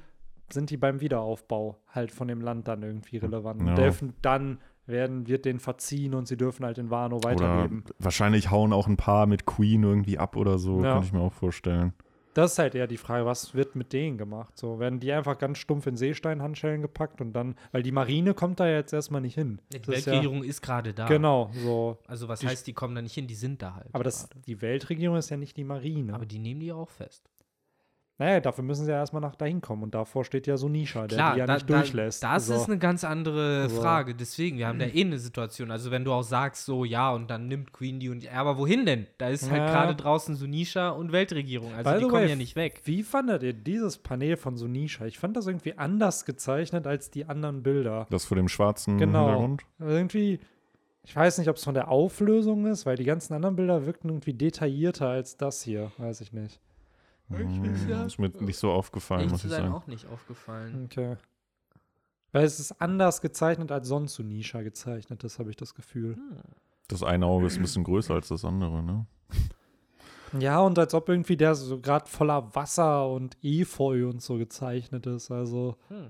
[0.52, 3.62] sind die beim Wiederaufbau halt von dem Land dann irgendwie relevant.
[3.62, 3.76] Und Ja.
[3.76, 7.84] dürfen dann werden, wird denen verziehen und sie dürfen halt in Wano Oder weiterleben.
[8.00, 10.94] wahrscheinlich hauen auch ein paar mit Queen irgendwie ab oder so, Ja.
[10.96, 11.94] kann ich mir auch vorstellen.
[12.36, 14.58] Das ist halt eher die Frage, was wird mit denen gemacht?
[14.58, 18.60] So, werden die einfach ganz stumpf in Seesteinhandschellen gepackt und dann, weil die Marine kommt
[18.60, 19.60] da jetzt erstmal nicht hin.
[19.72, 21.06] Die Das ist ja, Weltregierung ist gerade da.
[21.06, 22.00] genau, so.
[22.08, 23.90] Also was Die- heißt, die kommen da nicht hin, die sind da halt.
[23.94, 26.16] Aber das, die Weltregierung ist ja nicht die Marine.
[26.16, 27.30] Aber die nehmen die auch fest.
[28.20, 31.18] Naja, dafür müssen sie ja erstmal nach dahin kommen und davor steht ja Sunisha, der
[31.18, 32.24] Klar, die ja da, nicht durchlässt.
[32.24, 32.54] Da, das so.
[32.54, 33.82] ist eine ganz andere So.
[33.82, 34.14] Frage.
[34.14, 35.72] Deswegen, wir haben da eh eine Situation.
[35.72, 38.58] Also wenn du auch sagst, so ja, und dann nimmt Queen die und ja, aber
[38.60, 39.08] wohin denn?
[39.18, 39.66] Da ist halt Ja.
[39.72, 41.74] gerade draußen Sunisha und Weltregierung.
[41.74, 42.82] Also By die kommen way, ja nicht weg.
[42.86, 45.06] Wie fandet ihr dieses Panel von Sunisha?
[45.06, 48.06] Ich fand das irgendwie anders gezeichnet als die anderen Bilder.
[48.12, 49.26] Das vor dem schwarzen Genau.
[49.26, 49.64] Hintergrund.
[49.80, 50.40] Irgendwie,
[51.04, 54.10] ich weiß nicht, ob es von der Auflösung ist, weil die ganzen anderen Bilder wirkten
[54.10, 55.92] irgendwie detaillierter als das hier.
[55.98, 56.60] Weiß ich nicht.
[57.38, 59.74] Hm, ist mir nicht so aufgefallen, Echt muss zu ich sein sagen.
[59.74, 60.86] auch nicht aufgefallen.
[60.86, 61.18] Okay.
[62.32, 66.18] Weil es ist anders gezeichnet als sonst Sunisha gezeichnet ist, habe ich das Gefühl.
[66.88, 69.06] Das eine Auge ist ein bisschen größer als das andere, ne?
[70.40, 75.06] Ja, und als ob irgendwie der so gerade voller Wasser und Efeu und so gezeichnet
[75.06, 75.30] ist.
[75.30, 76.10] Also Hm.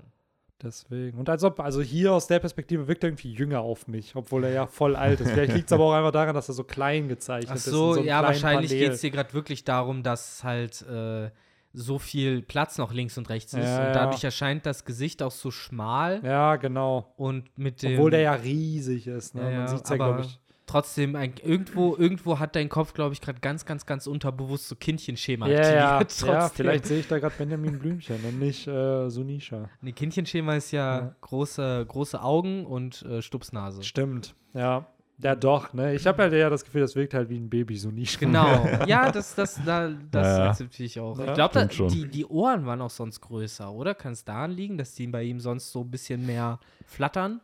[0.62, 1.18] Deswegen.
[1.18, 4.44] Und als ob, also hier aus der Perspektive wirkt er irgendwie jünger auf mich, obwohl
[4.44, 5.30] er ja voll alt ist.
[5.30, 7.66] Vielleicht liegt es aber auch einfach daran, dass er so klein gezeichnet Ach ist.
[7.66, 11.30] in so, ja, wahrscheinlich geht es hier gerade wirklich darum, dass halt äh,
[11.74, 13.64] so viel Platz noch links und rechts ist.
[13.64, 13.92] Ja, und ja.
[13.92, 17.12] dadurch erscheint das Gesicht auch so schmal Ja, genau.
[17.16, 17.94] und mit dem.
[17.94, 19.34] Obwohl der ja riesig ist.
[19.34, 19.42] Ne?
[19.42, 20.40] Ja, ja, Man sieht es ja, glaube ich.
[20.66, 24.74] Trotzdem, ein, irgendwo, irgendwo hat dein Kopf, glaube ich, gerade ganz, ganz, ganz unterbewusst so
[24.76, 26.32] Kindchenschema Ja, ja, aktiviert.
[26.32, 26.56] ja, Trotzdem.
[26.56, 29.68] vielleicht sehe ich da gerade Benjamin Blümchen und nicht äh, Sunisha.
[29.82, 31.16] Nee, Kindchenschema ist ja, Ja.
[31.20, 33.82] Große, große Augen und äh, Stupsnase.
[33.82, 34.86] Stimmt, ja.
[35.18, 35.94] Ja, doch, ne?
[35.94, 38.18] Ich habe halt eher das Gefühl, das wirkt halt wie ein Baby Sunisha.
[38.18, 38.66] Genau.
[38.86, 40.50] ja, das, das, da, das Ja, ja.
[40.50, 41.16] akzeptiere ich auch.
[41.20, 43.94] Ja, ich glaube, die, die Ohren waren auch sonst größer, oder?
[43.94, 47.40] Kann es daran liegen, dass die bei ihm sonst so ein bisschen mehr flattern?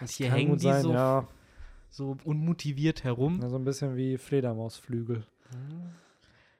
[0.00, 1.26] Und hier Kann hängen gut die sein, so, ja.
[1.94, 3.38] So unmotiviert herum.
[3.42, 5.24] Ja, So ein bisschen wie Fledermausflügel.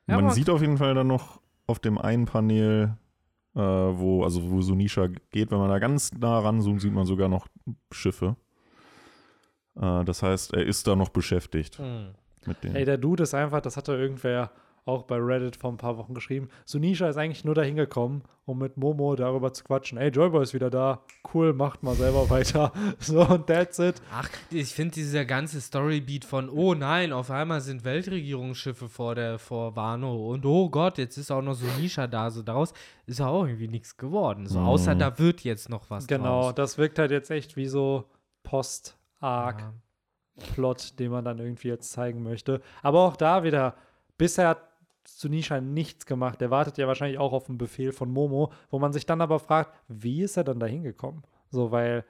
[0.07, 2.97] Ja, Man sieht auf jeden Fall dann noch auf dem einen Panel,
[3.55, 7.28] äh, wo, also wo Sunisha geht, wenn man da ganz nah ranzoomt, sieht man sogar
[7.28, 7.49] noch
[7.91, 8.37] Schiffe.
[9.76, 12.14] Äh, das heißt, er ist da noch beschäftigt Hm.
[12.47, 12.76] mit denen.
[12.76, 14.51] Ey, der Dude ist einfach, das hatte irgendwer
[14.87, 16.49] auch bei Reddit vor ein paar Wochen geschrieben.
[16.66, 19.97] Sunisha ist eigentlich nur dahin gekommen, um mit Momo darüber zu quatschen.
[19.97, 21.01] Ey, Joyboy ist wieder da.
[21.32, 22.70] Cool, macht mal selber weiter.
[22.98, 24.02] So, und that's it.
[24.12, 29.39] Ach, ich finde dieser ganze Storybeat von, oh nein, auf einmal sind Weltregierungsschiffe vor der
[29.39, 32.74] vor Wano und oh Gott, jetzt ist auch noch so Nisha da, so daraus
[33.06, 34.47] ist ja auch irgendwie nichts geworden.
[34.47, 34.66] So, Mhm.
[34.66, 36.55] außer da wird jetzt noch was Genau, draus.
[36.56, 38.05] das wirkt halt jetzt echt wie so
[38.43, 40.97] Post-Arc-Plot, Ja.
[40.98, 42.61] den man dann irgendwie jetzt zeigen möchte.
[42.82, 43.74] Aber auch da wieder,
[44.19, 44.59] bisher hat
[45.06, 46.40] Sunisha nichts gemacht.
[46.40, 49.39] Der wartet ja wahrscheinlich auch auf einen Befehl von Momo, wo man sich dann aber
[49.39, 51.22] fragt, wie ist er dann da hingekommen?
[51.51, 52.05] So, weil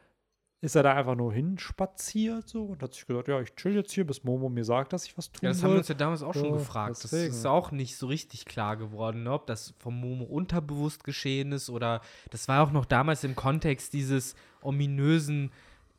[0.60, 3.92] ist er da einfach nur hinspaziert so und hat sich gesagt, ja, ich chill jetzt
[3.92, 5.64] hier, bis Momo mir sagt, dass ich was tun Ja, das soll.
[5.68, 6.90] haben wir uns ja damals auch schon Ja, gefragt.
[6.92, 7.34] Das deswegen.
[7.34, 9.32] ist auch nicht so richtig klar geworden, ne?
[9.32, 12.00] ob das vom Momo unterbewusst geschehen ist oder
[12.30, 15.50] das war auch noch damals im Kontext dieses ominösen,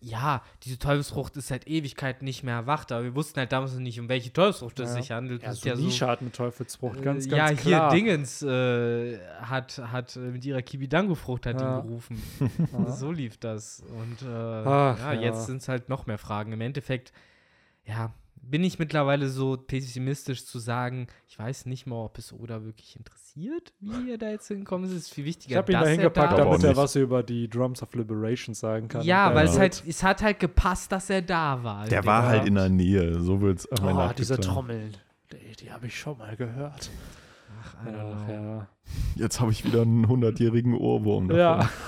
[0.07, 3.79] ja, diese Teufelsfrucht ist seit Ewigkeiten nicht mehr erwacht, aber wir wussten halt damals noch
[3.79, 5.01] nicht, um welche Teufelsfrucht es Ja.
[5.01, 5.41] sich handelt.
[5.41, 7.77] ja, Das ist so ja so, Nisha hat eine Teufelsfrucht, äh, ganz, ja, ganz hier
[7.77, 7.91] klar.
[7.91, 11.79] Dingens äh, hat, hat äh, mit ihrer Kibidango-Frucht hat Ja.
[11.79, 12.21] ihn gerufen.
[12.71, 12.91] Ja.
[12.91, 13.81] So lief das.
[13.81, 15.21] Und äh, Ach, ja, ja.
[15.21, 16.51] jetzt sind es halt noch mehr Fragen.
[16.51, 17.11] Im Endeffekt,
[17.85, 18.13] ja,
[18.49, 22.95] bin ich mittlerweile so pessimistisch zu sagen, ich weiß nicht mal, ob es Oda wirklich
[22.95, 24.85] interessiert, wie er da jetzt hinkommt.
[24.85, 26.77] Es ist viel wichtiger, Ich habe ihn da dass er hingepackt, da- damit auch er
[26.77, 29.03] was über die Drums of Liberation sagen kann.
[29.03, 31.87] Ja, Und weil es halt, es hat halt gepasst, dass er da war.
[31.87, 34.95] Der war halt in der Nähe, so wird es Oh, diese Trommeln,
[35.31, 36.89] die, die habe ich schon mal gehört.
[37.87, 38.67] Ach, ja.
[39.15, 41.39] Jetzt habe ich wieder einen 100-jährigen Ohrwurm davon.
[41.39, 41.69] ja.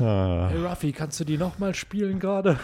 [0.00, 0.48] Ah.
[0.50, 2.58] Hey Ruffy, kannst du die nochmal spielen gerade?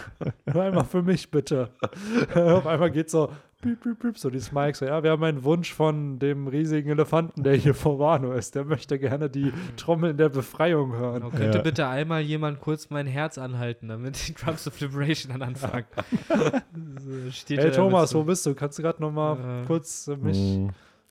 [0.51, 1.69] Nur einmal für mich bitte.
[2.35, 3.29] Auf einmal geht so,
[3.61, 6.89] piep, piep, piep, so dieses Mike so, ja, wir haben einen Wunsch von dem riesigen
[6.89, 8.55] Elefanten, der hier vor Wano ist.
[8.55, 11.21] Der möchte gerne die Trommeln der Befreiung hören.
[11.21, 11.63] Genau, könnte Ja.
[11.63, 15.85] bitte einmal jemand kurz mein Herz anhalten, damit die Drums of Liberation dann anfangen.
[16.99, 18.55] so, steht Hey Thomas, wo bist du?
[18.55, 19.65] Kannst du gerade nochmal Äh.
[19.67, 20.69] kurz äh, mich, Mm.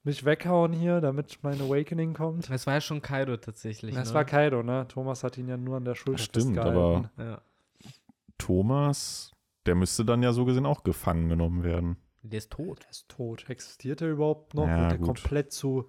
[0.09, 2.51] Mich weghauen hier, damit mein Awakening kommt?
[2.51, 3.95] Das war ja schon Kaido tatsächlich.
[3.95, 4.15] Das ne?
[4.15, 4.87] war Kaido, ne?
[4.89, 7.11] Thomas hat ihn ja nur an der Schulter Stimmt, festgehalten.
[7.17, 7.41] aber ja.
[8.39, 9.33] Thomas,
[9.67, 11.97] der müsste dann ja so gesehen auch gefangen genommen werden.
[12.23, 12.83] Der ist tot.
[12.83, 13.49] Der ist tot.
[13.49, 14.67] Existiert er überhaupt noch?
[14.67, 15.89] Ja, Wird er komplett zu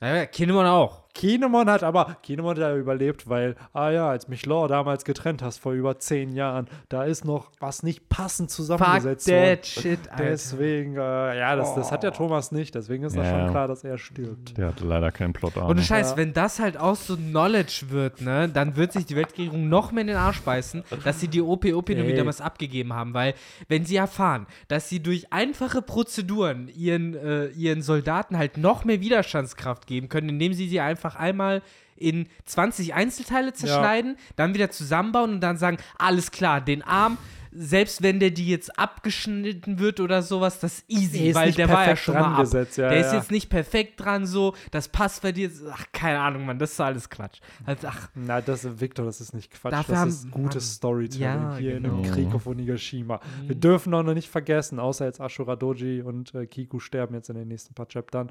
[0.00, 1.08] Naja, Kinemon auch.
[1.14, 5.42] Kinemon hat aber, Kinemon hat ja überlebt, weil, ah ja, als mich Law damals getrennt
[5.42, 9.42] hast vor über zehn Jahren, da ist noch was nicht passend Fuck zusammengesetzt worden.
[9.56, 10.24] that shit, Alter.
[10.24, 12.16] Deswegen, äh, ja, das, das hat der Oh.
[12.16, 13.40] Thomas nicht, deswegen ist das Ja.
[13.40, 14.56] schon klar, dass er stirbt.
[14.56, 15.78] Der hatte leider keinen Plot Und an.
[15.82, 16.16] Scheiß, Ja.
[16.16, 20.02] wenn das halt auch so Knowledge wird, ne, dann wird sich die Weltregierung noch mehr
[20.02, 22.14] in den Arsch beißen, dass sie die OP-OP-Nummer Ey.
[22.16, 23.34] damals abgegeben haben, weil
[23.68, 29.00] wenn sie erfahren, dass sie durch einfache Prozeduren ihren, äh, ihren Soldaten halt noch mehr
[29.00, 31.62] Widerstandskraft geben können, indem sie sie einfach einmal
[31.96, 37.16] in 20 Einzelteile zerschneiden, dann wieder zusammenbauen und dann sagen, alles klar, den Arm,
[37.54, 41.68] selbst wenn der die jetzt abgeschnitten wird oder sowas, das ist easy, ist weil der
[41.68, 42.40] war ja schon mal ab.
[42.40, 43.18] gesetzt, ja, der ist ja.
[43.18, 46.80] jetzt nicht perfekt dran so, das passt bei dir, ach, keine Ahnung, Mann, das ist
[46.80, 47.40] alles Quatsch.
[47.66, 50.72] Also, ach, Na, das, Victor, das ist nicht Quatsch, das haben- ist gutes Mann.
[50.76, 52.00] Storytelling Ja, hier in genau.
[52.02, 53.20] dem Krieg auf Onigashima.
[53.46, 57.28] Wir dürfen auch noch nicht vergessen, außer jetzt Ashura Doji und äh, Kiku sterben jetzt
[57.28, 58.30] in den nächsten paar Chaptern,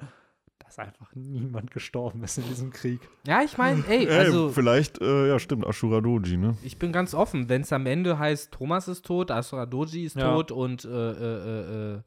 [0.72, 3.02] dass einfach niemand gestorben ist in diesem Krieg.
[3.28, 6.56] ja, ich meine, ey, Ey, also vielleicht, äh, ja, stimmt, Ashura Doji, ne?
[6.64, 10.16] ich bin ganz offen, wenn es am Ende heißt, Thomas ist tot, Asura Doji ist
[10.16, 10.34] Ja.
[10.34, 12.02] tot und äh, äh, äh, äh,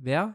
[0.00, 0.34] wer?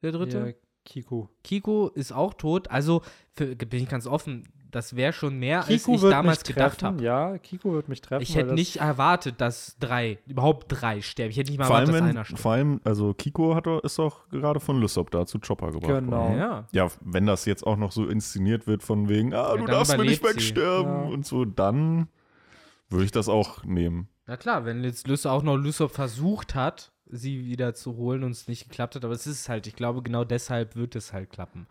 [0.00, 0.44] Der dritte?
[0.44, 0.54] Hier,
[0.84, 1.26] Kiku.
[1.44, 5.92] Kiko ist auch tot, also für, bin ich ganz offen, das wäre schon mehr, Kiku
[5.92, 7.04] als ich damals mich gedacht treffen, habe.
[7.04, 8.22] ja, Kiko wird mich treffen.
[8.22, 11.30] Ich hätte nicht erwartet, dass drei, überhaupt drei sterben.
[11.30, 12.40] Ich hätte nicht mal Vor allem, erwartet, dass einer stirbt.
[12.42, 16.00] vor allem, also Kiko hat, doch- ist auch gerade von Lysop da zu Chopper gebracht
[16.04, 16.16] Genau.
[16.28, 16.38] worden.
[16.38, 16.66] Ja.
[16.72, 19.96] Ja, wenn das jetzt auch noch so inszeniert wird von wegen, ah, Ja, du darfst
[19.96, 21.08] mir nicht wegsterben Ja.
[21.14, 22.08] und so, dann
[22.88, 24.08] würde ich das auch nehmen.
[24.26, 28.30] Na klar, wenn jetzt Lysop auch noch Lysop versucht hat, sie wieder zu holen und
[28.30, 31.28] es nicht geklappt hat, aber es ist halt, ich glaube, genau deshalb wird es halt
[31.28, 31.66] klappen.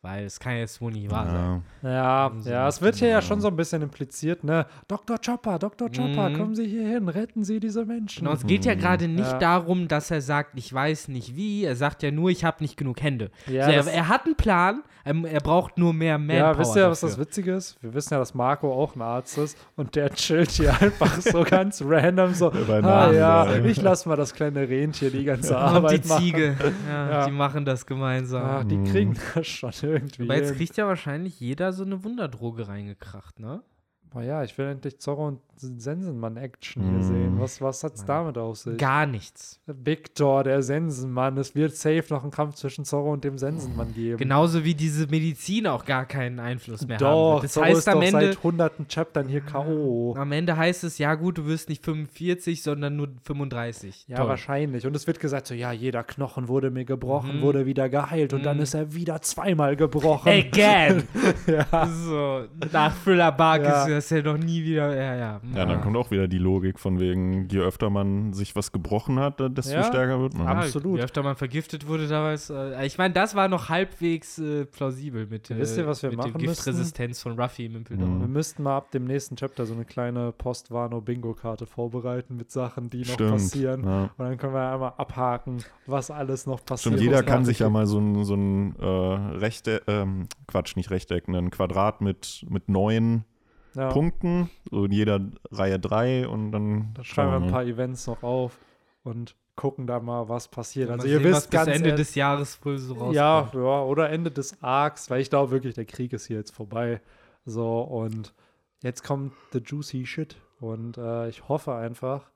[0.00, 1.62] Weil es kann jetzt wohl nicht wahr sein.
[1.82, 1.90] Ja.
[1.90, 4.66] Ja, So ja, es wird hier ja schon so ein bisschen impliziert, ne?
[4.86, 5.16] Dr.
[5.18, 5.88] Chopper, Dr.
[5.90, 6.34] Chopper, Mhm.
[6.36, 8.20] kommen Sie hier hin, retten Sie diese Menschen.
[8.24, 9.38] Genau, es geht ja gerade nicht Ja.
[9.40, 11.64] darum, dass er sagt, ich weiß nicht wie.
[11.64, 13.32] Er sagt ja nur, ich habe nicht genug Hände.
[13.48, 16.36] Ja, so, er, er hat einen Plan, er, er braucht nur mehr Manpower.
[16.36, 17.24] ja, wisst ihr, was das dafür.
[17.26, 17.82] Witzige ist?
[17.82, 21.42] Wir wissen ja, dass Marco auch ein Arzt ist und der chillt hier einfach so
[21.42, 26.04] ganz random so, ah ja, ich lass mal das kleine Rentier die ganze Und Arbeit
[26.04, 26.22] die machen.
[26.24, 26.56] Ziege,
[26.88, 27.26] ja, Ja.
[27.26, 28.44] die machen das gemeinsam.
[28.44, 28.84] Ach, die Mhm.
[28.84, 33.62] kriegen das schon irgendwie Aber jetzt kriegt ja wahrscheinlich jeder so eine Wunderdroge reingekracht, ne?
[34.02, 37.02] Boah, ja, ich will endlich Zorro und Sensenmann-Action hier Mhm.
[37.02, 37.40] sehen.
[37.40, 38.06] Was, was hat's Mann.
[38.06, 38.78] damit auf sich?
[38.78, 39.60] Gar nichts.
[39.66, 41.36] Victor, der Sensenmann.
[41.38, 44.16] Es wird safe noch einen Kampf zwischen Zorro und dem Sensenmann geben.
[44.18, 47.44] Genauso wie diese Medizin auch gar keinen Einfluss mehr haben Doch, wird.
[47.44, 50.14] Das Zorro heißt ist am doch Ende, seit hunderten Chaptern hier K.O.
[50.16, 54.06] am Ende heißt es, ja gut, du wirst nicht 45, sondern nur 35.
[54.08, 54.28] Ja, Toll.
[54.28, 54.86] wahrscheinlich.
[54.86, 57.42] Und es wird gesagt, so, ja, jeder Knochen wurde mir gebrochen, Mhm.
[57.42, 58.62] wurde wieder geheilt und dann Mhm.
[58.62, 60.28] ist er wieder zweimal gebrochen.
[60.28, 61.04] Again!
[61.46, 61.86] ja.
[61.86, 63.84] so, nach Thriller Bark Ja.
[63.84, 65.40] ist das ja noch nie wieder, ja, ja.
[65.54, 69.18] Ja, dann kommt auch wieder die Logik von wegen, je öfter man sich was gebrochen
[69.18, 70.46] hat, desto Ja, stärker wird man.
[70.46, 70.98] ab- absolut.
[70.98, 75.26] Je öfter man vergiftet wurde damals, äh, ich meine, das war noch halbwegs äh, plausibel
[75.26, 76.48] mit, äh, Wisst ihr, was wir mit machen der?
[76.48, 78.08] Giftresistenz von Ruffy im Impeldauer.
[78.08, 78.20] Mhm.
[78.20, 83.00] Wir müssten mal ab dem nächsten Chapter so eine kleine Post-Wano-Bingo-Karte vorbereiten mit Sachen, die
[83.00, 83.30] noch Stimmt.
[83.32, 83.84] passieren.
[83.84, 84.02] Ja.
[84.04, 86.94] Und dann können wir einmal abhaken, was alles noch passiert.
[86.94, 90.90] Stimmt, jeder kann sich ja mal so ein, so ein äh, Rechte, ähm, Quatsch, nicht
[90.90, 93.24] Rechteck, ein Quadrat mit, mit neun
[93.74, 93.90] Ja.
[93.90, 95.20] Punkten, so in jeder
[95.50, 98.58] Reihe drei und dann Dann schreiben wir ein paar Events noch auf
[99.04, 100.88] und gucken da mal, was passiert.
[100.88, 103.14] Mal Also ihr sehen, was wisst bis ganz Ende ehrlich- des Jahres wohl so rauskommt.
[103.14, 106.52] ja, ja, oder Ende des Arcs, weil ich glaube wirklich, der Krieg ist hier jetzt
[106.54, 107.00] vorbei.
[107.44, 108.34] So, und
[108.82, 110.36] jetzt kommt the juicy shit.
[110.60, 112.30] Und äh, ich hoffe einfach,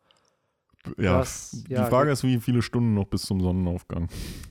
[0.98, 4.09] Ja, das- die ja, Frage ge- ist, wie viele Stunden noch bis zum Sonnenaufgang.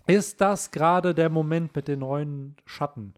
[0.08, 3.14] ist das gerade der Moment mit den neuen Schatten?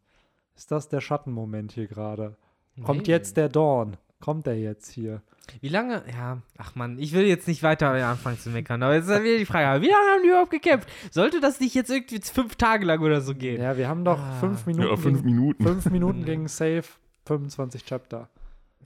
[0.56, 2.36] Ist das der Schattenmoment hier gerade?
[2.82, 3.12] Kommt Nee.
[3.14, 3.98] jetzt der Dawn?
[4.20, 5.22] Kommt der jetzt hier?
[5.60, 6.04] Wie lange?
[6.12, 9.38] Ja, ach man, ich will jetzt nicht weiter anfangen zu meckern, aber jetzt ist wieder
[9.38, 10.88] die Frage, wie lange haben die überhaupt gekämpft?
[11.12, 13.62] Sollte das nicht jetzt irgendwie fünf Tage lang oder so gehen?
[13.62, 14.40] Ja, wir haben doch Ah.
[14.40, 14.88] fünf Minuten.
[14.90, 15.64] Ja, fünf gegen, Minuten.
[15.64, 16.84] fünf Minuten gegen Safe,
[17.26, 18.30] 25 Chapter.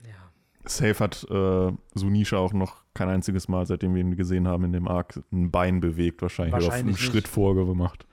[0.04, 0.10] Ja.
[0.68, 4.72] Safe hat äh, Sunisha auch noch kein einziges Mal, seitdem wir ihn gesehen haben in
[4.72, 7.12] dem Arc, ein Bein bewegt, wahrscheinlich, oder Wahrscheinlich einen nicht.
[7.12, 8.04] Schritt vorgemacht.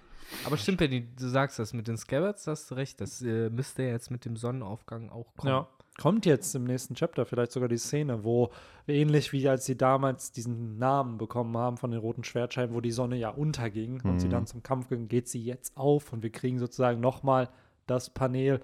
[0.45, 3.83] Aber stimmt, Benny, du sagst das mit den Scabbards, hast du recht, das äh, müsste
[3.83, 5.53] jetzt mit dem Sonnenaufgang auch kommen.
[5.53, 5.67] Ja.
[5.97, 8.51] Kommt jetzt im nächsten Chapter vielleicht sogar die Szene, wo
[8.85, 12.91] ähnlich wie als sie damals diesen Namen bekommen haben von den roten Schwertscheiben, wo die
[12.91, 14.31] Sonne ja unterging und sie Mhm.
[14.31, 17.49] dann zum Kampf ging, geht sie jetzt auf und wir kriegen sozusagen nochmal
[17.87, 18.61] das Panel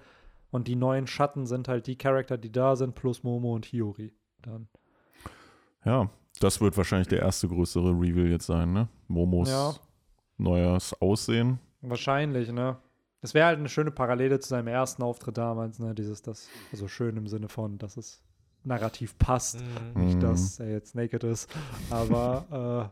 [0.50, 4.12] und die neuen Schatten sind halt die Charakter, die da sind, plus Momo und Hiyori.
[4.42, 4.68] Dann.
[5.86, 6.10] Ja,
[6.40, 8.88] das wird wahrscheinlich der erste größere Reveal jetzt sein, ne?
[9.08, 9.74] Momos Ja.
[10.38, 11.58] Neues Aussehen.
[11.80, 12.76] Wahrscheinlich, ne?
[13.20, 15.94] Es wäre halt eine schöne Parallele zu seinem ersten Auftritt damals, ne?
[15.94, 18.20] Dieses, das, also schön im Sinne von, dass es
[18.64, 19.60] narrativ passt.
[19.94, 20.04] Mhm.
[20.04, 20.20] Nicht, Mhm.
[20.20, 21.48] dass er jetzt naked ist,
[21.90, 22.90] aber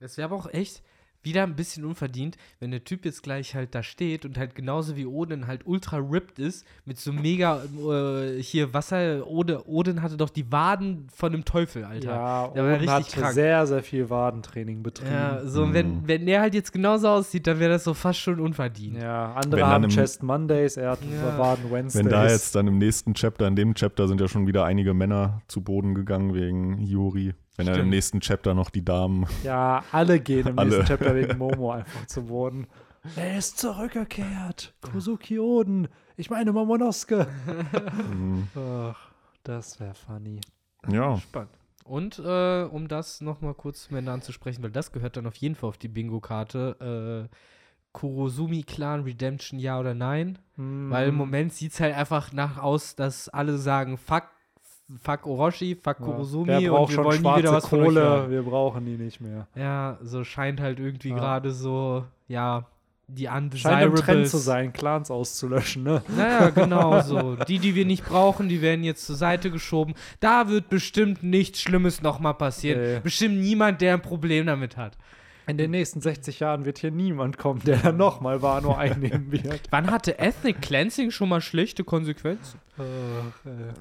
[0.00, 0.82] Das wäre aber auch echt
[1.22, 4.96] wieder ein bisschen unverdient, wenn der Typ jetzt gleich halt da steht und halt genauso
[4.96, 10.16] wie Odin halt ultra ripped ist, mit so mega, äh, hier Wasser, Odin, Odin hatte
[10.16, 12.08] doch die Waden von dem Teufel, Alter.
[12.10, 13.34] ja, Der war Oden richtig hat krank.
[13.34, 15.10] sehr, sehr viel Wadentraining betrieben.
[15.10, 15.74] Ja, so, und Mhm.
[15.74, 18.96] wenn, wenn der halt jetzt genauso aussieht, dann wäre das so fast schon unverdient.
[19.02, 21.36] Ja, andere haben im- Chest Mondays, er hat Ja.
[21.38, 22.04] Waden Wednesdays.
[22.04, 24.94] Wenn da jetzt dann im nächsten Chapter, in dem Chapter sind ja schon wieder einige
[24.94, 27.34] Männer zu Boden gegangen wegen Hiyori.
[27.58, 27.90] Wenn dann im Stimmt.
[27.90, 29.26] nächsten Chapter noch die Damen.
[29.44, 30.70] Ja, alle gehen im Alle.
[30.70, 32.66] nächsten Chapter wegen Momo einfach zu Boden.
[33.16, 34.74] Er ist zurückgekehrt.
[34.80, 35.88] Kozuki Oden.
[36.16, 37.26] Ich meine Momonosuke.
[38.10, 38.48] Mhm.
[38.56, 39.10] Ach,
[39.42, 40.40] das wäre funny.
[40.90, 41.50] ja, Spannend.
[41.84, 45.54] Und äh, um das nochmal kurz zu Ende anzusprechen, weil das gehört dann auf jeden
[45.54, 47.28] Fall auf die Bingo-Karte.
[47.30, 47.36] Äh,
[47.92, 50.38] Kurosumi Clan Redemption, ja oder nein?
[50.56, 50.90] Hm.
[50.90, 54.24] Weil im Moment sieht es halt einfach nach aus, dass alle sagen, fuck,
[55.02, 58.00] fuck Orochi, fuck ja, Kurosumi und wir schon wollen nie wieder was von euch Kohle.
[58.00, 58.30] hören.
[58.30, 59.46] Wir brauchen die nicht mehr.
[59.54, 61.16] Ja, so scheint halt irgendwie Ja.
[61.16, 62.64] gerade so, ja,
[63.10, 64.00] die Scheint Undesirables.
[64.02, 66.02] Trend zu sein, Clans auszulöschen, ne?
[66.14, 67.36] Naja, genau so.
[67.36, 69.94] Die, die wir nicht brauchen, die werden jetzt zur Seite geschoben.
[70.20, 72.80] Da wird bestimmt nichts Schlimmes nochmal passieren.
[72.82, 73.00] Nee.
[73.02, 74.98] Bestimmt niemand, der ein Problem damit hat.
[75.48, 79.62] In den nächsten 60 Jahren wird hier niemand kommen, der dann nochmal Wano einnehmen wird.
[79.70, 82.60] Wann hatte Ethnic Cleansing schon mal schlechte Konsequenzen?
[82.76, 83.72] Ach, äh.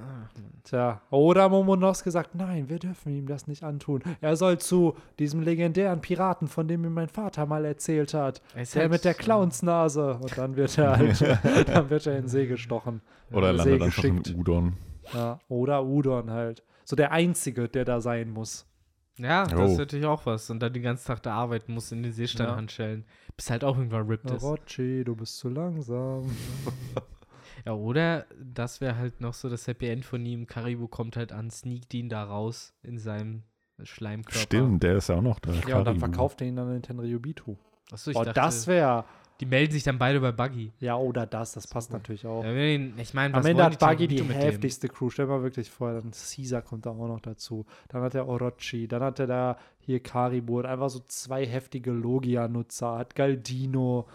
[0.64, 4.02] Tja, oder Momonosuke sagt, nein, wir dürfen ihm das nicht antun.
[4.22, 8.42] Er soll zu diesem legendären Piraten, von dem mir mein Vater mal erzählt hat.
[8.56, 10.14] Er ist Der halt- mit der Clownsnase.
[10.22, 11.22] Und dann wird er halt,
[11.68, 13.02] dann wird er in den See gestochen.
[13.32, 14.40] oder Ja, landet sehr einfach in geschickt.
[14.40, 14.74] Udon.
[15.14, 16.64] Ja, oder Udon halt.
[16.86, 18.66] So der Einzige, der da sein muss.
[19.18, 19.66] Ja, das Jo.
[19.66, 20.50] ist natürlich auch was.
[20.50, 22.56] Und dann den ganzen Tag da arbeiten muss in den Seestand Ja.
[22.56, 23.06] handschellen.
[23.36, 24.44] Bis halt auch irgendwann ripped ist.
[24.44, 26.26] Orochi, du bist zu langsam.
[27.66, 30.46] Ja, oder das wäre halt noch so das Happy End von ihm.
[30.46, 33.44] Karibu kommt halt an, sneakt ihn da raus in seinem
[33.82, 34.40] Schleimkörper.
[34.40, 35.52] Stimmt, der ist ja auch noch da.
[35.52, 36.00] Ja, und dann Karibu.
[36.00, 37.58] verkauft er ihn dann in Tenryubitu.
[37.92, 39.06] Achso, ich Oh, dachte, das wäre.
[39.40, 40.72] Die melden sich dann beide bei Buggy.
[40.80, 42.44] Ja, oder das, das passt natürlich auch.
[42.44, 44.30] Ich meine, was Am Ende hat Buggy die dem?
[44.30, 45.10] heftigste Crew.
[45.10, 47.66] Stell mal wirklich vor, dann Caesar kommt da auch noch dazu.
[47.90, 51.92] Dann hat er Orochi, dann hat er da hier Karibu, hat einfach so zwei heftige
[51.92, 54.08] Logia-Nutzer, hat Galdino,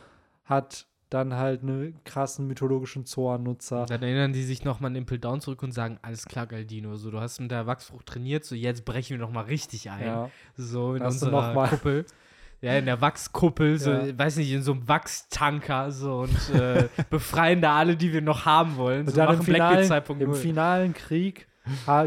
[0.44, 3.86] hat dann halt einen krassen mythologischen Zoan-Nutzer.
[3.86, 7.10] Dann erinnern die sich nochmal an Impel Down zurück und sagen, alles klar, Galdino, so,
[7.10, 10.06] du hast mit der Wachsfrucht trainiert, so jetzt brechen wir nochmal richtig ein.
[10.06, 10.30] Ja.
[10.56, 12.06] So in unserer Kuppel.
[12.62, 14.18] Ja, in der Wachskuppel, so, Ja.
[14.18, 18.44] weiß nicht, in so einem Wachstanker, so und äh, befreien da alle, die wir noch
[18.46, 19.00] haben wollen.
[19.00, 19.90] Und So dann im finalen, im
[20.30, 20.34] 2.0.
[20.34, 21.48] finalen Krieg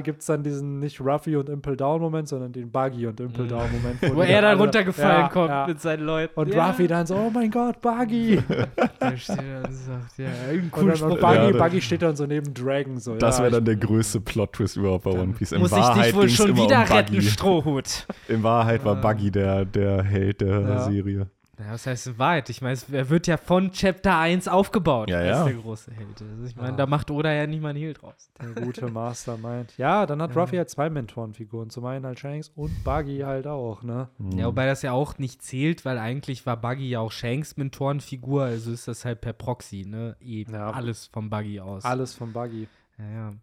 [0.03, 3.45] gibt es dann diesen nicht Ruffy und Impel Down Moment, sondern den Buggy und Impel
[3.45, 3.49] Mhm.
[3.49, 4.15] Down Moment.
[4.15, 5.67] Wo die er dann alle- runtergefallen Ja, kommt ja.
[5.67, 6.39] mit seinen Leuten.
[6.39, 6.67] Und ja.
[6.67, 8.41] Ruffy dann so, oh mein Gott, Buggy.
[9.01, 11.47] Der steht da und sagt, ja, irgendein Und cooler dann Spruch.
[11.53, 12.97] und Buggy, steht dann so neben Dragon.
[12.99, 15.53] So, Das ja, wäre dann ich- der größte Plot-Twist überhaupt bei One Piece.
[15.53, 17.21] In Muss ich Wahrheit dich wohl schon wieder um retten.
[17.21, 18.07] Strohhut.
[18.27, 18.95] In Wahrheit war.
[18.95, 20.79] Buggy der, der Held der Ja.
[20.81, 21.27] Serie.
[21.57, 22.49] Ja, was heißt in Wahrheit?
[22.49, 25.09] Ich meine, er wird ja von Chapter 1 aufgebaut.
[25.09, 25.39] Ja, Er ja.
[25.39, 26.21] ist der große Held.
[26.21, 26.75] Also ich meine, Ja.
[26.75, 28.29] da macht Oda ja nicht mal einen Hehl draus.
[28.41, 29.77] Der gute Mastermind.
[29.77, 30.41] Ja, dann hat Ja.
[30.41, 31.69] Ruffy halt zwei Mentorenfiguren.
[31.69, 34.09] Zum einen halt Shanks und Buggy halt auch, ne?
[34.17, 34.31] Mhm.
[34.37, 38.43] Ja, wobei das ja auch nicht zählt, weil eigentlich war Buggy ja auch Shanks Mentorenfigur,
[38.43, 40.17] also ist das halt per Proxy, ne?
[40.19, 40.71] Eh Ja.
[40.71, 41.85] alles vom Buggy aus.
[41.85, 42.67] Alles von Buggy.
[42.97, 43.33] Ja, ja.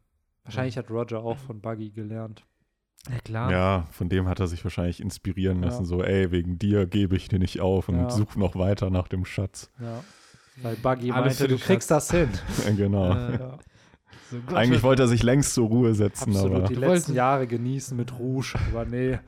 [0.44, 2.44] Wahrscheinlich hat Roger auch von Buggy gelernt.
[3.10, 3.50] Ja, klar.
[3.50, 5.66] Ja, von dem hat er sich wahrscheinlich inspirieren Ja.
[5.66, 5.84] lassen.
[5.84, 8.10] So, ey, wegen dir gebe ich dir nicht auf und Ja.
[8.10, 9.70] such noch weiter nach dem Schatz.
[9.80, 10.04] Ja.
[10.62, 12.08] Weil Buggy Alles meinte, du den kriegst Schatz.
[12.08, 12.28] das hin.
[12.66, 13.12] Ja, genau.
[13.12, 13.58] Äh, Ja.
[14.30, 17.46] so Eigentlich wollte er sich längst zur Ruhe setzen, Absolut aber die Du letzten Jahre
[17.46, 19.18] genießen mit Rouge, aber nee.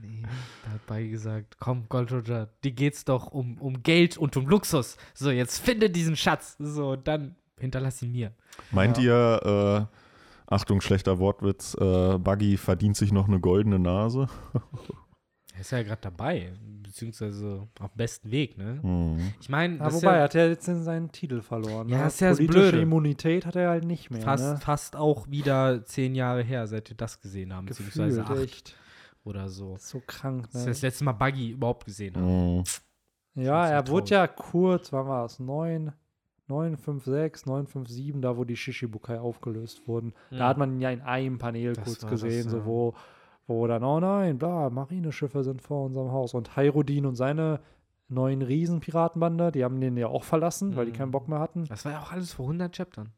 [0.00, 0.22] Nee,
[0.64, 4.46] da hat Buggy gesagt, komm, Gold Roger, dir geht's doch um, um Geld und um
[4.48, 4.96] Luxus.
[5.14, 6.56] So, jetzt finde diesen Schatz.
[6.58, 8.32] So, dann hinterlass ihn mir.
[8.72, 9.04] meint Ja.
[9.42, 10.03] ihr, äh,
[10.46, 14.26] Achtung, schlechter Wortwitz, äh, Buggy verdient sich noch eine goldene Nase?
[15.56, 16.52] Er ist ja gerade dabei,
[16.82, 18.80] beziehungsweise auf dem besten Weg, ne?
[18.82, 19.34] Hm.
[19.40, 21.88] Ich meine, Ja, das wobei, er ja hat ja jetzt seinen Titel verloren.
[21.88, 22.06] Ja, ne?
[22.08, 22.80] ist ja das Blöde.
[22.80, 24.20] Immunität hat er halt nicht mehr.
[24.20, 24.56] fast, ne?
[24.56, 28.76] fast auch wieder zehn Jahre her, seit wir das gesehen haben, beziehungsweise Gefühlt, acht echt.
[29.22, 29.76] oder so.
[29.78, 30.70] So krank, Das ist ne?
[30.72, 32.26] das letzte Mal Buggy überhaupt gesehen haben.
[32.26, 32.64] Hm.
[33.44, 34.02] Ja, er traurig.
[34.02, 35.38] wurde ja kurz, wann war es?
[35.38, 35.92] 9,
[36.48, 40.12] 956, 957, da wo die Shishibukai aufgelöst wurden.
[40.30, 40.38] Hm.
[40.38, 42.66] Da hat man ihn ja in einem Panel Das kurz gesehen, das, so ja.
[42.66, 42.94] wo,
[43.46, 46.34] wo dann, oh nein, bla, Marineschiffe sind vor unserem Haus.
[46.34, 47.60] Und Hyrudin und seine
[48.08, 50.96] neuen Riesenpiratenbande, die haben den ja auch verlassen, weil die Mhm.
[50.96, 51.64] keinen Bock mehr hatten.
[51.66, 53.12] Das war ja auch alles vor 100 Chaptern.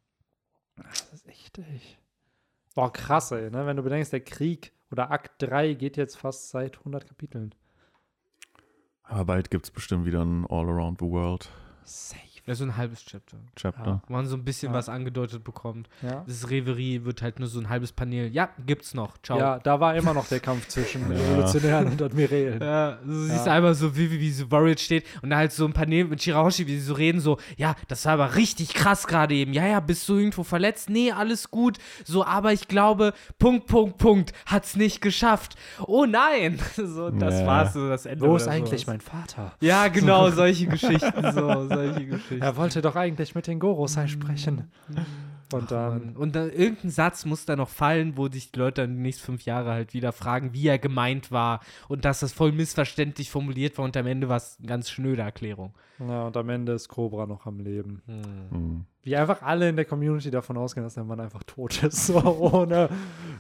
[0.76, 1.98] Das ist echt, echt.
[2.74, 3.66] Boah, krass, ey, ne?
[3.66, 7.54] Wenn du bedenkst, der Krieg oder Akt 3 geht jetzt fast seit 100 Kapiteln.
[9.02, 11.48] Aber bald gibt es bestimmt wieder ein All Around the World
[11.84, 12.20] Safe.
[12.46, 13.38] Ist so ein halbes Chapter.
[13.56, 14.02] Chapter.
[14.06, 14.78] Wo man so ein bisschen Ja.
[14.78, 15.88] was angedeutet bekommt.
[16.00, 16.22] Ja.
[16.28, 18.28] Das Reverie wird halt nur so ein halbes Panel.
[18.32, 19.18] Ja, gibt's noch.
[19.22, 19.36] Ciao.
[19.38, 21.16] ja, da war immer noch der Kampf zwischen Ja.
[21.18, 22.60] Revolutionären und Admirälen.
[22.62, 23.52] Ja, du siehst Ja.
[23.54, 26.22] einmal so, wie, wie, wie so Warrior steht und da halt so ein Panel mit
[26.22, 29.52] Shirahoshi, wie sie so reden, so, ja, das war aber richtig krass gerade eben.
[29.52, 30.88] Ja, ja, bist du irgendwo verletzt?
[30.88, 31.78] Nee, alles gut.
[32.04, 35.56] So, aber ich glaube, Punkt, Punkt, Punkt, hat's nicht geschafft.
[35.84, 36.60] Oh nein!
[36.76, 37.46] So, das Ja.
[37.46, 38.24] war's so, das Ende.
[38.24, 38.86] Wo ist eigentlich sowas.
[38.86, 39.52] mein Vater?
[39.60, 42.35] Ja, genau, solche Geschichten, so, solche Geschichten.
[42.40, 44.70] Er wollte doch eigentlich mit den Gorosei sprechen.
[45.52, 46.16] Und Ach, dann.
[46.16, 49.24] Und dann irgendein Satz muss da noch fallen, wo sich die Leute dann die nächsten
[49.26, 53.78] fünf Jahre halt wieder fragen, wie er gemeint war und dass das voll missverständlich formuliert
[53.78, 55.72] war und am Ende war es eine ganz schnöde Erklärung.
[56.00, 58.02] ja, und am Ende ist Cobra noch am Leben.
[58.06, 58.84] Hm.
[59.04, 62.06] Wie einfach alle in der Community davon ausgehen, dass der Mann einfach tot ist.
[62.08, 62.88] So ohne,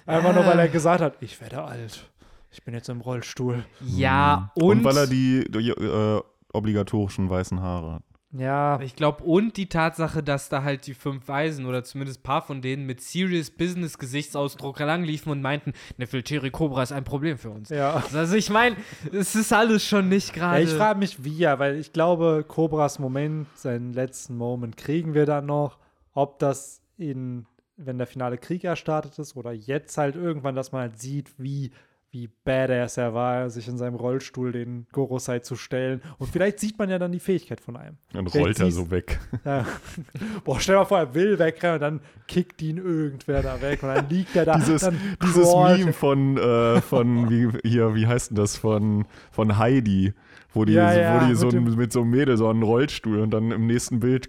[0.06, 2.08] einfach nur, weil er gesagt hat, ich werde alt.
[2.52, 3.64] Ich bin jetzt im Rollstuhl.
[3.84, 4.62] Ja, Hm.
[4.62, 8.02] und, Und weil er die, die äh, obligatorischen weißen Haare hat.
[8.32, 12.22] Ja, ich glaube, und die Tatsache, dass da halt die fünf Weisen oder zumindest ein
[12.24, 17.38] paar von denen mit Serious Business Gesichtsausdruck langliefen und meinten, Nefelteri Cobra ist ein Problem
[17.38, 17.68] für uns.
[17.70, 18.02] ja.
[18.12, 18.76] Also ich meine,
[19.12, 20.62] es ist alles schon nicht Ja, gerade.
[20.62, 25.24] ich frage mich, wie er, weil ich glaube, Cobras Moment, seinen letzten Moment kriegen wir
[25.24, 25.78] dann noch.
[26.12, 27.46] Ob das in,
[27.76, 31.70] wenn der finale Krieg erstartet ist oder jetzt halt irgendwann, dass man halt sieht, wie,
[32.16, 36.00] wie badass er war, sich in seinem Rollstuhl den Gorosei zu stellen.
[36.16, 37.98] Und vielleicht sieht man ja dann die Fähigkeit von einem.
[38.12, 39.20] Dann Vielleicht rollt er siehst- so weg.
[39.44, 39.66] Ja.
[40.44, 43.82] Boah, stell dir mal vor, er will wegrennen und dann kickt ihn irgendwer da weg
[43.82, 44.56] und dann liegt er da.
[44.56, 49.58] Dieses, dann dieses Meme von, äh, von wie, hier, wie heißt denn das, von, von
[49.58, 50.14] Heidi,
[50.54, 52.48] wo die, Ja, so, ja, wo die mit so ein, mit so einem Mädel so
[52.48, 54.28] einen Rollstuhl und dann im nächsten Bild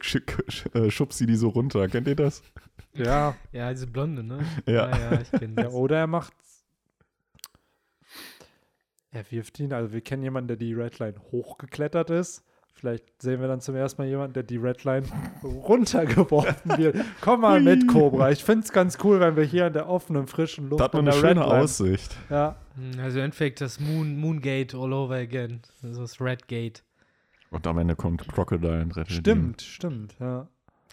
[0.74, 1.88] äh, schubst sie die so runter.
[1.88, 2.44] Kennt ihr das?
[2.94, 3.36] Ja.
[3.52, 4.40] ja, diese Blonde, ne?
[4.66, 4.90] Ja.
[4.90, 5.74] ja, ich kenne ja, das.
[5.74, 6.34] oder er macht.
[9.12, 12.44] Er wirft ihn, also wir kennen jemanden, der die Redline hochgeklettert ist.
[12.74, 15.08] Vielleicht sehen wir dann zum ersten Mal jemanden, der die Redline
[15.44, 16.98] runtergeworfen wird.
[17.22, 18.30] Komm mal mit, Cobra.
[18.32, 20.94] Ich finde es ganz cool, wenn wir hier in der offenen, frischen Luft Da hat
[20.94, 22.16] man an eine schöne Redline- Aussicht.
[22.30, 25.62] Ja, Hm, Also im Endeffekt das Moon, Moongate all over again.
[25.82, 26.84] Also das Red Gate.
[27.50, 30.16] Und am Ende kommt Crocodile und rettet stimmt, stimmt.
[30.20, 30.48] Ja.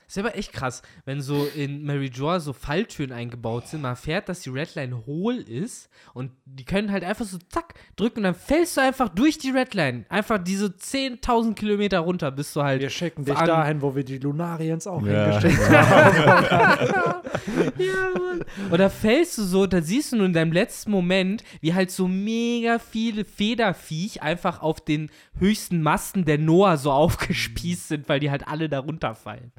[0.06, 4.28] Ist aber echt krass, wenn so in Mary Joa so Falltüren eingebaut sind, man erfährt,
[4.28, 8.35] dass die Redline hohl ist und die können halt einfach so zack drücken und dann
[8.35, 10.05] fällst du einfach durch die Redline.
[10.09, 12.81] Einfach diese 10.000 Kilometer runter, bis du halt.
[12.81, 15.39] Wir schicken dich dahin, wo wir die Lunariens auch Ja.
[15.40, 17.20] hingeschickt haben.
[17.78, 18.44] ja, Mann.
[18.70, 22.06] Oder fällst du so, da siehst du nur in deinem letzten Moment, wie halt so
[22.09, 28.31] mega viele Federviech einfach auf den höchsten Masten der Noah so aufgespießt sind, weil die
[28.31, 29.52] halt alle da runterfallen.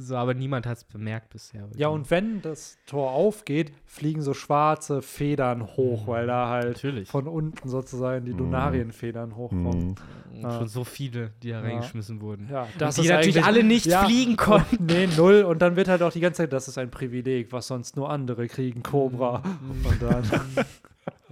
[0.00, 1.68] So, aber niemand hat es bemerkt bisher.
[1.76, 7.08] Ja, und wenn das Tor aufgeht, fliegen so schwarze Federn hoch, weil da halt Natürlich.
[7.08, 9.94] von unten sozusagen die Lunarienfedern hochkommen.
[10.32, 10.44] Mhm.
[10.44, 11.60] Und schon so viele, die da Ja.
[11.60, 12.48] reingeschmissen wurden.
[12.50, 14.86] Ja, Und das die ist natürlich alle nicht ja, fliegen konnten.
[14.86, 15.42] Nee, null.
[15.42, 18.08] Und dann wird halt auch die ganze Zeit, das ist ein Privileg, was sonst nur
[18.10, 19.38] andere kriegen, Cobra.
[19.38, 19.86] Mhm.
[19.86, 20.24] Und dann.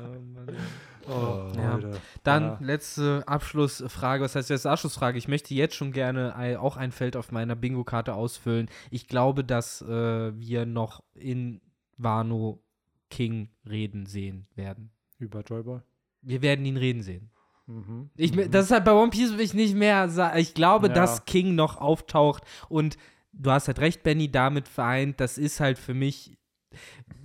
[0.01, 0.03] Oh,
[1.09, 1.75] ja.
[1.77, 2.01] Leute.
[2.23, 2.59] Dann Ja.
[2.61, 4.23] letzte Abschlussfrage.
[4.25, 5.19] Was heißt jetzt Abschlussfrage?
[5.19, 8.69] Ich möchte jetzt schon gerne auch ein Feld auf meiner Bingo-Karte ausfüllen.
[8.91, 11.61] Ich glaube, dass äh, wir noch in
[11.97, 12.63] Wano
[13.11, 14.91] King reden sehen werden.
[15.19, 15.81] Über Joyboy.
[16.23, 17.31] Wir werden ihn reden sehen.
[17.67, 18.11] Mhm.
[18.17, 18.51] Ich, mhm.
[18.51, 20.39] Das ist halt bei One Piece will ich nicht mehr sagen.
[20.39, 20.95] Ich glaube, Ja.
[20.95, 22.97] dass King noch auftaucht und
[23.33, 25.21] du hast halt recht, Benny, damit vereint.
[25.21, 26.37] Das ist halt für mich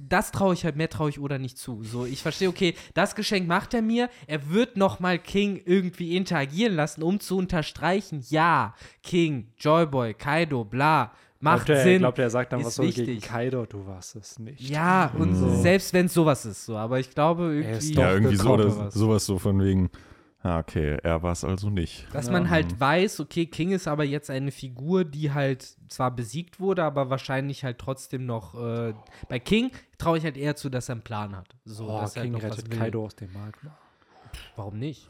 [0.09, 1.83] das traue ich halt, mehr traue ich Oda nicht zu.
[1.83, 6.75] So, ich verstehe, okay, das Geschenk macht er mir, er wird nochmal King irgendwie interagieren
[6.75, 11.99] lassen, um zu unterstreichen, ja, King, Joyboy, Kaido, bla, macht glaubt Sinn.
[11.99, 13.21] Glaubt er, er sagt dann was so gegen wichtig.
[13.23, 14.69] Kaido, du warst es nicht.
[14.69, 15.61] Ja, und So.
[15.61, 18.35] selbst wenn es sowas ist, so, aber ich glaube Er ist irgendwie, doch ja, irgendwie
[18.35, 18.93] so, oder was.
[18.93, 19.89] sowas so von wegen,
[20.43, 22.05] okay, er war es also nicht.
[22.13, 22.33] dass Ja.
[22.33, 26.83] man halt weiß, okay, King ist aber jetzt eine Figur, die halt zwar besiegt wurde,
[26.83, 28.93] aber wahrscheinlich halt trotzdem noch, äh,
[29.29, 31.47] bei King traue ich halt eher zu, dass er einen Plan hat.
[31.63, 32.71] So, Oh, dass er King noch was rettet.
[32.71, 33.71] Kaido aus dem Magma.
[34.57, 35.07] Warum nicht?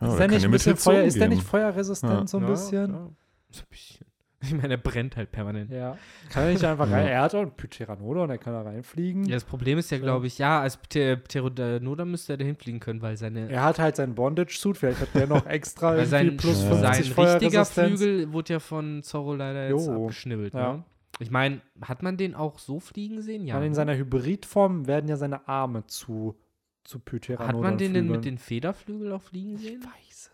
[0.00, 2.26] Ja, ist der nicht Feuer, ist der nicht feuerresistent Ja.
[2.26, 2.92] so ein Ja, bisschen?
[2.92, 3.10] ja.
[3.50, 4.06] So ein bisschen.
[4.46, 5.70] Ich meine, er brennt halt permanent.
[5.70, 5.96] Ja.
[6.30, 7.06] Kann er nicht einfach rein?
[7.06, 9.24] Er hat auch einen Pteranodon, der kann da reinfliegen.
[9.24, 12.80] Ja, das Problem ist ja, glaube ich, ja, als Pter- Pteranodon müsste er dahin fliegen
[12.80, 16.36] können, weil seine, Er hat halt seinen Bondage-Suit, vielleicht hat der noch extra weil sein,
[16.36, 16.68] plus Ja.
[16.70, 17.64] 50 sein richtiger.
[17.64, 20.02] Flügel wurde ja von Zorro leider jetzt Jo.
[20.04, 20.54] abgeschnibbelt.
[20.54, 20.74] Ja.
[20.74, 20.84] Ne?
[21.20, 23.46] Ich meine, hat man den auch so fliegen sehen?
[23.46, 23.54] Ja.
[23.58, 23.62] Ja.
[23.62, 23.74] In ne?
[23.74, 26.36] seiner Hybridform werden ja seine Arme zu,
[26.82, 29.80] zu Pteranodon Hat man den denn mit den Federflügeln auch fliegen sehen?
[29.80, 30.30] Ich weiß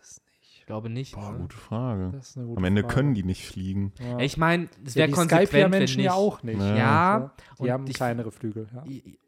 [0.61, 1.15] Ich glaube nicht.
[1.15, 1.39] Boah, ne?
[1.39, 2.11] gute Frage.
[2.13, 2.93] Das ist eine gute Am Ende Frage.
[2.93, 3.93] können die nicht fliegen.
[3.99, 4.19] Ja.
[4.19, 6.05] Ich meine, es ja, wäre die konsequent, wenn Skypiea-Menschen nicht.
[6.05, 6.59] ja auch nicht.
[6.59, 6.75] Ja.
[6.77, 8.67] Ja, Die und haben ich- kleinere Flügel.
[8.71, 8.83] Ja.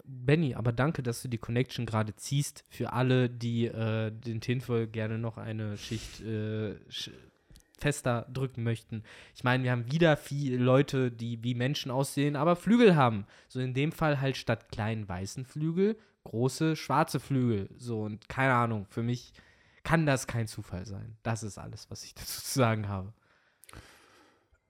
[0.05, 4.85] Benny, aber danke, dass du die Connection gerade ziehst für alle, die äh, den Tinfoil
[4.85, 7.09] gerne noch eine Schicht äh, sch
[7.79, 9.03] fester drücken möchten.
[9.35, 13.25] Ich meine, wir haben wieder viele Leute, die wie Menschen aussehen, aber Flügel haben.
[13.49, 17.69] So in dem Fall halt statt kleinen weißen Flügel große schwarze Flügel.
[17.75, 19.33] So und keine Ahnung, für mich
[19.83, 21.17] kann das kein Zufall sein.
[21.23, 23.13] Das ist alles, was ich dazu zu sagen habe.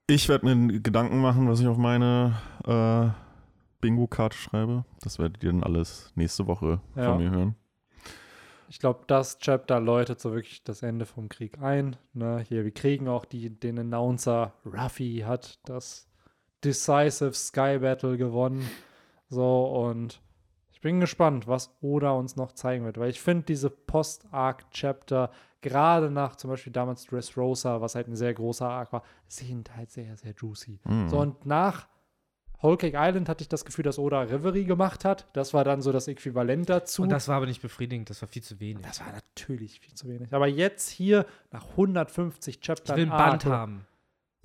[0.06, 2.36] Ich werde mir Gedanken machen, was ich auf meine
[2.66, 3.08] äh,
[3.80, 4.84] Bingo-Karte schreibe.
[5.02, 7.04] Das werdet ihr dann alles nächste Woche Ja.
[7.10, 7.54] von mir hören.
[8.68, 11.96] Ich glaube, das Chapter läutet so wirklich das Ende vom Krieg ein.
[12.12, 12.44] Ne?
[12.48, 16.08] Hier, wir kriegen auch die, den Announcer, Ruffy hat das
[16.64, 18.68] Decisive Sky Battle gewonnen.
[19.28, 20.20] So, und
[20.84, 25.30] bin gespannt, was Oda uns noch zeigen wird, weil ich finde diese Post-Arc-Chapter,
[25.62, 29.90] gerade nach zum Beispiel damals Dressrosa, was halt ein sehr großer Arc war, sind halt
[29.90, 30.78] sehr, sehr juicy.
[30.84, 31.08] Mhm.
[31.08, 31.88] So, und nach
[32.62, 35.26] Whole Cake Island hatte ich das Gefühl, dass Oda Reverie gemacht hat.
[35.32, 37.02] Das war dann so das Äquivalent dazu.
[37.02, 38.84] Und das war aber nicht befriedigend, das war viel zu wenig.
[38.86, 40.32] Das war natürlich viel zu wenig.
[40.32, 42.96] Aber jetzt hier nach 150 ich Chaptern.
[42.96, 43.86] will ein Band Arc- haben.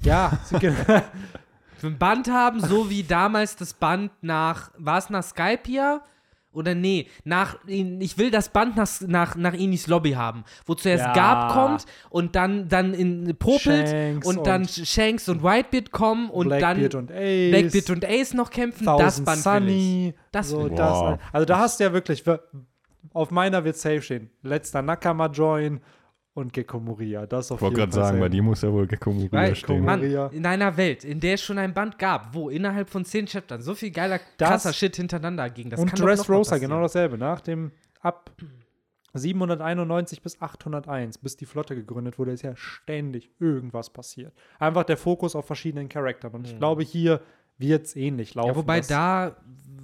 [0.01, 5.23] Ja, Ich will ein Band haben, so wie damals das Band nach, war es nach
[5.23, 6.01] Skypia?
[6.51, 11.05] Oder nee, nach, ich will das Band nach, nach, nach Inis Lobby haben, wo zuerst
[11.05, 11.13] Ja.
[11.13, 16.29] Gab kommt und dann, dann in popelt Shanks und dann und Shanks und Whitebeard kommen
[16.31, 17.51] und Blackbeard dann und Ace.
[17.51, 18.85] Blackbeard und Ace noch kämpfen.
[18.85, 19.83] Das Thousand Band will ich.
[19.83, 20.13] Sunny.
[20.31, 20.77] Das so, will ich.
[20.77, 21.19] das, Wow.
[21.31, 22.23] also da hast du ja wirklich,
[23.13, 24.31] auf meiner wird safe stehen.
[24.41, 25.79] Letzter Nakama-Join
[26.33, 27.25] und Gekko Moria.
[27.25, 29.83] Das auf Ich wollte gerade sagen, bei dir muss ja wohl Gekko Moria Weil, stehen.
[29.83, 33.25] Mann, in einer Welt, in der es schon ein Band gab, wo innerhalb von zehn
[33.25, 35.69] Chaptern so viel geiler, krasser Shit hintereinander ging.
[35.69, 36.71] Das und kann Dressrosa, passieren.
[36.71, 37.17] genau dasselbe.
[37.17, 38.31] Nach dem, ab
[39.13, 44.33] 791 bis 801, bis die Flotte gegründet wurde, ist ja ständig irgendwas passiert.
[44.59, 46.35] Einfach der Fokus auf verschiedenen Charakteren.
[46.35, 47.21] Und ich glaube, hier
[47.59, 48.49] wird es ähnlich laufen.
[48.49, 49.35] Ja, wobei da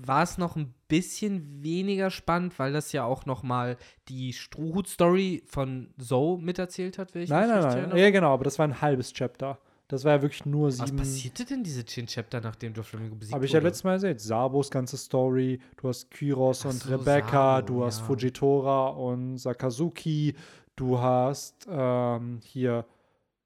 [0.07, 3.77] war es noch ein bisschen weniger spannend, weil das ja auch noch mal
[4.07, 7.97] die Strohhut-Story von Zoe miterzählt hat, wenn ich Nein, nein, nein.
[7.97, 9.59] Ja, genau, aber das war ein halbes Chapter.
[9.87, 10.97] Das war ja wirklich nur Was sieben.
[10.97, 13.67] passierte denn diese Chin-Chapter, nachdem Doflamingo besiegt Habe ich ja wurde?
[13.67, 14.19] letztes Mal erzählt.
[14.19, 15.59] Sabos ganze Story.
[15.77, 17.57] Du hast Kyros Ach und so, Rebecca.
[17.57, 18.05] Sabo, du hast ja.
[18.05, 20.35] Fujitora und Sakazuki.
[20.75, 22.85] Du hast ähm, hier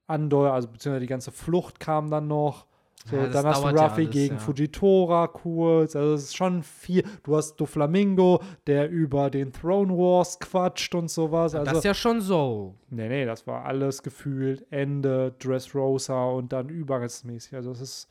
[0.07, 2.65] Andor, also beziehungsweise die ganze Flucht kam dann noch.
[3.05, 4.39] So, Ja, dann hast du dauert ja gegen ja.
[4.39, 5.95] Fujitora kurz.
[5.95, 7.03] Also es ist schon viel.
[7.23, 11.55] Du hast Doflamingo, der über den Throne Wars quatscht und sowas.
[11.55, 12.76] Also, das ist ja schon so.
[12.89, 17.55] Nee, nee, das war alles gefühlt Ende Dressrosa und dann überrestmäßig.
[17.55, 18.09] Also es ist,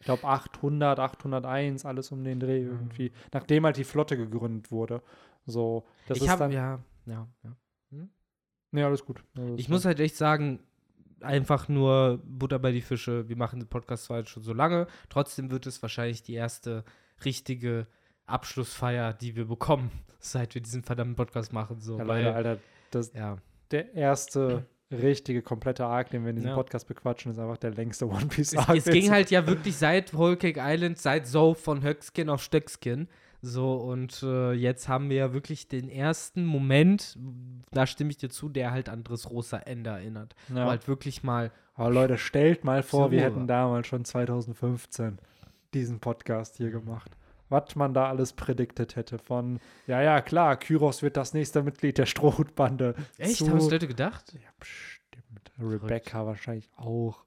[0.00, 3.12] ich glaube, 800, 801, alles um den Dreh irgendwie.
[3.32, 5.00] Nachdem halt die Flotte gegründet wurde.
[5.46, 6.52] So, das ich ist habe dann.
[6.52, 7.56] ja, ja, ja.
[8.70, 9.24] Nee, alles gut.
[9.34, 10.60] Also Ich muss halt echt sagen,
[11.20, 13.28] einfach nur Butter bei die Fische.
[13.28, 16.84] Wir machen den Podcast zwar jetzt schon so lange, trotzdem wird es wahrscheinlich die erste
[17.24, 17.86] richtige
[18.26, 19.90] Abschlussfeier, die wir bekommen,
[20.20, 21.80] seit wir diesen verdammten Podcast machen.
[21.80, 22.58] So, ja, weil, Leute, Alter,
[22.90, 23.38] das, ja.
[23.70, 26.54] der erste richtige, komplette Arc, den wir in diesem Ja.
[26.56, 28.76] Podcast bequatschen, ist einfach der längste One Piece Es, Arc.
[28.76, 33.08] es ging halt ja wirklich seit Whole Cake Island, seit Zoe von Höckskin auf Stöckskin.
[33.40, 37.16] So, und äh, jetzt haben wir ja wirklich den ersten Moment,
[37.70, 40.34] da stimme ich dir zu, der halt an Dressrosa Ende erinnert.
[40.48, 40.66] Wo ja.
[40.66, 45.18] halt wirklich mal, Aber Leute, stellt mal vor, wir hätten damals schon 2015
[45.72, 47.12] diesen Podcast hier gemacht.
[47.48, 51.96] Was man da alles prediktet hätte von, ja, ja, klar, Kyros wird das nächste Mitglied
[51.96, 52.94] der Strohhutbande.
[53.16, 54.34] echt, zu- haben es Leute gedacht?
[54.34, 55.52] Ja, bestimmt.
[55.60, 57.24] Rebecca wahrscheinlich auch.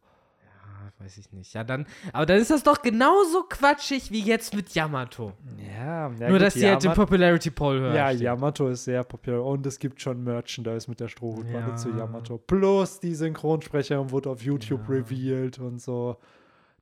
[0.99, 1.53] Weiß ich nicht.
[1.53, 5.33] Ja, dann, aber dann ist das doch genauso quatschig wie jetzt mit Yamato.
[5.57, 7.95] Ja, ja Nur, gut, dass die halt den Yamato- Popularity Poll hören.
[7.95, 11.75] Ja, Yamato ist sehr populär und es gibt schon Merchandise mit der Strohhutbande Ja.
[11.75, 12.37] zu Yamato.
[12.37, 14.95] Plus die Synchronsprecherin wurde auf YouTube Ja.
[14.95, 16.17] revealed und so.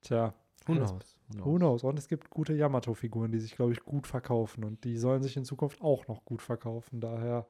[0.02, 0.34] Tja,
[0.66, 0.92] Who knows?
[0.92, 1.84] Who Who knows?
[1.84, 5.36] Und es gibt gute Yamato-Figuren, die sich, glaube ich, gut verkaufen und die sollen sich
[5.38, 7.00] in Zukunft auch noch gut verkaufen.
[7.02, 7.46] Daher,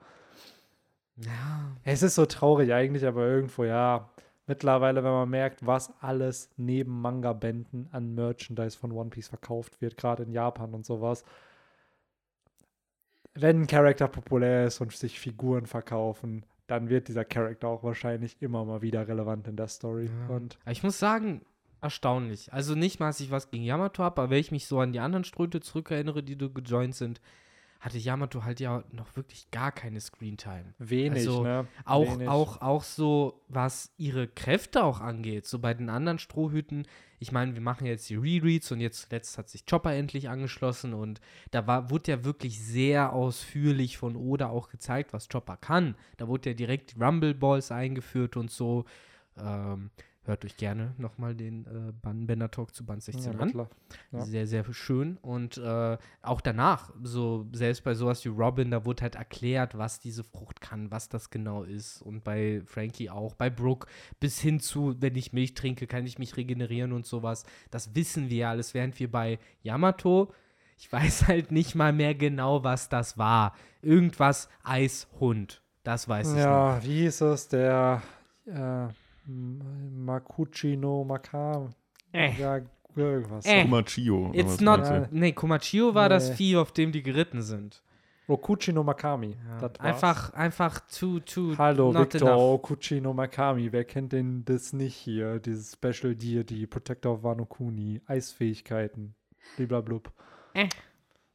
[1.18, 4.10] Ja, es ist so traurig eigentlich, aber irgendwo, ja,
[4.50, 9.96] mittlerweile, wenn man merkt, was alles neben Manga-Bänden an Merchandise von One Piece verkauft wird,
[9.96, 11.24] gerade in Japan und sowas.
[13.36, 18.42] Wenn ein Charakter populär ist und sich Figuren verkaufen, dann wird dieser Charakter auch wahrscheinlich
[18.42, 20.10] immer mal wieder relevant in der Story.
[20.28, 20.36] Ja.
[20.36, 21.46] Und ich muss sagen,
[21.80, 22.52] erstaunlich.
[22.52, 24.92] Also nicht mal, dass ich was gegen Yamato habe, aber wenn ich mich so an
[24.92, 27.22] die anderen Ströte zurückerinnere, die du gejoint sind,
[27.80, 30.74] hatte Yamato halt ja noch wirklich gar keine Screentime.
[30.80, 31.66] wenig, Also, ne?
[31.86, 32.28] Auch, wenig.
[32.28, 35.46] auch, auch so, was ihre Kräfte auch angeht.
[35.48, 36.86] So bei den anderen Strohhüten.
[37.20, 40.94] Ich meine, wir machen jetzt die Rereads und jetzt letzt hat sich Chopper endlich angeschlossen
[40.94, 41.20] und
[41.52, 45.96] da war, wurde ja wirklich sehr ausführlich von Oda auch gezeigt, was Chopper kann.
[46.18, 48.86] Da wurde ja direkt die Rumble Balls eingeführt und so.
[49.38, 49.90] Ähm,
[50.24, 53.68] hört euch gerne nochmal den äh, Ban Bender Talk zu Band 16 Ja, an.
[54.12, 54.22] Ja.
[54.22, 55.18] Sehr, sehr schön.
[55.18, 60.00] Und äh, auch danach, so selbst bei sowas wie Robin, da wurde halt erklärt, was
[60.00, 62.02] diese Frucht kann, was das genau ist.
[62.02, 63.88] Und bei Frankie auch, bei Brooke,
[64.20, 67.44] bis hin zu, wenn ich Milch trinke, kann ich mich regenerieren und sowas.
[67.72, 70.32] Das wissen wir ja alles, während wir bei Yamato,
[70.78, 73.56] ich weiß halt nicht mal mehr genau, was das war.
[73.82, 75.62] Irgendwas Eishund.
[75.84, 76.42] Das weiß ich noch.
[76.42, 77.48] Ja, wie hieß es?
[77.48, 78.02] Der
[78.46, 78.88] äh,
[79.30, 81.70] M- Makuchi no Makam.
[82.12, 82.32] Äh.
[82.40, 82.60] Ja,
[82.96, 83.46] irgendwas.
[83.46, 83.64] Äh.
[83.64, 84.32] Kumachio.
[84.34, 84.80] It's was not.
[84.80, 85.08] Ja.
[85.12, 86.36] Nee, Kumachio war das Nee.
[86.36, 87.84] Vieh, auf dem die geritten sind.
[88.28, 89.36] Okuchi no Makami.
[89.48, 89.68] Ja.
[89.70, 89.80] Das.
[89.80, 91.56] Einfach, einfach too, too.
[91.58, 92.40] Hallo, Victor enough.
[92.42, 93.72] Okuchi no Makami.
[93.72, 95.40] Wer kennt denn das nicht hier?
[95.40, 99.16] Dieses Special Deity, Protector of Wano Kuni, Eisfähigkeiten,
[99.56, 100.12] bliblablub.
[100.54, 100.68] Äh.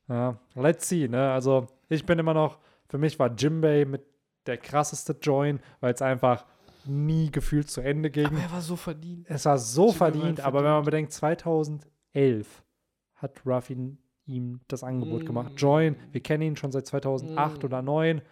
[0.09, 1.33] Ja, let's see, ne?
[1.33, 2.59] Also, ich bin immer noch,
[2.89, 4.03] für mich war Jimbei mit
[4.47, 6.45] der krasseste Join, weil es einfach
[6.87, 8.27] nie gefühlt zu Ende ging.
[8.27, 9.27] Aber er war so verdient.
[9.29, 10.47] Es war so verdient, verdient.
[10.47, 12.63] aber wenn man bedenkt, 2011
[13.15, 13.97] hat Ruffy
[14.27, 15.27] ihm das Angebot Mm.
[15.27, 15.53] gemacht.
[15.57, 17.67] Join, wir kennen ihn schon seit 2008 Mm.
[17.67, 18.23] oder 2009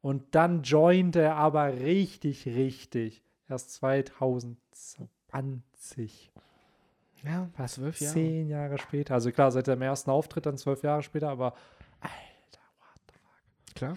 [0.00, 6.30] und dann joint er aber richtig, richtig erst 2020.
[7.24, 8.14] Ja, Fast zwölf Jahre.
[8.14, 9.14] zehn Jahre später.
[9.14, 11.54] Also klar, seit seinem ersten Auftritt dann zwölf Jahre später, aber
[13.74, 13.96] Klar.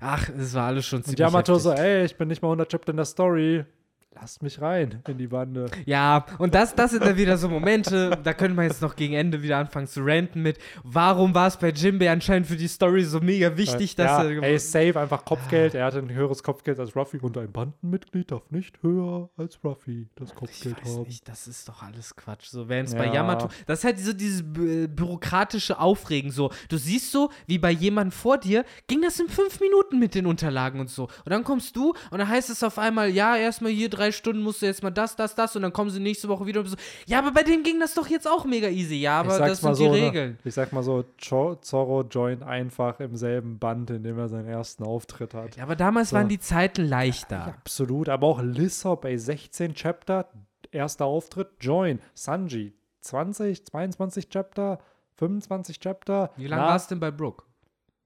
[0.00, 1.62] Ach, es war alles schon und ziemlich Yamato heftig.
[1.62, 3.64] so, ey, ich bin nicht mal 100 Chapter in der Story.
[4.20, 5.66] Lasst mich rein in die Bande.
[5.86, 9.14] Ja, und das, das sind dann wieder so Momente, da können wir jetzt noch gegen
[9.14, 13.02] Ende wieder anfangen zu ranten mit, warum war es bei Jimbei anscheinend für die Story
[13.02, 14.42] so mega wichtig, dass ja, er...
[14.42, 15.74] ey, safe, einfach Kopfgeld.
[15.74, 20.06] Er hatte ein höheres Kopfgeld als Ruffy und ein Bandenmitglied darf nicht höher als Ruffy
[20.14, 21.02] das Ich Kopfgeld weiß haben.
[21.02, 22.46] nicht, das ist doch alles Quatsch.
[22.46, 23.14] So, während es bei Ja.
[23.14, 26.30] Yamato, das ist halt so dieses bü- bürokratische Aufregen.
[26.30, 30.14] So, du siehst so, wie bei jemandem vor dir, ging das in fünf Minuten mit
[30.14, 31.04] den Unterlagen und so.
[31.04, 34.42] Und dann kommst du und dann heißt es auf einmal, ja, erstmal hier drei Stunden
[34.42, 36.66] musst du jetzt mal das, das, das und dann kommen sie nächste Woche wieder und
[36.66, 36.76] so.
[37.06, 38.96] Ja, aber bei dem ging das doch jetzt auch mega easy.
[38.96, 39.92] Ja, aber das sind die ne?
[39.92, 40.38] Regeln.
[40.44, 44.84] Ich sag mal so, Zorro joint einfach im selben Band, in dem er seinen ersten
[44.84, 45.56] Auftritt hat.
[45.56, 46.16] Ja, aber damals So.
[46.16, 47.46] waren die Zeiten leichter.
[47.46, 50.28] Absolut, aber auch Lissop, ey, 16 Chapter,
[50.70, 52.00] erster Auftritt, join.
[52.14, 54.78] Sanji, 20, 22 Chapter,
[55.16, 56.30] 25 Chapter.
[56.36, 57.44] Wie lange war es denn bei Brooke?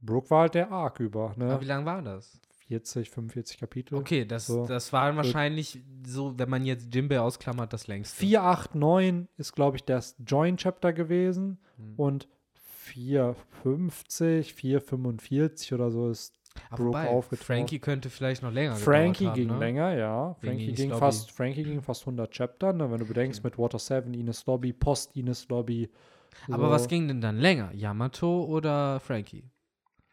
[0.01, 1.61] Brooke war halt der Arc über, Aber ne?
[1.61, 2.41] wie lange war das?
[2.69, 3.95] 40, 45 Kapitel.
[3.95, 4.67] Okay, das, So.
[4.67, 8.15] das war wahrscheinlich so, wenn man jetzt Jimbei ausklammert, das längste.
[8.19, 11.59] 489 ist, glaube ich, das Join-Chapter gewesen.
[11.77, 11.95] Hm.
[11.97, 16.35] Und 450, 445 oder so ist
[16.71, 17.47] Aber Brooke aufgetaucht.
[17.47, 19.59] Frankie könnte vielleicht noch länger Frankie haben, ging ne?
[19.59, 20.35] länger, ja.
[20.35, 21.01] Frankie ging, Lobby.
[21.01, 22.91] fast, Frankie ging fast 100 Chapter, ne?
[22.91, 25.89] wenn du bedenkst, mit Water 7, Ines Lobby, Post Ines Lobby.
[26.51, 27.73] Aber so, was ging denn dann länger?
[27.73, 29.45] Yamato oder Frankie?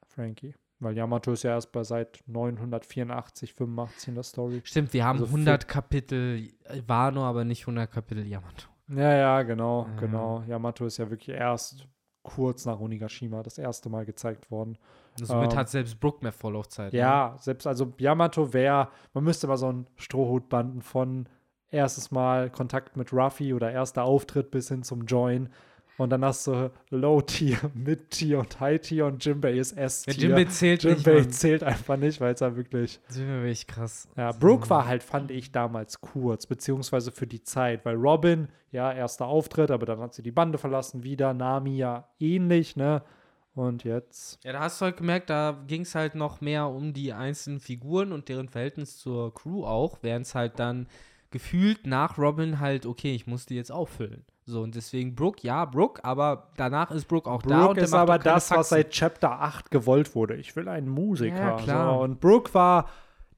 [0.08, 0.54] Frankie.
[0.80, 4.62] Weil Yamato ist ja erst bei seit 984, 85 in der Story.
[4.64, 6.50] Stimmt, wir haben Also 100 Kapitel
[6.86, 8.68] Wano, aber nicht 100 Kapitel Yamato.
[8.90, 10.00] Ja, ja, genau, Ja.
[10.00, 10.44] genau.
[10.48, 11.88] Yamato ist ja wirklich erst
[12.24, 14.78] kurz nach Onigashima das erste Mal gezeigt worden.
[15.16, 16.92] Somit Ähm, hat selbst Brook mehr Vorlaufzeit.
[16.92, 17.00] ne?
[17.00, 21.30] Ja, selbst also Yamato wäre, man müsste mal so einen Strohhutbanden von
[21.70, 25.50] erstes Mal Kontakt mit Ruffy oder erster Auftritt bis hin zum Join.
[25.98, 30.14] Und dann hast du Low-Tier, Mid-Tier und High-Tier und Jimbei ist Ja, S-Tier.
[30.14, 31.06] Jimbei zählt nicht.
[31.06, 33.00] Jimbei zählt einfach nicht, weil es da wirklich.
[33.10, 34.08] Jimbei wirklich krass.
[34.18, 38.92] Ja, Brooke war halt, fand ich damals kurz, beziehungsweise für die Zeit, weil Robin, ja,
[38.92, 43.02] erster Auftritt, aber dann hat sie die Bande verlassen, wieder, Nami ja ähnlich, ne?
[43.54, 44.38] Und jetzt.
[44.44, 47.62] Ja, da hast du halt gemerkt, da ging es halt noch mehr um die einzelnen
[47.62, 50.88] Figuren und deren Verhältnis zur Crew auch, während es halt dann
[51.32, 54.26] gefühlt nach Robin halt, okay, ich muss die jetzt auffüllen.
[54.48, 57.62] So, und deswegen Brooke, ja, Brooke, aber danach ist Brooke auch da.
[57.62, 58.76] und Brooke ist aber das, was Faxen.
[58.76, 60.36] seit Chapter 8 gewollt wurde.
[60.36, 61.36] Ich will einen Musiker.
[61.36, 61.96] Ja, klar.
[61.96, 62.04] So.
[62.04, 62.88] Und Brooke war,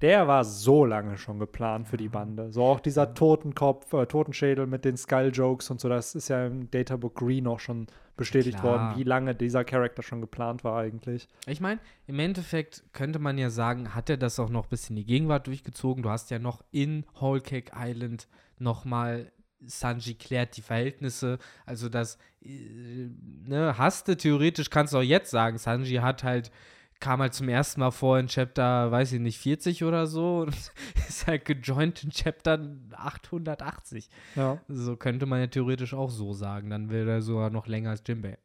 [0.01, 2.51] der war so lange schon geplant für die Bande.
[2.51, 6.69] So auch dieser Totenkopf, äh, Totenschädel mit den Skull-Jokes und so, das ist ja im
[6.69, 8.73] Databook Green auch schon bestätigt Klar.
[8.73, 11.29] worden, wie lange dieser Charakter schon geplant war eigentlich.
[11.45, 14.97] Ich meine, im Endeffekt könnte man ja sagen, hat er das auch noch bis in
[14.97, 16.03] die Gegenwart durchgezogen.
[16.03, 18.27] Du hast ja noch in Whole Cake Island
[18.59, 19.31] nochmal
[19.65, 21.39] Sanji klärt die Verhältnisse.
[21.65, 23.09] Also das, äh,
[23.45, 26.51] ne, hast du theoretisch, kannst du auch jetzt sagen, Sanji hat halt,
[26.99, 30.55] kam halt zum ersten Mal vor in Chapter, weiß ich nicht, 40 oder so und
[31.07, 32.59] ist halt gejoint in Chapter
[32.91, 34.09] 880.
[34.35, 34.59] Ja.
[34.67, 36.69] So könnte man ja theoretisch auch so sagen.
[36.69, 38.37] Dann will er sogar noch länger als Jimbei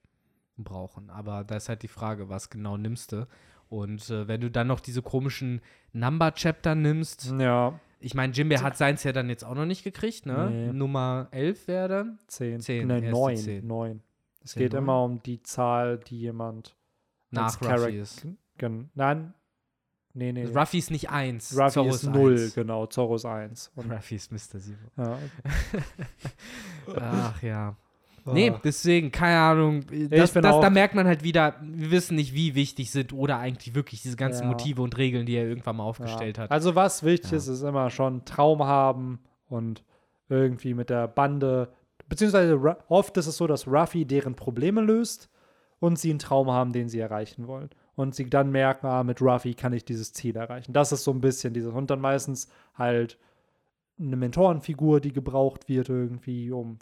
[0.56, 1.10] brauchen.
[1.10, 3.26] Aber da ist halt die Frage, was genau nimmst du?
[3.72, 5.62] Und äh, wenn du dann noch diese komischen
[5.94, 10.26] Number-Chapter nimmst, Ja, ich meine, Jimbei hat seins ja dann jetzt auch noch nicht gekriegt,
[10.26, 10.50] ne?
[10.50, 10.72] Nee.
[10.74, 12.18] Nummer 11 wäre dann.
[12.26, 12.60] 10.
[12.60, 13.36] Zehn, Nein, erst die 9.
[13.36, 13.66] zehn.
[13.66, 14.02] 9.
[14.44, 14.82] Es geht neun?
[14.82, 16.76] immer um die Zahl, die jemand
[17.30, 18.26] Nach Ruffy ist.
[18.94, 19.32] Nein.
[20.12, 20.44] Nee, nee.
[20.44, 21.58] Ruffy ist nicht 1.
[21.58, 22.84] Ruffy ist 0, genau.
[22.86, 23.72] Zorro ist 1.
[23.74, 24.60] Und, Ruffy ist Mr.
[24.60, 24.76] Zero.
[24.98, 25.18] ja.
[26.96, 27.76] Ach ja.
[28.24, 28.60] Nee, Ah.
[28.62, 29.84] deswegen, keine Ahnung.
[30.10, 33.74] Das, das, da merkt man halt wieder, wir wissen nicht, wie wichtig sind oder eigentlich
[33.74, 34.48] wirklich diese ganzen Ja.
[34.48, 36.44] Motive und Regeln, die er irgendwann mal aufgestellt ja.
[36.44, 36.50] hat.
[36.50, 39.82] Also was wichtig ist, ist immer schon Traum haben und
[40.28, 41.72] irgendwie mit der Bande,
[42.08, 42.58] beziehungsweise
[42.88, 45.28] oft ist es so, dass Ruffy deren Probleme löst
[45.80, 47.70] und sie einen Traum haben, den sie erreichen wollen.
[47.94, 50.72] Und sie dann merken, ah, mit Ruffy kann ich dieses Ziel erreichen.
[50.72, 51.72] Das ist so ein bisschen dieses.
[51.74, 53.18] Und dann meistens halt
[54.00, 56.78] eine Mentorenfigur, die gebraucht wird irgendwie, um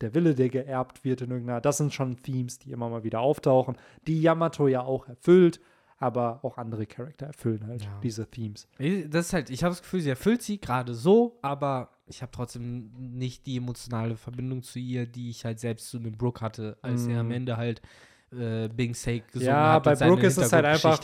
[0.00, 1.60] der Wille, der geerbt wird in irgendeiner.
[1.60, 3.76] Das sind schon Themes, die immer mal wieder auftauchen,
[4.06, 5.60] die Yamato ja auch erfüllt,
[5.98, 8.00] aber auch andere Charakter erfüllen halt Ja.
[8.02, 8.68] diese Themes.
[9.10, 12.30] Das ist halt, ich habe das Gefühl, sie erfüllt sie gerade so, aber ich habe
[12.32, 16.78] trotzdem nicht die emotionale Verbindung zu ihr, die ich halt selbst zu dem Brooke hatte,
[16.82, 17.32] als er am Mm.
[17.32, 17.82] Ende halt
[18.32, 21.00] äh, Bing Sake gesungen Ja, hat bei und seine Brooke ist es halt einfach.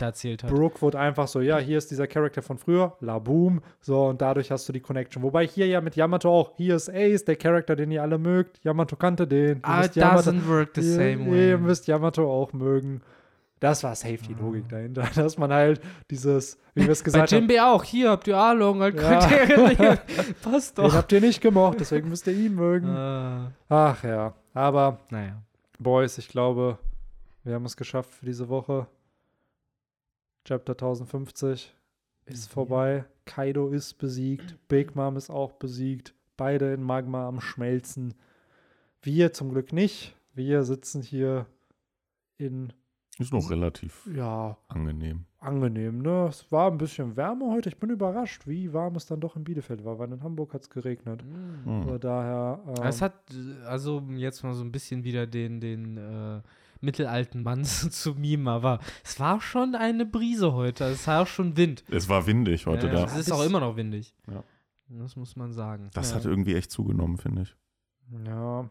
[0.47, 4.21] Brooke wurde einfach so, ja, hier ist dieser Charakter von früher, La Boom, so, und
[4.21, 5.23] dadurch hast du die Connection.
[5.23, 8.63] Wobei hier ja mit Yamato auch, hier ist Ace, der Charakter, den ihr alle mögt.
[8.63, 9.57] Yamato kannte den.
[9.57, 11.57] Ihr Ah, it Yamato, doesn't work the ihr, same ihr way.
[11.57, 13.01] müsst Yamato auch mögen.
[13.61, 15.79] Das war safe die Logik dahinter, dass man halt
[16.11, 19.97] dieses, wie wir es Bei gesagt haben, Jinbei auch, hier habt ihr Arlong als Ja.
[20.43, 20.93] Passt den doch.
[20.93, 22.87] habt ihr nicht gemocht, deswegen müsst ihr ihn mögen.
[22.89, 25.41] Äh, Ach ja, aber naja.
[25.79, 26.77] Boys, ich glaube,
[27.45, 28.87] wir haben es geschafft für diese Woche.
[30.43, 31.73] Chapter 1050
[32.25, 33.05] ist vorbei.
[33.25, 34.57] Kaido ist besiegt.
[34.67, 36.13] Big Mom ist auch besiegt.
[36.37, 38.13] Beide in Magma am Schmelzen.
[39.01, 40.15] Wir zum Glück nicht.
[40.33, 41.45] Wir sitzen hier
[42.37, 42.73] in,
[43.19, 45.25] Ist noch relativ ja, angenehm.
[45.39, 46.27] angenehm, ne?
[46.27, 47.69] Es war ein bisschen wärmer heute.
[47.69, 50.63] Ich bin überrascht, wie warm es dann doch in Bielefeld war, weil in Hamburg hat
[50.63, 51.23] es geregnet.
[51.23, 51.81] Hm.
[51.81, 52.59] Also daher.
[52.67, 53.13] Ähm, Es hat
[53.65, 56.41] also jetzt mal so ein bisschen wieder den, den äh,
[56.85, 60.85] mittelalten Mann zu mimen, aber es war schon eine Brise heute.
[60.85, 61.83] Es war auch schon Wind.
[61.89, 63.03] Es war windig heute Ja, da.
[63.05, 64.15] Es ist auch immer noch windig.
[64.31, 64.43] Ja.
[64.87, 65.89] Das muss man sagen.
[65.93, 66.17] Das Ja.
[66.17, 67.55] hat irgendwie echt zugenommen, finde ich.
[68.25, 68.69] ja,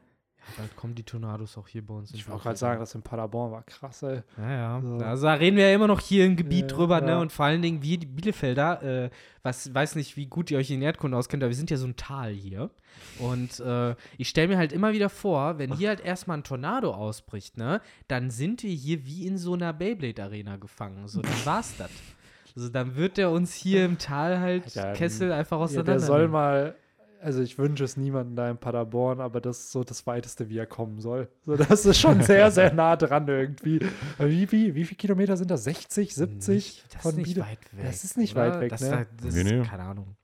[0.58, 2.12] Bald kommen die Tornados auch hier bei uns.
[2.12, 4.22] ich wollte gerade sagen, das in Paderborn war krass, ey.
[4.38, 4.80] Ja, ja.
[4.82, 4.96] So.
[5.04, 7.06] Also da reden wir ja immer noch hier im Gebiet Ja, drüber, ja.
[7.06, 7.18] ne?
[7.20, 9.10] Und vor allen Dingen wir, die Bielefelder, äh,
[9.42, 11.86] was weiß nicht, wie gut ihr euch in Erdkunde auskennt, aber wir sind ja so
[11.86, 12.70] ein Tal hier.
[13.18, 16.92] Und äh, ich stelle mir halt immer wieder vor, wenn hier halt erstmal ein Tornado
[16.92, 21.08] ausbricht, ne, dann sind wir hier wie in so einer Beyblade-Arena gefangen.
[21.08, 21.90] So, dann war's das.
[22.56, 25.92] Also dann wird der uns hier im Tal halt Ja, Kessel einfach Ja, auseinander.
[25.92, 26.76] der soll mal,
[27.24, 30.58] also ich wünsche es niemandem da in Paderborn, aber das ist so das Weiteste, wie
[30.58, 31.28] er kommen soll.
[31.42, 33.80] So, das ist schon sehr, sehr nah dran irgendwie.
[34.18, 35.64] Wie, wie, wie viele Kilometer sind das?
[35.64, 37.84] 60, 70 Nicht, das von ist nicht weit weg.
[37.84, 38.52] Das ist nicht oder?
[38.52, 38.90] weit weg, das, ne?
[38.90, 39.62] Da, das Nee, ist, nee.
[39.62, 40.16] keine Ahnung.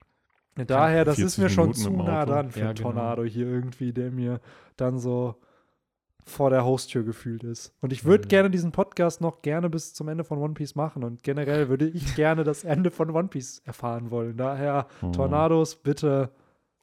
[0.67, 2.91] Daher, das ist 40 mir schon Minuten zu im nah dran für Ja, einen genau.
[2.93, 4.41] Tornado hier irgendwie, der mir
[4.77, 5.37] dann so
[6.27, 7.73] vor der Haustür gefühlt ist.
[7.81, 8.29] Und ich würde Mhm.
[8.29, 11.89] gerne diesen Podcast noch gerne bis zum Ende von One Piece machen und generell würde
[11.89, 14.37] ich gerne das Ende von One Piece erfahren wollen.
[14.37, 15.11] Daher, Oh.
[15.13, 16.31] Tornados, bitte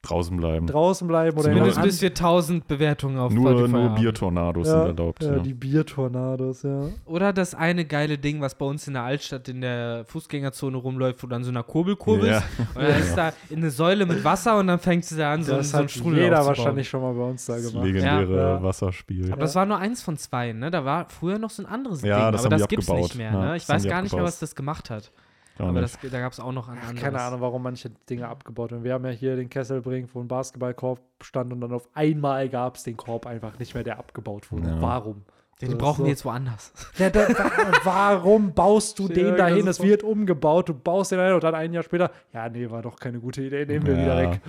[0.08, 0.68] Draußen bleiben.
[0.68, 3.96] draußen bleiben oder in Zumindest bis wir 1000 Bewertungen auf Nur, Spotify nur haben.
[3.96, 5.24] Biertornados Ja, sind erlaubt.
[5.24, 5.40] Ja, Ja.
[5.40, 6.90] die Biertornados, ja.
[7.06, 11.24] Oder das eine geile Ding, was bei uns in der Altstadt in der Fußgängerzone rumläuft,
[11.24, 12.38] wo dann so eine Kurbelkurve Ja.
[12.38, 12.46] ist.
[12.76, 15.54] Und dann ist da eine Säule mit Wasser und dann fängt sie da an, so,
[15.54, 16.58] das so einen hat Strudel jeder aufzubauen.
[16.58, 17.86] wahrscheinlich schon mal bei uns da Das gemacht.
[17.86, 18.64] legendäre Ja.
[18.64, 19.32] Wasserspiel.
[19.32, 20.72] Aber das war nur eins von zwei, ne?
[20.72, 23.10] Da war früher noch so ein anderes Ja, Ding, das aber das gibt's abgebaut.
[23.10, 23.56] nicht mehr, Ja, ne?
[23.58, 25.12] Ich das weiß gar nicht mehr, was das gemacht hat.
[25.58, 26.04] Gar aber nicht.
[26.04, 27.04] das, da gab es auch noch ein Ach, anderes.
[27.04, 28.84] keine Ahnung, warum manche Dinge abgebaut werden.
[28.84, 32.76] Wir haben ja hier den Kesselbrink, wo ein Basketballkorb stand und dann auf einmal gab
[32.76, 34.68] es den Korb einfach nicht mehr, der abgebaut wurde.
[34.70, 34.82] Ja.
[34.82, 35.24] Warum?
[35.60, 36.04] Den So, brauchen so.
[36.04, 36.72] wir jetzt woanders.
[37.00, 37.50] Ja, da, da,
[37.84, 39.66] warum baust du den dahin?
[39.66, 42.70] das ist wird umgebaut, du baust den dahin und dann ein Jahr später, ja, nee,
[42.70, 44.02] war doch keine gute Idee, nehmen wir Ja.
[44.04, 44.42] wieder weg.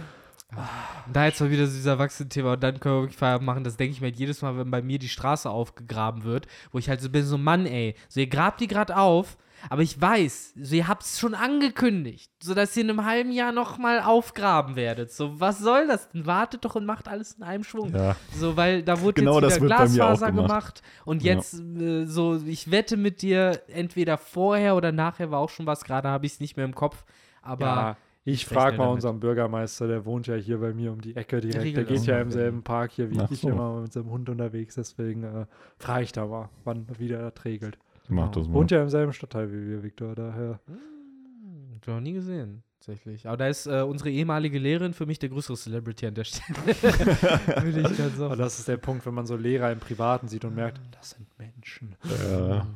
[1.07, 3.65] Und da jetzt mal wieder so dieser Erwachsenen-Thema und dann können wir wirklich Feierabend machen.
[3.65, 6.79] Das denke ich mir halt jedes Mal, wenn bei mir die Straße aufgegraben wird, wo
[6.79, 9.37] ich halt so bin, so Mann, ey, so ihr grabt die gerade auf,
[9.71, 13.31] aber ich weiß, so ihr habt es schon angekündigt, so dass ihr in einem halben
[13.33, 15.11] Jahr nochmal aufgraben werdet.
[15.13, 16.27] So, was soll das denn?
[16.27, 17.95] Wartet doch und macht alles in einem Schwung.
[17.95, 18.17] Ja.
[18.35, 20.49] So, weil da wurde Genau jetzt das wieder Glasfaser gemacht.
[20.49, 21.35] gemacht und Ja.
[21.35, 25.85] jetzt äh, so, ich wette mit dir, entweder vorher oder nachher war auch schon was,
[25.85, 27.05] gerade habe ich es nicht mehr im Kopf,
[27.43, 28.97] aber ja, ich frage mal damit.
[28.97, 31.55] unseren Bürgermeister, der wohnt ja hier bei mir um die Ecke direkt.
[31.55, 32.63] Der regelt geht das ja im selben.
[32.63, 33.49] Park hier wie Ach ich so.
[33.49, 34.75] immer mit seinem Hund unterwegs.
[34.75, 35.47] Deswegen äh,
[35.79, 37.79] frage ich da mal, wann wieder das regelt.
[38.09, 38.55] Mach das mal.
[38.55, 40.15] Wohnt ja im selben Stadtteil wie wir, Viktor.
[40.15, 40.61] Daher.
[40.67, 43.27] Hm, noch nie gesehen, tatsächlich.
[43.27, 46.57] Aber da ist äh, unsere ehemalige Lehrerin für mich der größere Celebrity an der Stelle.
[46.67, 48.35] Würde ich dann Aber so.
[48.37, 51.27] das ist der Punkt, wenn man so Lehrer im Privaten sieht und merkt, das sind
[51.39, 51.97] Menschen.
[52.31, 52.67] Ja.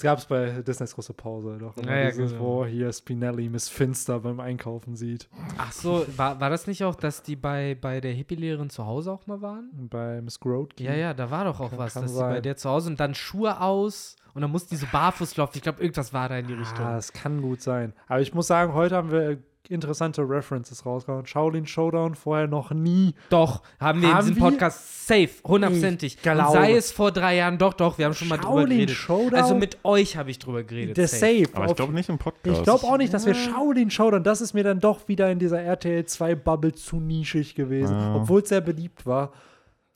[0.00, 1.76] Das gab es bei Disneys große Pause doch.
[1.84, 2.42] Ja, ja, dieses, genau.
[2.42, 5.28] wo hier Spinelli Miss Finster beim Einkaufen sieht.
[5.58, 9.12] Ach so, war, war das nicht auch, dass die bei, bei der Hippie-Lehrerin zu Hause
[9.12, 9.68] auch mal waren?
[9.90, 10.82] Bei Miss Grotke.
[10.82, 12.42] Ja, ja, da war doch auch Kann- was, kann dass die bei sein.
[12.42, 15.52] der zu Hause und dann Schuhe aus und dann mussten die so barfuß laufen.
[15.56, 16.86] Ich glaube, irgendwas war da in die Richtung.
[16.86, 17.92] Ah, das kann gut sein.
[18.08, 19.38] Aber ich muss sagen, heute haben wir
[19.68, 21.26] interessante References rausgehauen.
[21.26, 23.14] Shaolin Showdown vorher noch nie.
[23.28, 24.50] Doch, haben wir in Haben diesem wir?
[24.50, 26.18] Podcast safe, hundertprozentig.
[26.22, 28.96] Sei es vor drei Jahren, doch, doch, wir haben schon mal drüber Shaolin geredet.
[28.96, 29.34] Showdown?
[29.40, 30.96] Also mit euch habe ich drüber geredet.
[30.96, 31.46] Der Safe.
[31.52, 32.58] Aber ich glaube nicht im Podcast.
[32.58, 33.34] Ich glaube auch nicht, dass wir.
[33.34, 37.54] Shaolin Showdown, das ist mir dann doch wieder in dieser RTL 2 Bubble zu nischig
[37.54, 38.16] gewesen, Ja.
[38.16, 39.32] obwohl es sehr beliebt war.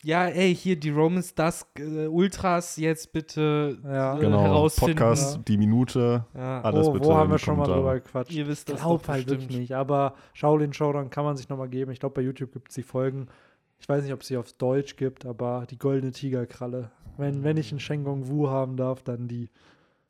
[0.05, 4.17] Ja, ey, hier die Romans Dusk äh, Ultras jetzt bitte Ja.
[4.17, 4.97] äh, Genau, herausfinden.
[4.99, 6.61] Podcast, die Minute, Ja.
[6.61, 8.33] alles oh, bitte wo haben wir die schon mal drüber gequatscht?
[8.33, 9.43] Ihr wisst Ich das glaube doch halt bestimmt.
[9.45, 11.91] wirklich nicht, aber Shaolin Showdown kann man sich nochmal geben.
[11.91, 13.29] Ich glaube, bei YouTube gibt es die Folgen.
[13.81, 16.91] Ich weiß nicht, ob es sie auf Deutsch gibt, aber die goldene Tigerkralle.
[17.17, 19.49] Wenn, wenn ich einen Shengong Wu haben darf, dann die.